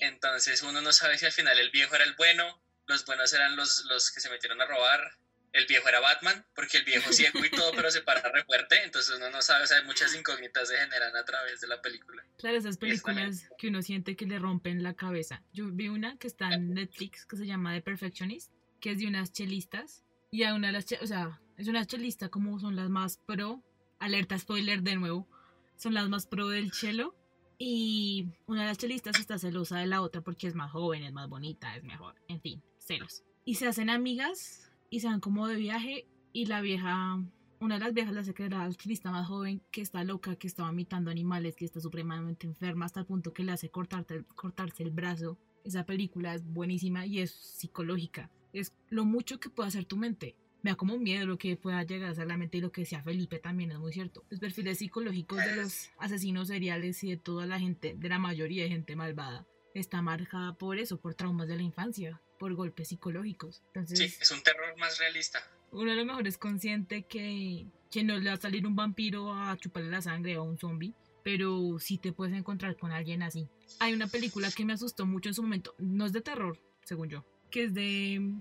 Entonces 0.00 0.62
uno 0.62 0.80
no 0.80 0.92
sabe 0.92 1.18
si 1.18 1.26
al 1.26 1.32
final 1.32 1.58
el 1.58 1.70
viejo 1.70 1.94
era 1.94 2.04
el 2.04 2.14
bueno, 2.14 2.62
los 2.86 3.04
buenos 3.04 3.32
eran 3.32 3.56
los, 3.56 3.84
los 3.86 4.10
que 4.10 4.20
se 4.20 4.30
metieron 4.30 4.60
a 4.60 4.66
robar, 4.66 5.16
el 5.52 5.66
viejo 5.66 5.88
era 5.88 6.00
Batman, 6.00 6.44
porque 6.54 6.78
el 6.78 6.84
viejo 6.84 7.12
ciego 7.12 7.44
y 7.44 7.50
todo, 7.50 7.72
pero 7.74 7.90
se 7.90 8.00
para 8.02 8.22
re 8.30 8.44
fuerte, 8.44 8.82
entonces 8.84 9.16
uno 9.16 9.30
no 9.30 9.42
sabe, 9.42 9.64
o 9.64 9.66
sea, 9.66 9.82
muchas 9.84 10.14
incógnitas 10.14 10.68
se 10.68 10.76
generan 10.76 11.14
a 11.16 11.24
través 11.24 11.60
de 11.60 11.68
la 11.68 11.80
película. 11.82 12.24
Claro, 12.38 12.56
esas 12.56 12.78
películas 12.78 13.48
que 13.58 13.68
uno 13.68 13.82
siente 13.82 14.16
que 14.16 14.26
le 14.26 14.38
rompen 14.38 14.82
la 14.82 14.94
cabeza. 14.94 15.42
Yo 15.52 15.66
vi 15.70 15.88
una 15.88 16.16
que 16.18 16.26
está 16.26 16.52
en 16.52 16.74
Netflix 16.74 17.26
que 17.26 17.36
se 17.36 17.46
llama 17.46 17.74
The 17.74 17.82
Perfectionist, 17.82 18.52
que 18.80 18.92
es 18.92 18.98
de 18.98 19.06
unas 19.06 19.32
chelistas, 19.32 20.04
y 20.30 20.44
a 20.44 20.54
una 20.54 20.68
de 20.68 20.72
las, 20.72 20.86
o 21.00 21.06
sea, 21.06 21.40
es 21.58 21.68
una 21.68 21.86
chelista 21.86 22.28
como 22.28 22.58
son 22.58 22.74
las 22.74 22.88
más 22.88 23.18
pro, 23.18 23.62
alerta 23.98 24.38
spoiler 24.38 24.82
de 24.82 24.96
nuevo, 24.96 25.28
son 25.76 25.94
las 25.94 26.08
más 26.08 26.26
pro 26.26 26.48
del 26.48 26.72
chelo. 26.72 27.14
Y 27.58 28.26
una 28.46 28.62
de 28.62 28.68
las 28.68 28.78
chelistas 28.78 29.20
está 29.20 29.38
celosa 29.38 29.78
de 29.78 29.86
la 29.86 30.00
otra 30.00 30.20
porque 30.20 30.48
es 30.48 30.54
más 30.54 30.72
joven, 30.72 31.04
es 31.04 31.12
más 31.12 31.28
bonita, 31.28 31.76
es 31.76 31.84
mejor, 31.84 32.16
en 32.26 32.40
fin, 32.40 32.60
celos. 32.78 33.22
Y 33.44 33.54
se 33.54 33.68
hacen 33.68 33.88
amigas 33.88 34.61
y 34.92 35.00
se 35.00 35.06
van 35.06 35.20
como 35.20 35.48
de 35.48 35.56
viaje 35.56 36.06
y 36.34 36.44
la 36.44 36.60
vieja, 36.60 37.18
una 37.60 37.76
de 37.76 37.80
las 37.80 37.94
viejas, 37.94 38.14
la 38.14 38.34
que 38.34 38.44
era 38.44 38.68
la 38.68 38.74
chelista 38.74 39.10
más 39.10 39.26
joven, 39.26 39.62
que 39.70 39.80
está 39.80 40.04
loca, 40.04 40.36
que 40.36 40.46
está 40.46 40.64
vomitando 40.64 41.10
animales, 41.10 41.56
que 41.56 41.64
está 41.64 41.80
supremamente 41.80 42.46
enferma 42.46 42.84
hasta 42.84 43.00
el 43.00 43.06
punto 43.06 43.32
que 43.32 43.42
le 43.42 43.52
hace 43.52 43.70
cortarte, 43.70 44.22
cortarse 44.34 44.82
el 44.82 44.90
brazo. 44.90 45.38
Esa 45.64 45.86
película 45.86 46.34
es 46.34 46.44
buenísima 46.44 47.06
y 47.06 47.20
es 47.20 47.30
psicológica. 47.30 48.30
Es 48.52 48.74
lo 48.90 49.06
mucho 49.06 49.40
que 49.40 49.48
puede 49.48 49.68
hacer 49.68 49.86
tu 49.86 49.96
mente 49.96 50.36
me 50.62 50.70
da 50.70 50.76
como 50.76 50.96
miedo 50.96 51.26
lo 51.26 51.38
que 51.38 51.56
pueda 51.56 51.82
llegar 51.82 52.10
a 52.10 52.14
ser 52.14 52.28
la 52.28 52.36
mente 52.36 52.58
y 52.58 52.60
lo 52.60 52.70
que 52.70 52.86
sea 52.86 53.02
Felipe 53.02 53.38
también 53.40 53.72
es 53.72 53.78
muy 53.78 53.92
cierto. 53.92 54.24
Los 54.30 54.38
perfiles 54.38 54.78
psicológicos 54.78 55.38
de 55.44 55.56
los 55.56 55.90
asesinos 55.98 56.48
seriales 56.48 57.02
y 57.02 57.10
de 57.10 57.16
toda 57.16 57.46
la 57.46 57.58
gente, 57.58 57.94
de 57.98 58.08
la 58.08 58.20
mayoría 58.20 58.62
de 58.62 58.68
gente 58.68 58.94
malvada, 58.94 59.44
está 59.74 60.02
marcada 60.02 60.54
por 60.54 60.78
eso, 60.78 60.98
por 60.98 61.14
traumas 61.14 61.48
de 61.48 61.56
la 61.56 61.62
infancia, 61.62 62.20
por 62.38 62.54
golpes 62.54 62.88
psicológicos. 62.88 63.62
Entonces, 63.68 63.98
sí, 63.98 64.16
es 64.20 64.30
un 64.30 64.42
terror 64.42 64.76
más 64.78 64.98
realista. 64.98 65.40
Uno 65.70 65.92
a 65.92 65.94
lo 65.94 66.04
mejor 66.04 66.26
es 66.26 66.38
consciente 66.38 67.04
que, 67.04 67.66
que 67.90 68.04
no 68.04 68.18
le 68.18 68.30
va 68.30 68.36
a 68.36 68.40
salir 68.40 68.66
un 68.66 68.76
vampiro 68.76 69.32
a 69.32 69.56
chuparle 69.56 69.90
la 69.90 70.02
sangre 70.02 70.34
a 70.34 70.42
un 70.42 70.58
zombie, 70.58 70.94
pero 71.22 71.78
sí 71.78 71.98
te 71.98 72.12
puedes 72.12 72.34
encontrar 72.34 72.76
con 72.76 72.92
alguien 72.92 73.22
así. 73.22 73.48
Hay 73.80 73.94
una 73.94 74.06
película 74.06 74.50
que 74.50 74.64
me 74.64 74.74
asustó 74.74 75.06
mucho 75.06 75.30
en 75.30 75.34
su 75.34 75.42
momento, 75.42 75.74
no 75.78 76.04
es 76.04 76.12
de 76.12 76.20
terror, 76.20 76.58
según 76.84 77.08
yo, 77.08 77.24
que 77.50 77.64
es 77.64 77.74
de, 77.74 78.34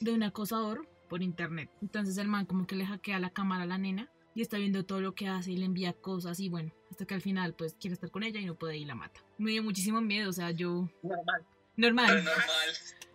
de 0.00 0.12
un 0.12 0.22
acosador 0.22 0.88
por 1.08 1.22
internet. 1.22 1.70
Entonces 1.80 2.18
el 2.18 2.28
man 2.28 2.44
como 2.44 2.66
que 2.66 2.76
le 2.76 2.86
hackea 2.86 3.18
la 3.18 3.30
cámara 3.30 3.62
a 3.62 3.66
la 3.66 3.78
nena 3.78 4.10
y 4.38 4.42
está 4.42 4.56
viendo 4.56 4.84
todo 4.84 5.00
lo 5.00 5.16
que 5.16 5.26
hace 5.26 5.50
y 5.50 5.56
le 5.56 5.64
envía 5.64 5.92
cosas 5.92 6.38
y 6.38 6.48
bueno, 6.48 6.72
hasta 6.92 7.04
que 7.04 7.14
al 7.14 7.20
final 7.20 7.54
pues 7.54 7.74
quiere 7.74 7.94
estar 7.94 8.08
con 8.08 8.22
ella 8.22 8.38
y 8.38 8.46
no 8.46 8.54
puede 8.54 8.76
y 8.76 8.84
la 8.84 8.94
mata. 8.94 9.20
Me 9.36 9.50
dio 9.50 9.64
muchísimo 9.64 10.00
miedo, 10.00 10.30
o 10.30 10.32
sea, 10.32 10.52
yo... 10.52 10.88
Normal. 11.02 11.44
Normal. 11.74 12.24
normal. 12.24 12.68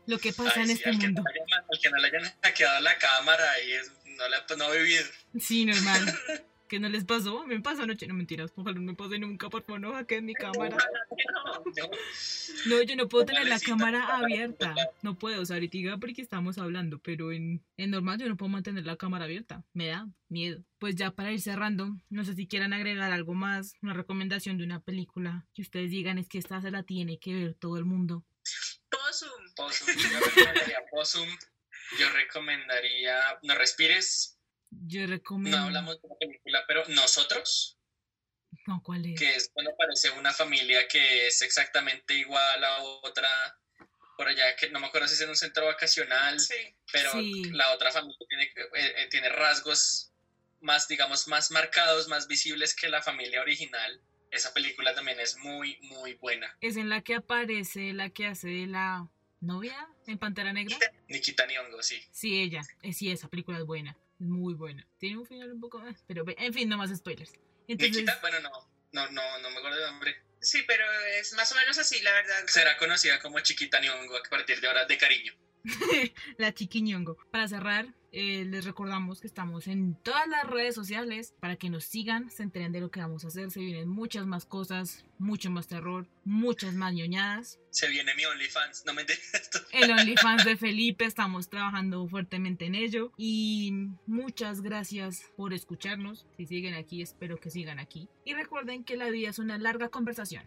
Lo 0.06 0.20
que 0.20 0.34
pasa 0.34 0.62
en 0.62 0.72
este 0.72 0.92
mundo. 0.92 1.24
Que 1.82 1.90
no, 1.90 1.98
le 1.98 2.08
hayan 2.10 2.30
hackeado 2.42 2.82
la 2.82 2.98
cámara 2.98 3.46
y 3.62 4.12
no, 4.18 4.24
le, 4.28 4.58
no 4.58 4.72
vivir. 4.72 5.06
Sí, 5.40 5.66
normal. 5.66 6.14
¿Qué 6.74 6.80
no 6.80 6.90
les 6.90 7.06
pasó? 7.06 7.46
Me 7.46 7.60
pasó 7.60 7.84
anoche, 7.84 8.08
no 8.08 8.16
mentiras, 8.16 8.52
ojalá 8.56 8.80
no 8.80 8.82
me 8.82 8.96
pase 8.96 9.20
nunca, 9.20 9.48
por 9.48 9.62
favor, 9.62 9.80
no 9.80 9.94
hackeen 9.94 10.26
mi 10.26 10.34
cámara. 10.34 10.76
No, 12.66 12.82
yo 12.82 12.96
no 12.96 13.08
puedo 13.08 13.26
tener 13.26 13.48
la 13.48 13.60
cámara 13.60 14.18
abierta, 14.18 14.74
no 15.04 15.16
puedo, 15.16 15.42
o 15.42 15.46
sea, 15.46 15.58
ahorita 15.58 15.98
porque 15.98 16.24
estamos 16.24 16.58
hablando, 16.58 16.98
pero 16.98 17.32
en, 17.32 17.64
en 17.78 17.92
normal 17.92 18.18
yo 18.20 18.28
no 18.28 18.38
puedo 18.38 18.50
mantener 18.50 18.88
la 18.88 18.96
cámara 18.96 19.26
abierta, 19.26 19.64
me 19.74 19.88
da 19.88 20.08
miedo. 20.30 20.64
Pues 20.80 20.96
ya 20.96 21.12
para 21.12 21.32
ir 21.32 21.42
cerrando, 21.42 21.96
no 22.10 22.26
sé 22.26 22.34
si 22.34 22.48
quieran 22.48 22.74
agregar 22.74 23.12
algo 23.12 23.36
más, 23.36 23.76
una 23.84 23.94
recomendación 23.94 24.58
de 24.58 24.64
una 24.64 24.80
película 24.80 25.46
que 25.54 25.62
ustedes 25.62 25.92
digan 25.92 26.18
es 26.18 26.28
que 26.28 26.40
esta 26.40 26.60
se 26.60 26.72
la 26.72 26.82
tiene 26.82 27.20
que 27.20 27.36
ver 27.36 27.54
todo 27.54 27.78
el 27.78 27.86
mundo 27.86 28.24
Possum. 28.90 29.30
Possum, 29.56 29.96
yo 29.96 30.20
recomendaría 30.20 30.86
Possum. 30.90 31.30
Yo 32.00 32.10
recomendaría 32.10 33.40
No 33.44 33.56
Respires. 33.56 34.33
Yo 34.88 35.06
recomiendo. 35.08 35.58
No 35.60 35.66
hablamos 35.66 36.02
de 36.02 36.08
la 36.08 36.16
película, 36.16 36.64
pero 36.68 36.84
Nosotros, 36.90 37.78
No, 38.68 38.82
¿cuál 38.84 39.06
es? 39.06 39.20
que 39.20 39.36
es 39.36 39.50
cuando 39.54 39.72
aparece 39.72 40.12
una 40.12 40.32
familia 40.34 40.88
que 40.88 41.28
es 41.28 41.42
exactamente 41.42 42.14
igual 42.14 42.64
a 42.64 42.82
otra 42.82 43.28
por 44.18 44.28
allá, 44.28 44.56
que 44.56 44.70
no 44.70 44.80
me 44.80 44.88
acuerdo 44.88 45.08
si 45.08 45.16
es 45.16 45.22
en 45.22 45.30
un 45.30 45.36
centro 45.36 45.66
vacacional, 45.66 46.40
Sí. 46.40 46.54
pero 46.92 47.12
Sí. 47.14 47.46
la 47.52 47.72
otra 47.74 47.92
familia 47.92 48.18
tiene, 48.30 48.44
eh, 48.44 48.94
eh, 48.98 49.08
tiene 49.10 49.28
rasgos 49.30 50.12
más, 50.62 50.88
digamos, 50.88 51.28
más 51.28 51.50
marcados, 51.52 52.08
más 52.08 52.28
visibles 52.28 52.76
que 52.76 52.90
la 52.90 53.02
familia 53.02 53.42
original. 53.42 54.00
Esa 54.30 54.54
película 54.54 54.94
también 54.96 55.20
es 55.20 55.36
muy, 55.38 55.78
muy 55.82 56.14
buena. 56.14 56.56
Es 56.62 56.78
en 56.78 56.90
la 56.90 57.02
que 57.02 57.16
aparece 57.16 57.92
la 57.94 58.10
que 58.12 58.28
hace 58.28 58.48
de 58.48 58.68
la 58.68 59.10
novia 59.42 59.88
en 60.08 60.18
Pantera 60.20 60.54
Negra. 60.54 60.78
Nikita 61.10 61.46
Nyong'o, 61.48 61.82
sí. 61.84 62.02
Sí, 62.12 62.40
ella. 62.40 62.62
Eh, 62.84 62.94
sí, 62.94 63.12
esa 63.12 63.28
película 63.30 63.58
es 63.58 63.66
buena. 63.66 63.98
Es 64.20 64.28
muy 64.28 64.54
buena. 64.54 64.86
Tiene 64.98 65.18
un 65.18 65.26
final 65.26 65.52
un 65.52 65.60
poco... 65.60 65.86
eh, 65.86 65.96
Pero 66.08 66.24
ve- 66.26 66.36
en 66.40 66.54
fin, 66.54 66.70
no 66.70 66.78
más 66.78 66.96
spoilers. 66.96 67.34
Entonces, 67.68 67.96
Nikita, 67.98 68.20
bueno, 68.22 68.40
no, 68.42 68.50
no, 68.92 69.12
no, 69.12 69.38
no 69.40 69.50
me 69.50 69.58
acuerdo 69.58 69.78
el 69.80 69.92
nombre. 69.92 70.16
Sí, 70.40 70.62
pero 70.68 70.84
es 71.20 71.34
más 71.34 71.52
o 71.52 71.56
menos 71.56 71.78
así, 71.78 72.02
la 72.02 72.12
verdad. 72.12 72.36
Será 72.48 72.78
conocida 72.78 73.20
como 73.20 73.40
Chiquita 73.40 73.80
Nyong'o 73.80 74.18
a 74.18 74.30
partir 74.30 74.60
de 74.60 74.68
ahora 74.68 74.86
de 74.86 74.98
cariño. 74.98 75.34
la 76.38 76.54
chiquiñongo. 76.54 77.18
Para 77.32 77.48
cerrar, 77.48 77.88
eh, 78.16 78.46
les 78.46 78.64
recordamos 78.64 79.20
que 79.20 79.26
estamos 79.26 79.68
en 79.68 79.96
todas 79.96 80.28
las 80.28 80.46
redes 80.46 80.76
sociales 80.76 81.34
para 81.40 81.56
que 81.56 81.72
nos 81.72 81.84
sigan, 81.84 82.30
se 82.30 82.44
enteren 82.44 82.72
de 82.72 82.80
lo 82.80 82.92
que 82.92 83.00
vamos 83.00 83.26
a 83.26 83.30
hacer. 83.30 83.50
Se 83.50 83.60
vienen 83.60 83.90
muchas 83.90 84.28
más 84.28 84.46
cosas, 84.46 85.04
mucho 85.18 85.50
más 85.50 85.68
terror, 85.68 86.08
muchas 86.24 86.76
más 86.76 86.94
ñoñadas. 86.94 87.60
Se 87.72 87.90
viene 87.90 88.14
mi 88.14 88.24
OnlyFans, 88.24 88.86
no 88.86 88.94
me 88.94 89.02
entiendes. 89.02 89.50
El 89.72 89.92
OnlyFans 89.92 90.46
de 90.46 90.58
Felipe, 90.58 91.06
estamos 91.06 91.50
trabajando 91.50 92.08
fuertemente 92.08 92.66
en 92.66 92.76
ello. 92.76 93.12
Y 93.18 93.74
muchas 94.06 94.62
gracias 94.62 95.24
por 95.36 95.52
escucharnos. 95.52 96.28
Si 96.38 96.46
siguen 96.46 96.76
aquí, 96.76 97.02
espero 97.02 97.38
que 97.38 97.50
sigan 97.50 97.80
aquí. 97.80 98.10
Y 98.26 98.36
recuerden 98.36 98.84
que 98.84 98.96
la 98.96 99.10
vida 99.10 99.32
es 99.32 99.40
una 99.40 99.58
larga 99.58 99.90
conversación. 99.90 100.44